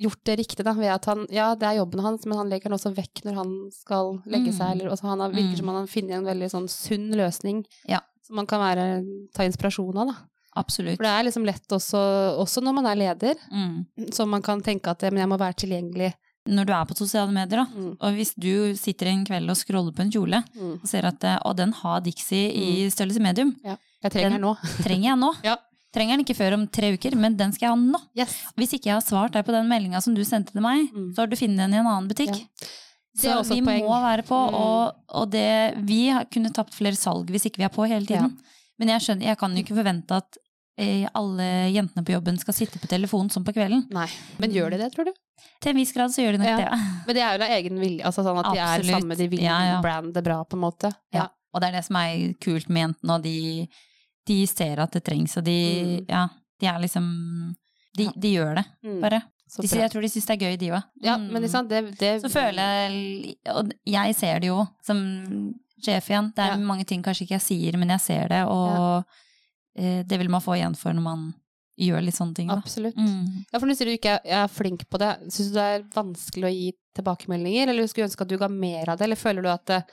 gjort 0.00 0.24
det 0.24 0.38
riktig, 0.38 0.64
da, 0.64 0.72
ved 0.72 0.88
at 0.90 1.04
han 1.06 1.26
Ja, 1.30 1.54
det 1.54 1.62
er 1.68 1.76
jobben 1.84 2.00
hans, 2.00 2.24
men 2.26 2.38
han 2.38 2.48
legger 2.50 2.70
den 2.70 2.78
også 2.78 2.94
vekk 2.94 3.24
når 3.24 3.34
han 3.34 3.70
skal 3.72 4.22
legge 4.26 4.48
Mm. 4.52 4.56
seg, 4.58 4.70
eller 4.80 4.90
altså 4.90 5.02
han 5.08 5.20
har, 5.20 5.30
virker 5.30 5.52
Mm. 5.52 5.56
som 5.58 5.66
han 5.68 5.76
har 5.76 5.86
funnet 5.86 6.10
en 6.16 6.24
veldig 6.24 6.50
sånn 6.50 6.68
sunn 6.68 7.10
løsning 7.14 7.64
Ja. 7.88 8.00
som 8.26 8.36
man 8.36 8.46
kan 8.46 8.60
være, 8.60 9.04
ta 9.34 9.42
inspirasjon 9.44 9.96
av, 9.98 10.06
da. 10.08 10.14
Absolutt. 10.56 10.96
For 10.96 11.04
det 11.04 11.12
er 11.12 11.24
liksom 11.24 11.44
lett 11.46 11.66
også, 11.68 12.36
også 12.38 12.62
når 12.62 12.74
man 12.74 12.86
er 12.86 12.96
leder, 12.96 13.34
Mm. 13.52 13.86
så 14.10 14.26
man 14.28 14.42
kan 14.42 14.60
tenke 14.60 14.88
at 14.88 15.00
men 15.12 15.18
jeg 15.18 15.28
må 15.28 15.38
være 15.38 15.54
tilgjengelig. 15.56 16.14
Når 16.44 16.66
du 16.66 16.72
er 16.72 16.84
på 16.84 16.96
sosiale 16.96 17.30
medier, 17.32 17.64
da, 17.64 17.66
Mm. 17.66 17.96
og 18.00 18.12
hvis 18.14 18.34
du 18.36 18.74
sitter 18.74 19.06
en 19.06 19.24
kveld 19.24 19.48
og 19.48 19.56
scroller 19.56 19.92
på 19.94 20.00
en 20.00 20.10
kjole 20.10 20.42
Mm. 20.56 20.80
og 20.82 20.86
ser 20.88 21.04
at 21.06 21.22
eh, 21.24 21.38
å, 21.44 21.54
den 21.54 21.72
har 21.72 22.00
Dixie 22.00 22.50
i 22.52 22.88
størrelse 22.90 23.20
medium, 23.20 23.54
Jeg 23.64 24.10
trenger 24.10 24.30
den 24.30 24.40
nå. 24.40 24.56
trenger 24.82 25.04
jeg 25.04 25.18
nå. 25.18 25.32
Ja. 25.44 25.56
Trenger 25.92 26.16
den 26.16 26.24
ikke 26.24 26.36
før 26.38 26.54
om 26.56 26.66
tre 26.72 26.92
uker, 26.96 27.14
men 27.20 27.36
den 27.36 27.52
skal 27.52 27.66
jeg 27.68 27.72
ha 27.74 27.80
nå. 27.80 27.98
Yes. 28.16 28.36
Hvis 28.56 28.72
ikke 28.78 28.88
jeg 28.88 28.94
har 28.96 29.04
svart 29.04 29.32
deg 29.36 29.44
på 29.44 29.52
den 29.52 29.68
meldinga 29.68 30.00
som 30.02 30.14
du 30.16 30.22
sendte 30.24 30.52
til 30.52 30.62
meg, 30.64 30.88
Mm. 30.92 31.10
så 31.14 31.18
har 31.22 31.26
du 31.26 31.36
funnet 31.36 31.58
den 31.58 31.74
i 31.74 31.76
en 31.82 31.86
annen 31.86 32.08
butikk. 32.08 32.32
Ja. 32.32 32.66
Det 33.14 33.44
Så 33.46 33.54
vi 33.54 33.60
må 33.60 33.88
være 34.00 34.22
på, 34.24 34.38
Mm. 34.48 34.54
og, 34.54 34.94
og 35.08 35.30
det 35.30 35.74
Vi 35.84 36.08
kunne 36.32 36.50
tapt 36.52 36.72
flere 36.72 36.96
salg 36.96 37.26
hvis 37.28 37.44
ikke 37.44 37.58
vi 37.58 37.64
er 37.64 37.68
på 37.68 37.86
hele 37.86 38.06
tiden. 38.06 38.38
Men 38.78 38.88
jeg 38.88 39.00
skjønner, 39.04 39.26
jeg 39.28 39.38
kan 39.38 39.52
jo 39.54 39.62
ikke 39.62 39.76
forvente 39.76 40.10
at 40.16 40.38
eh, 40.78 41.06
alle 41.14 41.44
jentene 41.70 42.02
på 42.02 42.14
jobben 42.16 42.38
skal 42.40 42.54
sitte 42.54 42.78
på 42.80 42.88
telefonen 42.88 43.30
som 43.30 43.44
på 43.44 43.52
kvelden. 43.52 43.84
Nei. 43.92 44.08
Men 44.40 44.50
gjør 44.50 44.70
de 44.70 44.78
det, 44.78 44.94
tror 44.94 45.04
du? 45.04 45.12
Til 45.60 45.70
en 45.70 45.76
viss 45.76 45.92
grad 45.92 46.08
så 46.10 46.22
gjør 46.24 46.32
de 46.32 46.38
nok 46.38 46.48
Ja. 46.48 46.56
det. 46.56 46.70
Men 47.06 47.14
det 47.14 47.22
er 47.22 47.36
jo 47.38 47.44
av 47.44 47.50
egen 47.50 47.78
vilje, 47.78 48.02
altså 48.02 48.24
sånn 48.24 48.38
at 48.40 48.48
de 48.54 48.58
er 48.58 48.82
sammen, 48.82 49.02
samme, 49.02 49.16
de 49.18 49.28
vil 49.28 49.40
Ja, 49.44 49.58
ja. 49.74 49.80
brande 49.82 50.22
bra, 50.24 50.42
på 50.44 50.54
en 50.56 50.64
måte. 50.64 50.90
Ja. 51.12 51.28
Og 51.52 51.60
det 51.60 51.68
er 51.68 51.72
det 51.76 51.84
som 51.84 51.96
er 51.96 52.32
kult 52.40 52.70
med 52.70 52.80
jentene, 52.96 53.10
og 53.14 53.22
de, 53.22 53.68
de 54.26 54.46
ser 54.46 54.78
at 54.80 54.92
det 54.92 55.02
trengs, 55.04 55.36
og 55.36 55.44
de, 55.44 55.56
Mm. 55.82 56.06
ja, 56.08 56.28
de 56.60 56.66
er 56.66 56.78
liksom 56.80 57.54
De, 57.96 58.06
de 58.16 58.28
gjør 58.38 58.54
det, 58.56 58.64
Mm. 58.84 59.00
bare. 59.02 59.22
De, 59.60 59.66
jeg 59.68 59.90
tror 59.92 60.00
de 60.00 60.08
syns 60.08 60.24
det 60.26 60.42
er 60.42 60.46
gøy, 60.46 60.56
de 60.58 60.68
òg. 60.72 60.82
Ja, 61.04 61.16
men 61.18 61.42
liksom, 61.42 61.66
det, 61.68 61.98
det 61.98 62.22
Så 62.22 62.30
føler 62.32 62.56
jeg 62.88 63.36
Og 63.52 63.70
jeg 63.84 64.14
ser 64.16 64.38
det 64.40 64.46
jo 64.48 64.66
som 64.82 65.52
sjef 65.84 66.08
igjen. 66.08 66.32
Det 66.34 66.38
er 66.42 66.50
Ja. 66.52 66.56
mange 66.56 66.86
ting 66.86 67.02
kanskje 67.02 67.26
ikke 67.26 67.36
jeg 67.36 67.42
sier, 67.42 67.76
men 67.76 67.88
jeg 67.90 68.00
ser 68.00 68.28
det, 68.28 68.46
og 68.48 69.04
eh, 69.76 70.02
det 70.04 70.18
vil 70.18 70.30
man 70.30 70.40
få 70.40 70.56
igjen 70.56 70.74
for 70.76 70.92
når 70.94 71.02
man 71.02 71.34
gjør 71.78 72.02
litt 72.04 72.14
sånne 72.14 72.34
ting. 72.34 72.48
Da. 72.48 72.56
Absolutt. 72.56 72.96
Mm. 72.96 73.44
Ja, 73.52 73.58
for 73.58 73.66
nå 73.66 73.74
sier 73.76 73.86
du 73.86 73.92
ikke 73.98 74.20
jeg 74.24 74.32
er 74.44 74.48
flink 74.48 74.88
på 74.88 74.98
det. 74.98 75.18
Syns 75.32 75.48
du 75.50 75.54
det 75.54 75.68
er 75.68 75.82
vanskelig 75.96 76.44
å 76.48 76.52
gi 76.54 76.72
tilbakemeldinger, 76.96 77.68
eller 77.68 77.86
skulle 77.88 78.06
du 78.06 78.10
ønske 78.12 78.22
at 78.22 78.28
du 78.28 78.38
ga 78.38 78.48
mer 78.48 78.88
av 78.88 78.96
det, 78.98 79.04
eller 79.04 79.16
føler 79.16 79.42
du 79.42 79.48
at 79.48 79.66
det, 79.66 79.84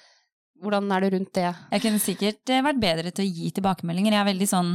Hvordan 0.61 0.91
er 0.91 0.99
det 1.05 1.11
rundt 1.13 1.33
det? 1.33 1.55
Jeg 1.71 1.81
kunne 1.85 1.99
sikkert 2.03 2.49
eh, 2.49 2.61
vært 2.65 2.79
bedre 2.81 3.11
til 3.11 3.25
å 3.25 3.33
gi 3.33 3.51
tilbakemeldinger. 3.51 4.11
Jeg 4.17 4.21
er 4.25 4.31
veldig 4.33 4.47
sånn 4.51 4.71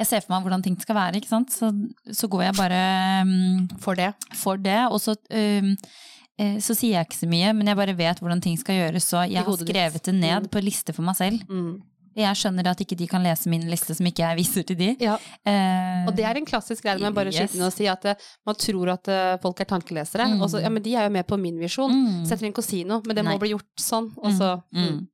Jeg 0.00 0.06
ser 0.08 0.20
for 0.24 0.32
meg 0.32 0.46
hvordan 0.46 0.62
ting 0.64 0.76
skal 0.80 0.96
være, 0.96 1.18
ikke 1.20 1.28
sant. 1.28 1.50
Så, 1.52 1.68
så 2.16 2.26
går 2.32 2.46
jeg 2.46 2.54
bare 2.56 2.78
um, 3.26 3.68
For 3.84 3.94
det? 3.98 4.14
for 4.34 4.56
det. 4.56 4.78
Og 4.88 4.96
så, 5.04 5.12
eh, 5.30 6.56
så 6.64 6.72
sier 6.72 6.94
jeg 6.96 7.04
ikke 7.10 7.18
så 7.20 7.28
mye, 7.28 7.50
men 7.52 7.68
jeg 7.68 7.76
bare 7.76 7.92
vet 7.98 8.18
hvordan 8.22 8.40
ting 8.40 8.56
skal 8.56 8.78
gjøres. 8.80 9.04
Så 9.12 9.26
jeg 9.28 9.44
har 9.44 9.58
skrevet 9.60 10.02
det 10.08 10.14
ned 10.16 10.46
Mm. 10.46 10.50
på 10.54 10.62
liste 10.64 10.94
for 10.96 11.02
meg 11.04 11.16
selv. 11.20 11.44
Mm. 11.52 11.82
Jeg 12.16 12.34
skjønner 12.40 12.66
at 12.72 12.80
ikke 12.82 12.96
de 12.98 13.06
kan 13.06 13.22
lese 13.22 13.46
min 13.52 13.68
liste 13.70 13.94
som 13.94 14.04
ikke 14.08 14.24
jeg 14.24 14.36
viser 14.40 14.64
til 14.66 14.76
de. 14.80 14.88
Ja, 15.04 15.18
Uh, 15.46 16.08
og 16.08 16.16
det 16.16 16.24
er 16.26 16.36
en 16.36 16.44
klassisk 16.48 16.82
greie 16.84 16.98
med 16.98 17.14
bare 17.14 17.28
å 17.30 17.32
skyte 17.32 17.54
inn 17.56 17.62
og 17.68 17.72
si 17.72 17.86
at 17.88 18.02
man 18.46 18.56
tror 18.58 18.90
at 18.96 19.06
folk 19.42 19.60
er 19.60 19.68
tankelesere, 19.70 20.26
Mm. 20.32 20.40
og 20.42 20.48
så 20.50 20.60
ja, 20.64 20.68
men 20.72 20.82
de 20.82 20.94
er 20.96 21.04
jo 21.04 21.10
med 21.14 21.26
på 21.28 21.38
min 21.38 21.58
visjon. 21.60 21.92
mm, 21.92 22.24
Så 22.26 22.30
jeg 22.34 22.38
trenger 22.40 22.52
ikke 22.56 22.64
å 22.64 22.70
si 22.72 22.84
noe, 22.84 23.00
men 23.06 23.16
det 23.16 23.24
Nei. 23.24 23.34
må 23.36 23.40
bli 23.40 23.52
gjort 23.52 23.68
sånn, 23.78 24.10
og 24.16 24.32
så 24.32 24.62
mm, 24.72 24.80
mm. 24.88 25.08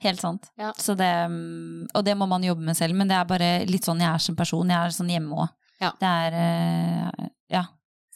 Helt 0.00 0.20
sant. 0.22 0.48
Ja. 0.56 0.72
Så 0.80 0.94
det, 0.96 1.10
mm, 1.28 1.90
og 1.94 2.04
det 2.06 2.14
må 2.16 2.28
man 2.30 2.44
jobbe 2.44 2.64
med 2.64 2.76
selv, 2.78 2.96
men 2.96 3.10
det 3.10 3.18
er 3.18 3.26
bare 3.28 3.50
litt 3.68 3.84
sånn 3.84 4.00
jeg 4.00 4.08
er 4.08 4.22
som 4.24 4.38
person. 4.38 4.70
Jeg 4.72 4.80
er 4.80 4.96
sånn 4.96 5.12
hjemme 5.12 5.44
òg. 5.44 5.52
Ja. 5.80 5.92
Det 6.00 6.14
er 6.24 6.40
eh, 6.40 7.28
Ja. 7.56 7.66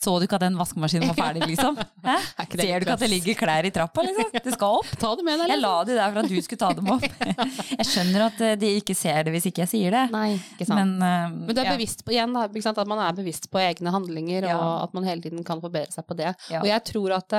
Så 0.05 0.18
du 0.20 0.27
ikke 0.27 0.37
at 0.37 0.42
den 0.44 0.57
vaskemaskinen 0.59 1.09
var 1.09 1.16
ferdig, 1.16 1.47
liksom? 1.49 1.79
Hæ? 2.05 2.16
Er 2.42 2.49
det 2.51 2.61
Ser 2.61 2.83
du 2.83 2.85
ikke 2.85 2.97
at 2.99 3.03
det 3.05 3.09
ligger 3.09 3.37
klær 3.38 3.64
i 3.64 3.70
trappa, 3.73 4.03
liksom? 4.05 4.35
Det 4.35 4.53
skal 4.53 4.81
opp. 4.83 4.90
Ta 5.01 5.12
det 5.16 5.25
med 5.25 5.40
deg, 5.40 5.53
Jeg 5.55 5.62
la 5.62 5.70
de 5.88 5.97
der 5.97 6.11
for 6.12 6.20
at 6.20 6.29
du 6.29 6.35
skulle 6.44 6.61
ta 6.61 6.73
dem 6.77 6.90
opp. 6.92 7.07
Jeg 7.79 7.87
skjønner 7.88 8.27
at 8.27 8.42
eh, 8.44 8.57
de 8.61 8.73
ikke 8.83 8.97
ser 8.99 9.25
det 9.25 9.33
hvis 9.33 9.49
ikke 9.49 9.64
jeg 9.64 9.70
sier 9.70 9.97
det. 9.97 10.03
Nei, 10.12 10.35
ikke 10.37 10.66
sant. 10.68 10.77
Men, 10.77 10.92
uh, 11.01 11.47
Men 11.49 11.57
du 11.57 11.62
er 11.62 11.70
ja. 11.70 11.77
bevisst 11.79 12.05
på, 12.05 12.12
igjen, 12.12 12.37
at 12.37 12.83
man 12.90 13.01
er 13.07 13.16
bevisst 13.16 13.49
på 13.53 13.62
egne 13.62 13.94
handlinger, 13.94 14.51
Ja. 14.51 14.59
og 14.59 14.75
at 14.88 14.99
man 14.99 15.09
hele 15.09 15.25
tiden 15.25 15.44
kan 15.47 15.64
forbedre 15.64 15.92
seg 15.94 16.05
på 16.09 16.16
det. 16.20 16.35
Ja. 16.53 16.61
Og 16.61 16.68
jeg 16.68 16.85
tror 16.92 17.16
at 17.16 17.38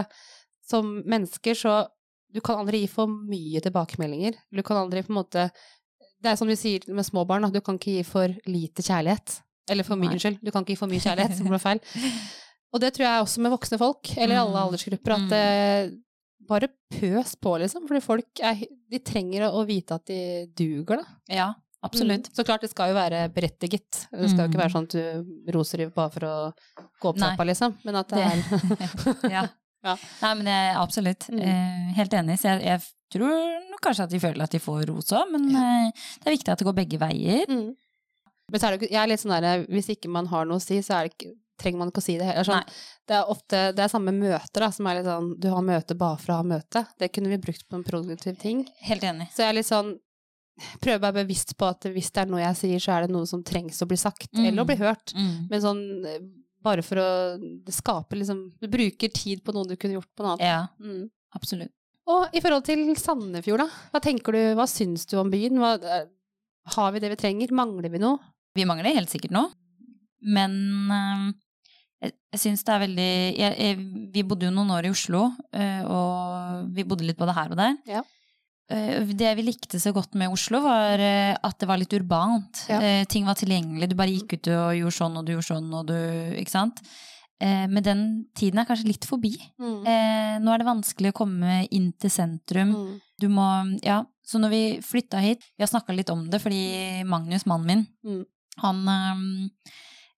som 0.65 0.89
mennesker 1.05 1.53
så 1.53 1.75
Du 2.35 2.41
kan 2.43 2.59
aldri 2.61 2.81
gi 2.83 2.87
for 2.91 3.07
mye 3.07 3.61
tilbakemeldinger. 3.63 4.35
Du 4.51 4.61
kan 4.67 4.77
aldri 4.83 5.01
på 5.05 5.13
en 5.13 5.19
måte 5.23 5.47
Det 6.21 6.31
er 6.31 6.35
som 6.39 6.47
vi 6.49 6.55
sier 6.57 6.83
med 6.91 7.05
små 7.05 7.23
barn. 7.27 7.45
Du 7.53 7.61
kan 7.61 7.77
ikke 7.79 7.97
gi 7.99 8.03
for 8.07 8.27
lite 8.49 8.81
kjærlighet. 8.83 9.39
Eller 9.69 9.83
for 9.87 9.95
mye, 9.99 10.09
Nei. 10.11 10.15
unnskyld. 10.17 10.39
Du 10.43 10.51
kan 10.51 10.63
ikke 10.63 10.73
gi 10.75 10.79
for 10.79 10.89
mye 10.91 11.01
kjærlighet, 11.03 11.37
som 11.37 11.47
blir 11.49 11.61
feil. 11.61 11.79
Og 12.73 12.81
det 12.81 12.93
tror 12.95 13.05
jeg 13.05 13.21
også 13.23 13.39
med 13.45 13.51
voksne 13.53 13.77
folk, 13.79 14.09
eller 14.17 14.35
alle 14.41 14.51
Mm. 14.57 14.63
aldersgrupper, 14.67 15.11
at 15.15 15.29
Mm. 15.29 15.33
eh, 15.33 15.91
bare 16.49 16.67
pøs 16.91 17.35
på, 17.39 17.53
liksom. 17.61 17.87
Fordi 17.87 18.01
folk 18.03 18.41
er, 18.43 18.55
de 18.91 18.99
trenger 18.99 19.45
å 19.49 19.65
vite 19.65 19.95
at 19.95 20.05
de 20.05 20.47
duger, 20.55 20.97
da. 20.97 21.05
Ja, 21.29 21.47
absolutt. 21.83 22.27
Mm. 22.29 22.33
Så 22.35 22.43
klart, 22.45 22.61
det 22.61 22.69
skal 22.71 22.89
jo 22.89 22.95
være 22.95 23.29
berettiget. 23.33 24.07
Det 24.11 24.29
skal 24.29 24.45
jo 24.45 24.49
ikke 24.49 24.57
Mm. 24.57 24.63
være 24.63 24.73
sånn 24.75 24.83
at 24.83 24.89
du 25.45 25.51
roser 25.53 25.81
i 25.81 25.85
bare 25.87 26.09
for 26.11 26.19
å 26.21 26.53
gå 27.01 27.09
opp 27.09 27.17
trappa, 27.17 27.45
liksom. 27.45 27.77
Men 27.85 27.95
at 27.95 28.07
det, 28.09 28.17
Det- 28.17 29.21
er 29.21 29.31
Ja. 29.37 29.47
Ja. 29.85 29.95
Nei, 30.23 30.33
men 30.41 30.49
jeg, 30.49 30.75
absolutt. 30.81 31.27
Mm. 31.31 31.39
Eh, 31.45 31.93
helt 32.01 32.13
enig. 32.17 32.39
Så 32.41 32.49
jeg, 32.51 32.65
jeg 32.65 32.81
tror 33.13 33.79
kanskje 33.85 34.07
at 34.07 34.13
de 34.15 34.19
føler 34.23 34.43
at 34.47 34.51
de 34.55 34.59
får 34.63 34.85
ros 34.89 35.11
òg, 35.13 35.31
men 35.35 35.45
eh, 35.55 36.05
det 36.23 36.29
er 36.31 36.35
viktig 36.39 36.51
at 36.55 36.61
det 36.63 36.65
går 36.67 36.79
begge 36.83 37.01
veier. 37.05 37.45
mm. 37.49 37.73
Men 38.53 38.61
så 38.61 38.67
er 38.67 38.75
det 38.77 38.91
Jeg 38.91 38.99
er 39.01 39.07
litt 39.09 39.21
sånn 39.23 39.31
der, 39.41 39.63
Hvis 39.73 39.87
ikke 39.89 40.09
man 40.13 40.27
har 40.29 40.43
noe 40.45 40.59
å 40.59 40.61
si, 40.61 40.75
så 40.85 40.99
er 40.99 41.07
det 41.07 41.15
ikke 41.15 41.31
trenger 41.57 41.79
man 41.81 41.89
ikke 41.89 42.01
å 42.03 42.05
si 42.05 42.13
det. 42.19 42.25
heller. 42.27 42.45
sånn, 42.45 42.67
det 43.09 43.15
er 43.15 43.29
ofte 43.33 43.61
Det 43.73 43.81
er 43.85 43.89
samme 43.89 44.11
møter, 44.13 44.59
da, 44.61 44.67
som 44.75 44.85
er 44.91 44.99
litt 44.99 45.07
sånn 45.09 45.29
Du 45.41 45.47
har 45.49 45.63
møte 45.65 45.95
bare 45.97 46.19
for 46.21 46.33
å 46.35 46.35
ha 46.41 46.45
møte. 46.45 46.83
Det 47.01 47.09
kunne 47.15 47.31
vi 47.31 47.39
brukt 47.41 47.63
på 47.69 47.79
en 47.79 47.85
produktiv 47.87 48.37
ting. 48.37 48.61
Helt 48.85 49.01
enig. 49.07 49.29
Så 49.33 49.41
jeg 49.41 49.49
er 49.49 49.57
litt 49.57 49.69
sånn 49.69 49.95
Prøver 50.83 50.99
å 50.99 51.03
være 51.07 51.17
bevisst 51.23 51.55
på 51.57 51.65
at 51.67 51.83
hvis 51.91 52.11
det 52.15 52.21
er 52.21 52.29
noe 52.31 52.39
jeg 52.43 52.55
sier, 52.61 52.79
så 52.85 52.93
er 52.95 53.07
det 53.07 53.15
noe 53.15 53.25
som 53.27 53.41
trengs 53.43 53.81
å 53.83 53.87
bli 53.89 53.97
sagt, 53.99 54.29
Mm. 54.31 54.45
eller 54.47 54.61
å 54.63 54.67
bli 54.69 54.77
hørt. 54.79 55.11
Mm. 55.17 55.49
Men 55.49 55.61
sånn 55.65 55.81
bare 56.65 56.83
for 56.85 56.99
å 57.01 57.07
skape 57.71 58.17
liksom 58.17 58.39
Du 58.61 58.67
bruker 58.71 59.11
tid 59.13 59.43
på 59.45 59.53
noe 59.55 59.69
du 59.69 59.75
kunne 59.77 59.99
gjort 59.99 60.09
på 60.17 60.25
noe 60.25 60.35
annet. 60.35 60.45
Ja, 60.49 60.61
Mm. 60.81 61.05
absolutt. 61.37 61.71
Og 62.09 62.35
i 62.37 62.41
forhold 62.43 62.65
til 62.67 62.83
Sandefjord, 63.01 63.63
da. 63.63 63.69
Hva 63.93 64.01
tenker 64.05 64.35
du, 64.35 64.41
hva 64.59 64.67
syns 64.69 65.07
du 65.09 65.15
om 65.17 65.31
byen? 65.33 65.57
Hva, 65.57 65.71
eh, 65.81 66.05
har 66.75 66.91
vi 66.93 66.99
det 67.01 67.09
vi 67.15 67.17
trenger? 67.21 67.53
Mangler 67.57 67.89
vi 67.89 68.01
noe? 68.03 68.19
Vi 68.55 68.65
mangler 68.69 68.93
helt 68.95 69.09
sikkert 69.09 69.33
noe, 69.35 69.49
men 70.21 70.53
øh, 70.93 71.33
jeg, 72.05 72.13
jeg 72.33 72.39
syns 72.43 72.63
det 72.63 72.73
er 72.75 72.83
veldig 72.85 73.07
jeg, 73.39 73.57
jeg, 73.59 73.79
Vi 74.13 74.23
bodde 74.23 74.45
jo 74.47 74.53
noen 74.53 74.71
år 74.77 74.85
i 74.87 74.93
Oslo, 74.93 75.25
øh, 75.53 75.81
og 75.89 76.69
vi 76.77 76.85
bodde 76.87 77.07
litt 77.09 77.17
både 77.19 77.33
her 77.35 77.51
og 77.51 77.57
der. 77.59 77.75
Ja. 77.89 78.03
Eh, 78.71 79.03
Det 79.05 79.35
vi 79.37 79.43
likte 79.45 79.77
så 79.79 79.91
godt 79.93 80.15
med 80.17 80.31
Oslo, 80.33 80.61
var 80.63 80.97
eh, 80.99 81.35
at 81.43 81.59
det 81.59 81.67
var 81.69 81.77
litt 81.77 81.93
urbant. 81.93 82.63
Ja. 82.69 82.79
Eh, 82.81 83.05
Ting 83.05 83.25
var 83.25 83.35
tilgjengelig. 83.35 83.89
Du 83.89 83.95
bare 83.95 84.09
gikk 84.13 84.33
ut 84.39 84.47
og 84.47 84.73
gjorde 84.79 84.97
sånn 84.97 85.17
og 85.19 85.25
du 85.25 85.33
gjorde 85.35 85.49
sånn, 85.51 85.73
og 85.73 85.85
du 85.91 85.97
Ikke 86.39 86.49
sant? 86.55 86.81
Men 87.37 87.83
den 87.83 88.01
tiden 88.33 88.57
er 88.61 88.65
kanskje 88.65 88.87
litt 88.87 89.03
forbi. 89.05 89.33
Mm. 89.59 89.83
Nå 90.41 90.53
er 90.53 90.57
det 90.61 90.65
vanskelig 90.69 91.09
å 91.11 91.17
komme 91.17 91.67
inn 91.69 91.89
til 91.99 92.09
sentrum. 92.09 92.71
Mm. 92.71 93.01
Du 93.19 93.27
må 93.27 93.47
Ja, 93.83 94.05
så 94.25 94.39
når 94.39 94.49
vi 94.49 94.61
flytta 94.81 95.19
hit 95.21 95.43
Vi 95.57 95.61
har 95.61 95.67
snakka 95.67 95.93
litt 95.93 96.09
om 96.09 96.29
det, 96.31 96.39
fordi 96.41 97.03
Magnus, 97.05 97.45
mannen 97.45 97.65
min, 97.67 97.87
Mm. 98.05 98.25
han 98.63 99.51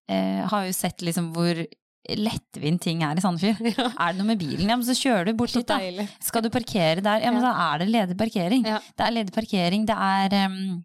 eh, 0.08 0.46
har 0.48 0.66
jo 0.68 0.72
sett 0.78 1.02
liksom 1.02 1.34
hvor 1.34 1.66
lettvint 2.16 2.82
ting 2.82 3.04
er 3.04 3.18
i 3.20 3.22
Sandefjord. 3.24 3.62
Ja. 3.78 3.90
Er 4.00 4.14
det 4.14 4.22
noe 4.22 4.30
med 4.32 4.40
bilen, 4.40 4.68
ja, 4.70 4.76
men 4.80 4.86
så 4.88 4.96
kjører 4.96 5.26
du 5.26 5.34
bort 5.34 5.50
Så 5.52 5.60
dit, 5.62 5.68
da. 5.68 5.78
deilig. 5.82 6.08
Skal 6.24 6.42
du 6.46 6.50
parkere 6.54 7.02
der, 7.04 7.20
ja, 7.26 7.32
men 7.32 7.44
Ja. 7.44 7.52
da 7.52 7.72
er 7.74 7.80
det 7.84 7.90
ledig 7.94 8.18
parkering. 8.18 8.64
Det 8.64 9.04
er 9.08 9.12
ledig 9.16 9.34
parkering, 9.36 9.86
det 9.90 9.98
er 9.98 10.38
um, 10.48 10.84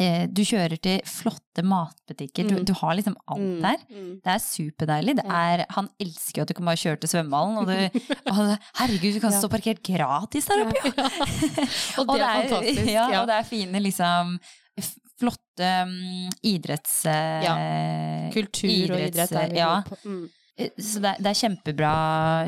eh, 0.00 0.26
Du 0.26 0.42
kjører 0.42 0.76
til 0.82 1.00
flotte 1.06 1.62
matbutikker. 1.64 2.48
Du, 2.48 2.54
Mm. 2.56 2.64
du 2.66 2.72
har 2.74 2.94
liksom 2.98 3.16
alt 3.28 3.40
Mm. 3.40 3.62
der. 3.62 3.76
Mm. 3.90 4.10
Det 4.24 4.32
er 4.34 4.38
superdeilig. 4.42 5.16
Det 5.16 5.24
er, 5.26 5.64
han 5.70 5.88
elsker 6.00 6.38
jo 6.40 6.42
at 6.42 6.48
du 6.48 6.54
kan 6.54 6.64
bare 6.66 6.76
kjøre 6.82 7.00
til 7.00 7.08
svømmehallen. 7.08 7.58
Og 7.58 7.66
du, 7.66 8.00
og, 8.32 8.58
herregud, 8.80 9.14
du 9.14 9.20
kan 9.20 9.32
stå 9.32 9.48
parkert 9.52 9.82
gratis 9.86 10.46
der 10.46 10.64
oppe, 10.66 10.84
jo! 10.84 10.92
Og 12.02 12.14
det 12.16 12.22
er 12.22 12.48
fantastisk. 12.48 12.86
Ja, 12.92 13.20
og 13.22 13.26
det 13.28 13.36
er 13.40 13.42
fine 13.48 13.80
liksom 13.80 14.38
flotte 15.16 15.68
um, 15.86 16.28
idretts... 16.44 17.04
Ja. 17.06 17.54
Kultur 18.34 18.90
og 18.92 19.00
idrett 19.00 19.32
er 19.32 19.48
vi 19.48 19.56
ja. 19.62 19.70
på. 19.86 19.96
Mm. 20.04 20.26
Eh, 20.58 20.70
Så 20.80 21.00
det 21.02 21.20
er, 21.20 21.34
kjempebra, 21.36 21.90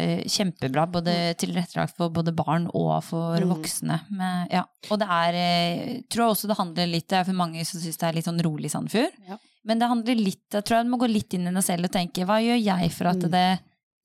eh, 0.00 0.22
kjempebra 0.24 0.86
både 0.90 1.34
tilrettelagt 1.36 1.94
for 1.96 2.08
både 2.10 2.32
barn 2.34 2.70
og 2.74 3.02
for 3.04 3.36
Mm. 3.38 3.48
voksne. 3.52 4.00
Men, 4.10 4.48
ja. 4.50 4.64
Og 4.90 4.98
det 4.98 5.08
er 5.08 5.34
eh, 5.34 6.00
tror 6.08 6.24
jeg 6.24 6.34
også 6.36 6.48
det 6.48 6.56
handler 6.56 6.86
litt 6.86 7.08
Det 7.08 7.18
er 7.18 7.24
for 7.24 7.32
mange 7.34 7.64
som 7.66 7.80
syns 7.80 7.98
det 7.98 8.08
er 8.08 8.12
litt 8.14 8.24
sånn 8.24 8.40
rolig 8.42 8.70
Sandefjord. 8.70 9.12
Ja. 9.28 9.36
Men 9.64 9.78
det 9.78 9.88
handler 9.88 10.14
litt 10.16 10.48
Jeg 10.50 10.64
tror 10.64 10.78
jeg 10.82 10.86
må 10.86 10.98
gå 10.98 11.08
litt 11.12 11.34
inn 11.34 11.46
i 11.46 11.52
deg 11.52 11.62
selv 11.62 11.84
og 11.84 11.92
tenke 11.92 12.24
hva 12.24 12.40
gjør 12.40 12.62
jeg 12.64 12.92
for 12.92 13.08
at 13.08 13.16
Mm. 13.18 13.30
det 13.30 13.60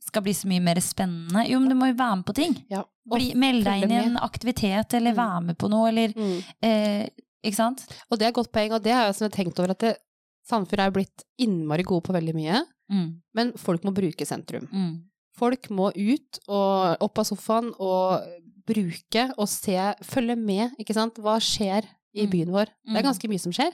skal 0.05 0.21
bli 0.21 0.33
så 0.33 0.47
mye 0.47 0.61
mer 0.61 0.75
spennende? 0.83 1.47
Jo, 1.47 1.59
men 1.59 1.69
du 1.69 1.75
må 1.75 1.87
jo 1.87 1.93
være 1.95 2.15
med 2.17 2.25
på 2.25 2.33
ting. 2.35 2.65
Ja. 2.69 2.83
Meld 3.07 3.63
deg 3.63 3.83
inn 3.83 3.91
i 3.91 4.03
en 4.03 4.17
aktivitet, 4.17 4.93
eller 4.93 5.11
Mm. 5.13 5.15
være 5.15 5.41
med 5.45 5.57
på 5.57 5.69
noe, 5.69 5.87
eller 5.87 6.09
Mm. 6.09 6.43
eh, 6.61 7.09
Ikke 7.45 7.55
sant? 7.55 7.85
Og 8.09 8.17
det 8.17 8.23
er 8.25 8.29
et 8.29 8.35
godt 8.35 8.51
poeng, 8.53 8.71
og 8.71 8.81
det 8.83 8.93
har 8.93 9.03
jeg 9.05 9.13
også 9.15 9.29
tenkt 9.29 9.59
over 9.59 9.71
at 9.71 9.79
det, 9.79 9.97
Sandefjord 10.47 10.79
er 10.79 10.85
jo 10.91 10.91
blitt 10.91 11.23
innmari 11.39 11.83
gode 11.83 12.03
på 12.03 12.13
veldig 12.13 12.33
mye, 12.35 12.61
Mm. 12.91 13.21
men 13.33 13.53
folk 13.57 13.81
må 13.83 13.93
bruke 13.95 14.25
sentrum. 14.27 14.67
Mm. 14.71 15.03
Folk 15.35 15.69
må 15.69 15.91
ut 15.95 16.39
og 16.47 16.97
opp 17.01 17.17
av 17.19 17.25
sofaen 17.25 17.71
og 17.79 18.21
bruke 18.67 19.33
og 19.37 19.47
se, 19.49 19.75
følge 20.03 20.35
med, 20.37 20.75
ikke 20.79 20.93
sant. 20.93 21.15
Hva 21.19 21.37
skjer 21.41 21.87
i 22.13 22.25
Mm. 22.27 22.29
byen 22.31 22.51
vår? 22.53 22.65
Det 22.85 22.95
er 22.95 23.01
Mm. 23.01 23.07
ganske 23.09 23.29
mye 23.29 23.39
som 23.39 23.51
skjer, 23.51 23.71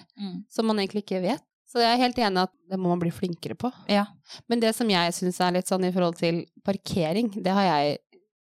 som 0.50 0.65
man 0.65 0.78
egentlig 0.78 1.04
ikke 1.04 1.22
vet. 1.22 1.41
Så 1.67 1.80
jeg 1.80 1.91
er 2.00 2.02
helt 2.02 2.15
enig 2.17 2.38
at 2.41 2.52
det 2.69 2.80
må 2.80 2.88
man 2.89 3.00
bli 3.00 3.12
flinkere 3.12 3.56
på. 3.58 3.72
Ja. 3.88 4.06
Men 4.48 4.60
det 4.60 4.74
som 4.74 4.88
jeg 4.89 5.12
syns 5.13 5.39
er 5.39 5.52
litt 5.52 5.65
sånn 5.67 5.84
i 5.86 5.91
forhold 5.91 6.17
til 6.17 6.45
parkering, 6.63 7.30
det 7.43 7.52
har 7.52 7.63
jeg 7.84 8.00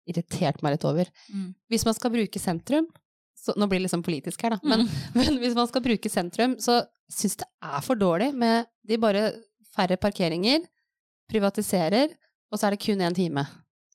irritert 0.08 0.62
meg 0.62 0.72
litt 0.78 0.84
over. 0.84 1.04
Mm. 1.34 1.54
Hvis 1.70 1.84
man 1.84 1.94
skal 1.94 2.10
bruke 2.10 2.38
sentrum, 2.40 2.86
så, 3.36 3.52
nå 3.56 3.68
blir 3.68 3.80
det 3.80 3.90
sånn 3.90 4.02
politisk 4.02 4.40
her, 4.42 4.50
da, 4.50 4.58
men, 4.62 4.80
Mm. 4.80 4.88
men 5.14 5.38
hvis 5.42 5.54
man 5.54 5.66
skal 5.68 5.82
bruke 5.82 6.08
sentrum, 6.10 6.56
så 6.56 6.86
syns 7.10 7.36
det 7.36 7.46
er 7.62 7.80
for 7.82 7.94
dårlig 7.96 8.32
med 8.34 8.66
de 8.86 8.96
bare 8.96 9.32
færre 9.78 9.96
parkeringer, 10.02 10.66
privatiserer, 11.30 12.08
og 12.52 12.58
så 12.58 12.66
er 12.68 12.76
det 12.76 12.82
kun 12.84 13.02
én 13.04 13.14
time. 13.16 13.44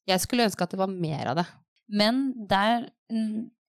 Jeg 0.08 0.20
skulle 0.24 0.46
ønske 0.48 0.64
at 0.66 0.74
det 0.74 0.80
var 0.82 0.92
mer 0.92 1.32
av 1.32 1.40
det. 1.42 1.46
Men 1.90 2.34
der 2.50 2.88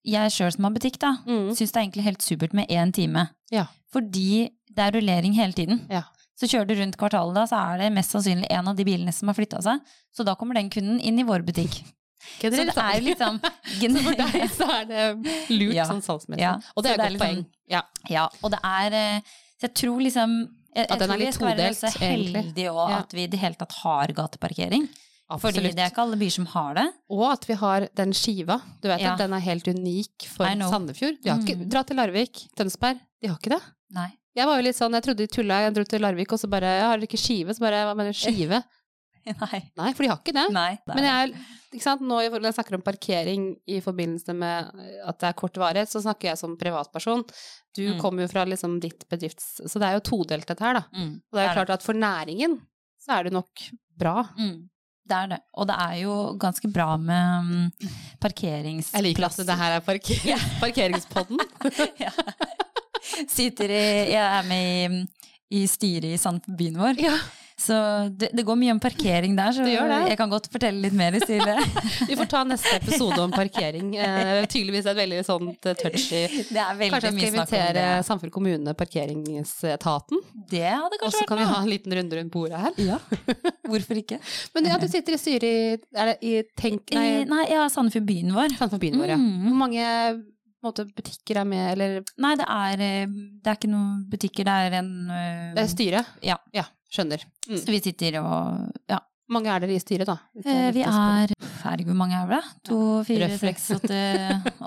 jeg 0.05 0.31
sjøl 0.35 0.51
som 0.53 0.67
har 0.67 0.73
butikk, 0.75 0.99
da, 1.01 1.15
Mm. 1.25 1.49
syns 1.55 1.71
det 1.71 1.77
er 1.79 1.85
egentlig 1.85 2.03
helt 2.03 2.21
supert 2.21 2.53
med 2.53 2.67
én 2.69 2.91
time. 2.93 3.27
Ja. 3.51 3.65
Fordi 3.91 4.49
det 4.69 4.77
er 4.83 4.91
rullering 4.91 5.33
hele 5.33 5.53
tiden. 5.53 5.81
Ja. 5.89 6.03
Så 6.37 6.47
kjører 6.51 6.67
du 6.67 6.75
rundt 6.75 6.97
kvartalet 6.97 7.33
da, 7.35 7.45
så 7.47 7.55
er 7.73 7.77
det 7.79 7.93
mest 7.93 8.11
sannsynlig 8.11 8.47
en 8.51 8.67
av 8.67 8.75
de 8.75 8.83
bilene 8.83 9.11
som 9.13 9.27
har 9.29 9.35
flytta 9.35 9.61
seg. 9.63 9.79
Så 10.13 10.25
da 10.25 10.35
kommer 10.35 10.53
den 10.55 10.69
kunden 10.69 10.99
inn 10.99 11.17
i 11.19 11.23
vår 11.23 11.43
butikk. 11.47 11.81
Så 12.41 12.49
det 12.49 12.59
er 12.75 12.99
jo 12.99 13.05
liksom 13.05 13.39
Så 13.79 14.03
for 14.03 14.15
deg 14.17 14.49
så 14.57 14.67
er 14.81 14.85
det 14.89 15.49
lurt 15.49 15.73
Ja. 15.75 15.85
sånn 15.85 16.01
salgsmessig. 16.01 16.41
Ja, 16.41 16.55
Og 16.75 16.83
det 16.83 16.91
er 16.91 17.01
et 17.03 17.11
godt 17.11 17.19
poeng. 17.21 17.35
liksom- 17.35 17.45
Ja. 17.69 17.81
Ja, 18.09 18.27
og 18.43 18.51
det 18.51 18.59
er 18.63 18.93
eh, 18.93 19.19
Så 19.59 19.67
jeg 19.69 19.73
tror 19.75 20.01
liksom 20.01 20.49
jeg, 20.75 20.85
At 20.89 20.99
den 20.99 20.99
jeg 20.99 21.01
er 21.01 21.07
tror 21.07 21.17
vi 21.17 21.25
litt 21.25 21.33
skal 21.37 21.47
være 21.47 21.73
så 21.79 21.89
heldige 21.99 22.69
òg 22.75 22.89
Ja. 22.89 22.97
at 22.99 23.11
vi 23.15 23.23
i 23.23 23.27
det 23.27 23.39
hele 23.39 23.55
tatt 23.55 23.71
har 23.83 24.07
gateparkering. 24.07 24.87
Absolutt. 25.29 25.55
Fordi 25.55 25.71
det 25.73 25.79
er 25.81 25.89
ikke 25.89 26.03
alle 26.03 26.17
byer 26.21 26.31
som 26.35 26.45
har 26.45 26.73
det. 26.77 26.85
Og 27.09 27.23
at 27.31 27.45
vi 27.49 27.53
har 27.57 27.87
den 27.95 28.11
skiva. 28.13 28.59
Du 28.81 28.87
vet 28.87 29.01
Ja. 29.01 29.13
at 29.13 29.17
den 29.23 29.33
er 29.33 29.39
helt 29.39 29.65
unik 29.67 30.27
for 30.27 30.45
Sandefjord. 30.45 31.17
Ikke, 31.23 31.55
Mm. 31.57 31.69
Dra 31.69 31.81
til 31.83 31.95
Larvik, 31.97 32.47
Tønsberg. 32.55 32.99
De 33.21 33.27
har 33.27 33.37
ikke 33.37 33.49
det. 33.55 33.61
Nei. 33.91 34.11
Jeg 34.35 34.45
var 34.45 34.57
jo 34.57 34.63
litt 34.63 34.75
sånn, 34.75 34.91
jeg 34.91 35.01
trodde 35.03 35.17
de 35.17 35.27
tulla, 35.27 35.61
jeg 35.63 35.73
dro 35.73 35.83
til 35.83 36.01
Larvik, 36.01 36.31
og 36.33 36.37
så 36.39 36.49
bare 36.49 36.61
Jeg 36.67 36.81
har 36.83 36.97
dere 36.97 37.07
ikke 37.07 37.17
skive? 37.17 37.49
Så 37.55 37.59
bare 37.59 37.85
Hva 37.87 37.95
mener 37.95 38.11
du, 38.11 38.19
skive? 38.19 38.63
Nei. 39.25 39.71
Nei, 39.77 39.93
for 39.93 40.03
de 40.03 40.09
har 40.09 40.17
ikke 40.17 40.33
det. 40.33 40.51
Nei. 40.53 40.77
det 40.85 40.95
Men 40.95 41.03
jeg, 41.03 41.29
er- 41.29 41.35
nå 41.83 42.21
når 42.29 42.43
jeg 42.47 42.53
snakker 42.57 42.75
om 42.77 42.81
parkering 42.85 43.55
i 43.67 43.79
forbindelse 43.81 44.33
med 44.33 44.69
at 45.05 45.19
det 45.19 45.27
er 45.29 45.33
kort 45.39 45.57
varighet, 45.57 45.89
så 45.91 46.01
snakker 46.01 46.29
jeg 46.31 46.37
som 46.37 46.55
privatperson. 46.57 47.23
Du 47.75 47.81
Mm. 47.93 47.99
kommer 47.99 48.23
jo 48.23 48.27
fra 48.31 48.45
liksom 48.45 48.79
ditt 48.79 49.03
bedrifts... 49.09 49.61
Så 49.67 49.79
det 49.79 49.87
er 49.89 49.93
jo 49.97 50.05
todelt 50.07 50.47
dette 50.47 50.63
her, 50.63 50.73
da. 50.79 50.83
Mm, 50.95 51.21
Og 51.31 51.35
det 51.35 51.41
er 51.43 51.47
jo 51.49 51.57
klart 51.59 51.69
at 51.75 51.83
for 51.83 51.93
næringen 51.93 52.61
så 53.01 53.19
er 53.19 53.23
det 53.23 53.33
nok 53.33 53.49
bra. 53.97 54.23
Mm, 54.39 54.69
det 55.05 55.15
er 55.17 55.27
det. 55.27 55.39
Og 55.53 55.67
det 55.67 55.75
er 55.77 55.95
jo 56.01 56.13
ganske 56.39 56.71
bra 56.73 56.95
med 56.97 57.39
um, 57.39 57.89
parkeringsplasser. 58.21 58.97
Jeg 58.97 59.03
liker 59.09 59.25
at 59.25 59.45
det 59.45 59.57
her 59.59 59.75
er 59.75 59.83
parker 59.85 60.23
parkeringspodden. 60.63 61.39
ja. 62.05 62.11
Sitter 63.29 63.69
i 63.69 63.83
Jeg 64.11 64.23
er 64.23 64.47
med 64.49 64.95
i, 65.51 65.59
i 65.61 65.65
styret 65.69 66.15
i 66.15 66.17
Sandbyen 66.17 66.79
vår. 66.79 66.97
Ja. 67.03 67.17
Så 67.57 67.75
det, 68.11 68.29
det 68.35 68.43
går 68.43 68.57
mye 68.59 68.73
om 68.75 68.79
parkering 68.83 69.35
der, 69.37 69.53
så 69.55 69.63
Det 69.63 69.75
jeg 69.75 70.17
kan 70.19 70.31
godt 70.31 70.49
fortelle 70.51 70.81
litt 70.83 70.95
mer 70.97 71.15
i 71.15 71.21
stille. 71.23 71.53
Vi 72.09 72.17
får 72.19 72.27
ta 72.33 72.41
neste 72.43 72.73
episode 72.75 73.15
om 73.23 73.31
parkering. 73.31 73.93
Eh, 73.95 74.41
tydeligvis 74.51 74.89
et 74.91 74.97
veldig 74.97 75.21
sånn 75.23 75.53
touchy 75.63 76.25
Det 76.49 76.59
er 76.59 76.75
veldig 76.75 76.91
Kanskje 76.97 77.11
jeg 77.11 77.15
mye 77.15 77.29
skal 77.29 77.39
invitere 77.39 77.85
Samfunn 78.07 78.33
kommune, 78.35 78.75
parkeringsetaten. 78.75 80.19
Det 80.51 80.67
hadde 80.67 80.99
Og 80.99 81.05
kanskje 81.05 81.15
så 81.15 81.23
vært 81.23 81.31
kan 81.31 81.41
vi 81.41 81.47
ha 81.53 81.61
en 81.61 81.71
liten 81.71 81.97
runde 81.99 82.19
rundt 82.19 82.35
bordet 82.35 82.61
her. 82.65 82.77
Ja, 82.91 82.99
hvorfor 83.71 84.03
ikke? 84.03 84.19
Men 84.57 84.71
ja, 84.73 84.79
du 84.81 84.87
sitter 84.91 85.15
i 85.15 85.23
styret 85.23 85.47
i, 85.47 85.81
er 85.95 86.11
det 86.11 86.19
i 86.27 86.37
Tenk... 86.59 86.91
I, 86.91 86.99
Nei, 86.99 87.09
nei, 87.29 87.43
ja, 87.53 87.65
Sandefjord 87.71 88.07
byen 88.11 88.35
vår. 88.35 88.59
Sandefjord 88.59 88.83
byen 88.83 88.99
vår, 88.99 89.15
ja. 89.15 89.19
Mm. 89.21 89.43
Hvor 89.47 89.59
mange 89.63 89.89
måte, 90.65 90.85
butikker 90.97 91.39
er 91.41 91.47
med, 91.47 91.65
eller 91.75 91.99
Nei, 92.21 92.35
det 92.39 92.47
er, 92.51 92.83
eh, 92.83 93.19
det 93.43 93.51
er 93.51 93.59
ikke 93.59 93.71
noen 93.71 94.05
butikker, 94.11 94.47
det 94.47 94.55
er 94.67 94.79
en 94.81 94.95
øh, 95.07 95.53
Det 95.55 95.63
er 95.63 95.71
styret? 95.71 96.17
Ja. 96.25 96.39
Ja. 96.55 96.67
Skjønner. 96.95 97.25
Mm. 97.49 97.59
Så 97.61 97.73
vi 97.75 97.81
sitter 97.83 98.21
og 98.23 98.71
Ja. 98.91 99.01
Mange 99.27 99.49
er 99.49 99.63
dere 99.63 99.73
i 99.73 99.81
styret, 99.81 100.05
da? 100.05 100.19
Eh, 100.37 100.67
vi 100.75 100.83
er 100.85 101.31
Herregud, 101.63 101.87
hvor 101.89 101.97
mange 101.97 102.13
er 102.19 102.27
vi 102.29 102.35
da? 102.37 102.41
To, 102.69 102.75
fire, 103.07 103.25
Røffelig. 103.25 103.55
seks, 103.57 103.71
åtte, 103.79 104.01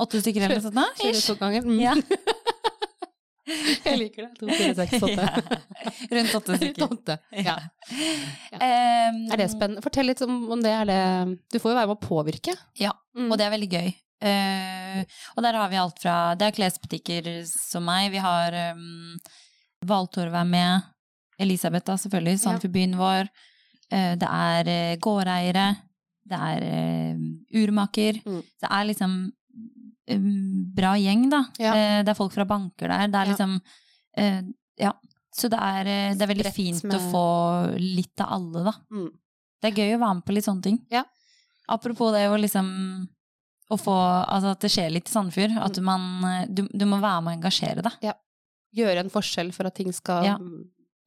åtte 0.02 0.18
stykker 0.24 0.42
eller 0.48 0.58
noe 0.58 0.64
sånt? 0.66 0.98
Kjører 1.04 1.20
to 1.28 1.36
ganger. 1.38 1.68
Mm. 1.68 1.78
Ja. 1.78 1.94
Jeg 3.86 3.96
liker 3.96 4.26
det. 4.26 4.32
To, 4.40 4.48
fire, 4.50 4.74
seks, 4.76 5.04
åtte. 5.06 5.28
Ja. 5.78 5.92
Rundt 6.18 6.34
åtte 6.36 6.56
stykker. 6.58 6.90
Åtte. 6.98 7.14
Ja. 7.46 7.54
Um, 8.58 9.22
Er 9.32 9.40
det 9.40 9.46
spennende? 9.54 9.84
Fortell 9.84 10.10
litt 10.10 10.20
om, 10.26 10.34
om 10.52 10.60
det. 10.64 10.74
Er 10.74 10.90
det. 10.90 10.98
Du 11.54 11.56
får 11.62 11.72
jo 11.72 11.78
være 11.78 11.88
med 11.92 11.96
å 11.96 12.02
påvirke. 12.08 12.56
Ja, 12.82 12.92
Mm. 13.18 13.32
Og 13.32 13.38
det 13.40 13.46
er 13.48 13.50
veldig 13.50 13.66
gøy. 13.72 13.86
Eh, 14.28 14.98
og 15.34 15.42
der 15.42 15.56
har 15.58 15.70
vi 15.72 15.78
alt 15.80 15.96
fra 16.02 16.12
Det 16.38 16.46
er 16.46 16.54
klesbutikker 16.54 17.26
som 17.50 17.82
meg. 17.88 18.12
Vi 18.12 18.20
har 18.22 18.54
um, 18.76 19.16
Valtorv 19.90 20.34
er 20.38 20.46
med. 20.46 20.86
Elisabeth, 21.38 21.84
da, 21.86 21.94
selvfølgelig. 21.96 22.38
Sandefjordbyen 22.42 22.96
vår. 22.98 23.28
Eh, 23.90 24.14
det 24.20 24.28
er 24.28 24.68
eh, 24.72 24.96
gårdeiere. 25.02 25.66
Det 26.28 26.38
er 26.50 26.64
eh, 26.68 27.20
urmaker. 27.62 28.18
Mm. 28.26 28.40
Det 28.60 28.70
er 28.70 28.88
liksom 28.90 29.12
um, 30.10 30.64
bra 30.76 30.94
gjeng, 31.00 31.28
da. 31.32 31.44
Ja. 31.62 31.72
Det 32.02 32.12
er 32.12 32.18
folk 32.18 32.32
fra 32.34 32.44
banker 32.48 32.88
der. 32.92 33.08
Det 33.12 33.22
er 33.22 33.30
liksom 33.32 33.60
Ja. 34.78 34.92
Så 35.38 35.46
det 35.52 35.58
er, 35.62 35.84
det 36.18 36.22
er 36.24 36.30
veldig 36.32 36.50
fint 36.54 36.82
med- 36.88 36.96
å 36.98 37.10
få 37.12 37.24
litt 37.78 38.18
av 38.24 38.32
alle, 38.38 38.64
da. 38.64 38.72
Mm. 38.90 39.10
Det 39.62 39.68
er 39.70 39.76
gøy 39.76 39.94
å 39.96 40.00
være 40.00 40.14
med 40.18 40.24
på 40.26 40.34
litt 40.34 40.44
sånne 40.46 40.62
ting. 40.64 40.78
Ja. 40.90 41.04
Apropos 41.68 42.10
det 42.14 42.24
å 42.30 42.38
liksom 42.40 43.08
å 43.70 43.76
få 43.76 43.92
Altså 44.26 44.50
at 44.54 44.60
det 44.64 44.70
skjer 44.72 44.90
litt 44.90 45.06
i 45.08 45.12
Sandefjord. 45.12 45.58
At 45.62 45.76
Mm. 45.78 45.84
man 45.84 46.46
du, 46.54 46.62
du 46.72 46.84
må 46.86 46.98
være 47.00 47.22
med 47.22 47.36
og 47.36 47.38
engasjere 47.42 47.82
deg. 47.84 48.14
Gjøre 48.74 48.98
en 49.04 49.10
forskjell 49.10 49.52
for 49.52 49.66
at 49.66 49.74
ting 49.74 49.92
skal 49.92 50.24
Ja. 50.24 50.36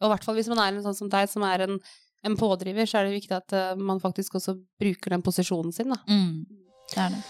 Og 0.02 0.10
i 0.10 0.14
hvert 0.14 0.26
fall 0.26 0.38
hvis 0.40 0.50
man 0.52 0.64
er 0.64 0.74
en 0.74 0.84
sånn 0.86 0.98
som 0.98 1.12
deg, 1.12 1.30
som 1.32 1.46
er 1.48 1.68
en, 1.68 1.78
en 2.28 2.40
pådriver, 2.40 2.90
så 2.90 3.00
er 3.00 3.08
det 3.08 3.20
viktig 3.20 3.38
at 3.38 3.56
eh, 3.58 3.78
man 3.80 4.02
faktisk 4.04 4.40
også 4.40 4.58
bruker 4.82 5.16
den 5.16 5.26
posisjonen 5.26 5.74
sin, 5.76 5.94
da. 5.94 6.02
Mm. 6.10 6.44
Det 6.92 7.00
er 7.06 7.16
det. 7.16 7.24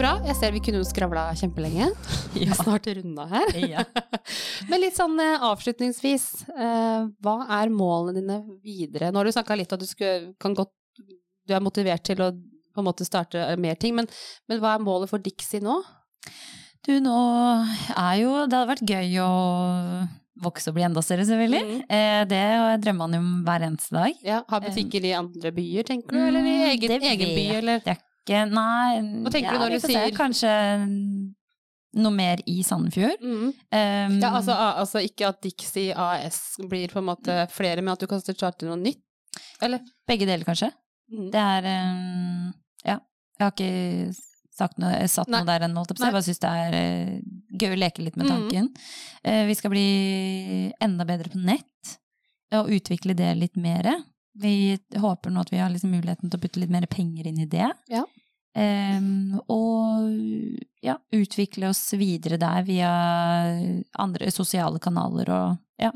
Bra. 0.00 0.12
Jeg 0.26 0.36
ser 0.38 0.52
vi 0.54 0.60
kunne 0.64 0.80
jo 0.80 0.86
skravla 0.88 1.26
kjempelenge. 1.38 1.88
Vi 2.34 2.46
er 2.48 2.56
snart 2.58 2.86
runda 2.96 3.26
her. 3.30 3.50
Ja. 3.68 3.84
Men 4.70 4.80
litt 4.82 4.96
sånn 4.96 5.18
eh, 5.22 5.44
avslutningsvis, 5.50 6.26
eh, 6.54 7.08
hva 7.24 7.34
er 7.60 7.72
målene 7.74 8.16
dine 8.20 8.38
videre? 8.64 9.10
Nå 9.12 9.20
har 9.20 9.28
du 9.28 9.34
snakka 9.36 9.58
litt 9.60 9.72
om 9.72 9.78
at 9.80 9.84
du 9.84 9.90
skulle, 9.90 10.32
kan 10.40 10.56
godt 10.58 10.72
Du 11.48 11.54
er 11.56 11.62
motivert 11.64 12.04
til 12.06 12.20
å 12.22 12.30
på 12.70 12.78
en 12.82 12.86
måte 12.86 13.04
starte 13.06 13.40
eh, 13.42 13.56
mer 13.58 13.74
ting, 13.80 13.96
men, 13.98 14.06
men 14.48 14.60
hva 14.62 14.76
er 14.76 14.84
målet 14.84 15.10
for 15.10 15.18
Dixie 15.22 15.58
nå? 15.64 15.80
Du, 16.86 16.92
nå 17.02 17.16
er 17.98 18.20
jo 18.22 18.30
Det 18.48 18.56
hadde 18.56 18.68
vært 18.70 18.84
gøy 18.88 19.16
å 19.24 19.30
vokse 20.40 20.70
og 20.70 20.76
bli 20.78 20.84
enda 20.86 21.02
større, 21.04 21.26
selvfølgelig. 21.28 21.80
Eh, 21.92 22.20
det 22.30 22.44
drømmer 22.80 23.02
man 23.10 23.16
om 23.18 23.26
hver 23.44 23.66
eneste 23.66 23.92
dag. 23.92 24.14
Ja, 24.24 24.38
ha 24.48 24.60
butikker 24.64 25.04
i 25.04 25.10
andre 25.18 25.50
byer, 25.52 25.84
tenker 25.90 26.16
du, 26.16 26.20
eller 26.30 26.40
i 26.46 26.54
Mm, 26.54 26.68
egen, 26.70 26.94
det 26.94 27.10
egen 27.10 27.34
by, 27.36 27.42
eller? 27.58 27.82
jeg 27.84 27.98
ikke. 28.22 28.40
Nei 28.52 29.00
Hva 29.24 29.32
tenker 29.34 29.56
du 29.56 29.62
når 29.64 29.76
du 29.76 29.84
sier- 29.84 30.16
Kanskje 30.16 30.54
noe 32.00 32.14
mer 32.14 32.38
i 32.46 32.60
Sandefjord. 32.62 33.18
Mm. 33.22 33.46
Um, 33.50 34.18
Ja, 34.22 34.30
altså, 34.30 34.54
altså 34.54 35.02
ikke 35.02 35.26
at 35.32 35.40
Dixie 35.42 35.94
AS 35.96 36.56
blir 36.70 36.92
på 36.92 37.00
en 37.00 37.08
måte 37.08 37.42
flere, 37.50 37.82
men 37.82 37.92
at 37.92 38.02
du 38.02 38.06
kan 38.10 38.22
starte 38.22 38.68
noe 38.68 38.78
nytt? 38.78 39.02
Eller? 39.62 39.82
Begge 40.08 40.26
deler, 40.28 40.44
kanskje. 40.46 40.70
Mm. 41.10 41.30
Det 41.34 41.40
er 41.40 41.70
um, 41.74 42.52
Ja. 42.86 42.98
Jeg 43.40 43.46
har 43.46 43.54
ikke 43.56 44.14
sagt 44.54 44.78
noe, 44.78 45.08
satt 45.08 45.30
Nei. 45.32 45.40
noe 45.40 45.48
der 45.48 45.64
ennå, 45.66 45.80
holdt 45.80 45.94
jeg 45.94 45.96
på 45.96 46.02
å 46.02 46.04
si. 46.04 46.06
jeg 46.06 46.16
bare 46.18 46.28
syns 46.28 46.42
det 46.44 46.50
er 46.60 46.76
uh, 46.76 47.12
gøy 47.62 47.74
å 47.74 47.80
leke 47.80 48.04
litt 48.04 48.18
med 48.20 48.28
tanken. 48.28 48.70
tanken. 48.70 48.70
Uh, 49.24 49.42
vi 49.48 49.56
skal 49.58 49.72
bli 49.72 49.86
enda 50.84 51.06
bedre 51.08 51.32
på 51.32 51.40
nett, 51.42 51.96
og 52.54 52.70
utvikle 52.76 53.16
det 53.16 53.32
litt 53.38 53.56
mer. 53.56 53.88
Vi 54.38 54.78
håper 55.00 55.32
nå 55.32 55.42
at 55.42 55.52
vi 55.52 55.58
har 55.58 55.70
liksom 55.72 55.92
muligheten 55.94 56.30
til 56.30 56.38
å 56.38 56.42
putte 56.42 56.62
litt 56.62 56.72
mer 56.72 56.86
penger 56.90 57.26
inn 57.30 57.40
i 57.42 57.48
det. 57.50 57.70
Ja. 57.90 58.04
Um, 58.50 59.38
og 59.46 60.08
ja, 60.82 60.96
utvikle 61.14 61.68
oss 61.70 61.84
videre 61.94 62.38
der 62.40 62.64
via 62.66 62.90
andre 64.02 64.30
sosiale 64.34 64.80
kanaler 64.82 65.30
og 65.30 65.60
ja. 65.80 65.92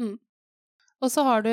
Og 1.03 1.11
så 1.13 1.25
har 1.27 1.43
du 1.45 1.51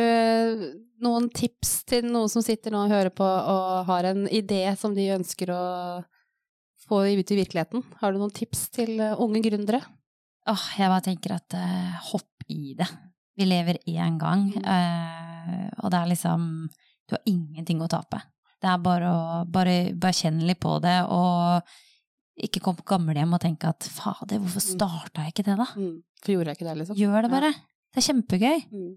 noen 1.04 1.28
tips 1.34 1.82
til 1.90 2.06
noen 2.08 2.30
som 2.32 2.46
sitter 2.46 2.72
nå 2.72 2.86
og 2.86 2.94
hører 2.94 3.12
på 3.12 3.26
og 3.26 3.90
har 3.90 4.12
en 4.12 4.28
idé 4.30 4.64
som 4.80 4.94
de 4.96 5.10
ønsker 5.18 5.52
å 5.52 5.64
få 6.86 7.02
ut 7.10 7.34
i 7.34 7.40
virkeligheten. 7.40 7.84
Har 8.00 8.14
du 8.14 8.22
noen 8.22 8.34
tips 8.36 8.70
til 8.78 9.02
unge 9.02 9.42
gründere? 9.44 9.82
Åh, 10.50 10.68
jeg 10.78 10.90
bare 10.90 11.06
tenker 11.06 11.36
at 11.36 11.58
uh, 11.58 11.98
hopp 12.14 12.46
i 12.50 12.76
det. 12.78 12.88
Vi 13.42 13.48
lever 13.50 13.80
én 13.90 14.18
gang, 14.22 14.48
Mm. 14.54 14.66
eh, 14.76 15.70
og 15.82 15.90
det 15.92 16.00
er 16.00 16.10
liksom 16.14 16.48
Du 17.10 17.16
har 17.18 17.24
ingenting 17.28 17.82
å 17.84 17.90
tape. 17.92 18.22
Det 18.62 18.70
er 18.70 18.78
bare 18.78 19.08
å 19.10 19.46
bare, 19.52 19.92
bare 19.98 20.14
kjenne 20.16 20.46
litt 20.48 20.60
på 20.62 20.78
det, 20.82 20.94
og 21.10 21.64
ikke 22.42 22.62
komme 22.64 22.78
på 22.80 22.86
gamlehjem 22.88 23.34
og 23.36 23.42
tenke 23.44 23.68
at 23.68 23.84
fader, 23.84 24.40
hvorfor 24.40 24.62
Mm. 24.62 24.72
starta 24.78 25.24
jeg 25.26 25.34
ikke 25.34 25.44
det, 25.50 25.58
da? 25.58 25.66
For 26.24 26.32
gjorde 26.32 26.46
jeg 26.54 26.58
ikke 26.58 26.70
det, 26.70 26.78
liksom? 26.78 26.96
Gjør 27.02 27.22
det 27.26 27.32
bare. 27.32 27.52
Det 27.92 27.98
er 28.00 28.08
kjempegøy. 28.14 28.60
Mm. 28.72 28.94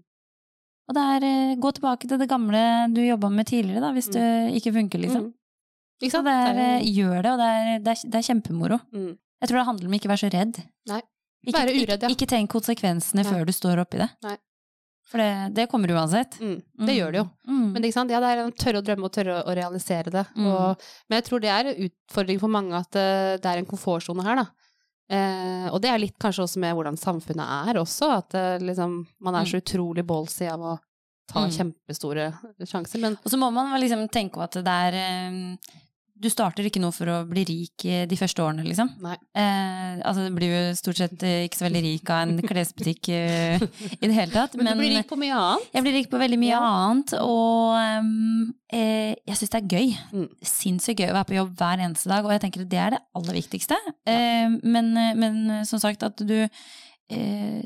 Og 0.87 0.93
det 0.95 1.03
er 1.03 1.25
eh, 1.27 1.55
gå 1.57 1.71
tilbake 1.73 2.07
til 2.07 2.17
det 2.21 2.29
gamle 2.29 2.93
du 2.93 3.01
jobba 3.01 3.29
med 3.31 3.45
tidligere, 3.47 3.81
da, 3.81 3.91
hvis 3.91 4.09
det 4.13 4.53
ikke 4.61 4.71
funker, 4.77 4.99
liksom. 5.01 5.23
Mm. 5.25 5.33
Ikke 6.03 6.11
Så 6.11 6.21
sant? 6.21 6.25
det 6.25 6.35
er, 6.35 6.53
Det 6.53 6.69
eh, 6.85 6.93
gjør 6.95 7.21
det, 7.23 7.31
og 7.33 7.37
det 7.39 7.49
er, 7.51 7.79
det 7.79 7.87
er, 7.97 8.09
det 8.09 8.15
er 8.15 8.27
kjempemoro. 8.33 8.79
mm. 8.93 9.17
Jeg 9.41 9.49
tror 9.49 9.57
det 9.59 9.65
handler 9.67 9.85
om 9.87 9.93
ikke 9.93 10.07
å 10.07 10.13
være 10.13 10.23
så 10.23 10.31
redd. 10.31 10.55
Nei. 10.87 11.01
Ikke, 11.45 11.59
Være 11.61 11.75
uredd, 11.77 12.01
ja. 12.03 12.09
ikke, 12.09 12.25
ikke 12.25 12.27
tenk 12.33 12.51
konsekvensene 12.51 13.23
Nei. 13.23 13.31
før 13.31 13.45
du 13.45 13.53
står 13.55 13.81
oppi 13.85 14.01
det. 14.01 14.09
For 15.05 15.21
det, 15.21 15.53
det 15.53 15.67
kommer 15.69 15.91
uansett. 15.93 16.39
Mm, 16.41 16.55
det 16.87 16.95
gjør 16.97 17.11
det 17.13 17.19
jo. 17.21 17.25
Mm. 17.47 17.65
Men 17.75 17.83
ikke 17.85 17.93
sant? 17.99 18.09
Ja, 18.11 18.19
det 18.23 18.31
er 18.33 18.39
å 18.41 18.49
tørre 18.57 18.79
å 18.81 18.85
drømme 18.87 19.05
og 19.05 19.13
tørre 19.13 19.35
å 19.45 19.53
realisere 19.53 20.09
det. 20.15 20.23
Mm. 20.33 20.47
Og, 20.49 20.85
men 21.09 21.19
jeg 21.19 21.25
tror 21.27 21.43
det 21.43 21.51
er 21.53 21.69
en 21.69 21.83
utfordring 21.85 22.39
for 22.41 22.49
mange 22.55 22.79
at 22.79 22.97
eh, 22.97 23.35
det 23.37 23.51
er 23.51 23.61
en 23.61 23.69
komfortsone 23.69 24.25
her, 24.25 24.41
da. 24.41 24.47
Eh, 25.13 25.67
og 25.69 25.77
det 25.83 25.91
er 25.93 26.01
litt 26.01 26.17
kanskje 26.17 26.47
også 26.47 26.63
med 26.63 26.73
hvordan 26.73 26.97
samfunnet 26.97 27.69
er 27.69 27.77
også, 27.77 28.09
at 28.17 28.33
eh, 28.39 28.57
liksom, 28.65 28.97
man 29.21 29.37
er 29.37 29.45
så 29.51 29.61
utrolig 29.61 30.05
ballsy 30.09 30.49
av 30.49 30.65
å 30.65 30.75
ta 31.29 31.41
Mm. 31.45 31.49
kjempestore 31.53 32.25
sjanser. 32.69 32.99
Men 33.01 33.15
Og 33.25 33.31
så 33.33 33.37
må 33.41 33.47
man 33.53 33.71
liksom 33.81 34.03
tenke 34.13 34.37
på 34.37 34.43
at 34.45 34.57
det 34.65 34.73
er 34.89 34.97
eh, 34.99 35.55
Du 36.15 36.29
starter 36.31 36.63
ikke 36.63 36.79
noe 36.79 36.93
for 36.95 37.09
å 37.11 37.15
bli 37.27 37.41
rik 37.47 37.83
de 38.07 38.17
første 38.19 38.39
årene, 38.39 38.63
liksom. 38.63 38.87
nei. 39.03 39.17
Eh, 39.35 39.97
altså, 39.99 40.23
du 40.29 40.35
blir 40.37 40.53
jo 40.53 40.61
stort 40.79 41.01
sett 41.01 41.25
eh, 41.27 41.41
ikke 41.49 41.59
så 41.59 41.65
veldig 41.67 41.81
rik 41.83 42.11
av 42.13 42.21
en 42.23 42.39
klesbutikk 42.49 43.09
eh, 43.11 43.65
i 43.99 43.99
det 44.07 44.13
hele 44.15 44.31
tatt. 44.31 44.55
Men, 44.55 44.71
du 44.71 44.79
blir 44.79 44.95
rik 44.95 45.09
på 45.09 45.17
mye 45.19 45.35
annet. 45.35 45.67
Jeg 45.75 45.85
blir 45.85 45.97
rik 45.99 46.09
på 46.13 46.21
veldig 46.21 46.39
mye 46.39 46.53
Ja. 46.53 46.61
annet, 46.85 47.13
og 47.19 47.75
um, 48.07 48.47
eh, 48.71 49.11
jeg 49.27 49.39
syns 49.41 49.53
det 49.57 49.61
er 49.61 49.75
gøy. 49.75 49.91
Mm. 50.15 50.27
Sinnssykt 50.55 51.03
gøy 51.03 51.11
å 51.11 51.17
være 51.19 51.29
på 51.33 51.37
jobb 51.41 51.53
hver 51.59 51.83
eneste 51.89 52.13
dag, 52.13 52.23
og 52.23 52.31
jeg 52.37 52.45
tenker 52.45 52.63
at 52.63 52.71
det 52.71 52.81
er 52.85 52.95
det 52.95 53.03
aller 53.19 53.39
viktigste. 53.41 53.79
Eh, 54.07 54.55
men, 54.63 54.93
men 55.19 55.41
som 55.67 55.83
sagt, 55.83 56.07
at 56.07 56.23
du 56.23 56.37
eh, 56.47 57.59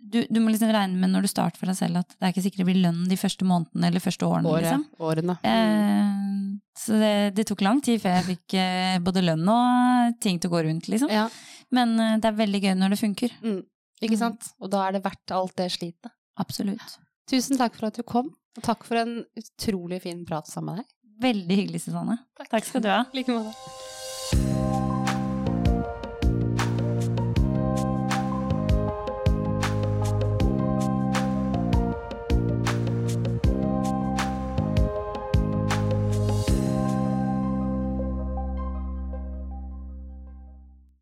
du, 0.00 0.22
du 0.30 0.38
må 0.40 0.52
liksom 0.52 0.70
regne 0.72 0.96
med 1.00 1.10
når 1.12 1.22
du 1.26 1.28
starter 1.28 1.58
for 1.60 1.66
deg 1.70 1.76
selv 1.76 1.98
at 2.00 2.08
det 2.14 2.22
er 2.24 2.32
ikke 2.32 2.42
sikkert 2.46 2.62
det 2.62 2.66
blir 2.70 2.78
lønn 2.84 3.02
de 3.10 3.16
første 3.20 3.44
månedene 3.48 3.88
eller 3.90 4.00
første 4.04 4.24
årene. 4.28 4.48
Året, 4.48 4.64
Liksom. 4.68 4.84
årene. 5.00 5.38
Eh, 5.42 6.58
så 6.78 6.98
det, 7.00 7.12
det 7.36 7.46
tok 7.50 7.64
lang 7.66 7.80
tid 7.84 8.00
før 8.00 8.14
jeg 8.18 8.28
fikk 8.30 8.54
eh, 8.60 8.98
både 9.04 9.24
lønn 9.26 9.48
og 9.52 10.16
ting 10.22 10.38
til 10.40 10.48
å 10.50 10.54
gå 10.54 10.62
rundt, 10.68 10.88
liksom. 10.88 11.10
Ja, 11.12 11.26
Men 11.74 11.98
eh, 12.00 12.16
det 12.22 12.30
er 12.30 12.38
veldig 12.38 12.62
gøy 12.64 12.74
når 12.78 12.94
det 12.94 13.00
funker. 13.02 13.34
mm. 13.42 13.58
Ikke 14.00 14.14
Mm. 14.14 14.20
sant? 14.20 14.52
Og 14.62 14.70
da 14.70 14.84
er 14.86 14.92
det 14.94 15.02
verdt 15.02 15.32
alt 15.34 15.56
det 15.58 15.72
slitet. 15.74 16.12
Absolutt. 16.38 16.98
Tusen 17.28 17.58
takk 17.58 17.74
for 17.74 17.88
at 17.90 17.98
du 17.98 18.04
kom, 18.06 18.30
og 18.56 18.62
takk 18.62 18.84
for 18.86 18.96
en 19.02 19.24
utrolig 19.36 20.00
fin 20.06 20.24
prat 20.24 20.46
sammen 20.46 20.76
med 20.76 20.84
deg. 20.84 20.94
Veldig 21.26 21.56
hyggelig, 21.64 21.80
Susanne. 21.88 22.20
Takk 22.48 22.64
skal 22.64 22.80
du 22.86 22.88
ha. 22.94 23.02
I 23.12 23.18
like 23.18 23.34
måte. 23.34 24.77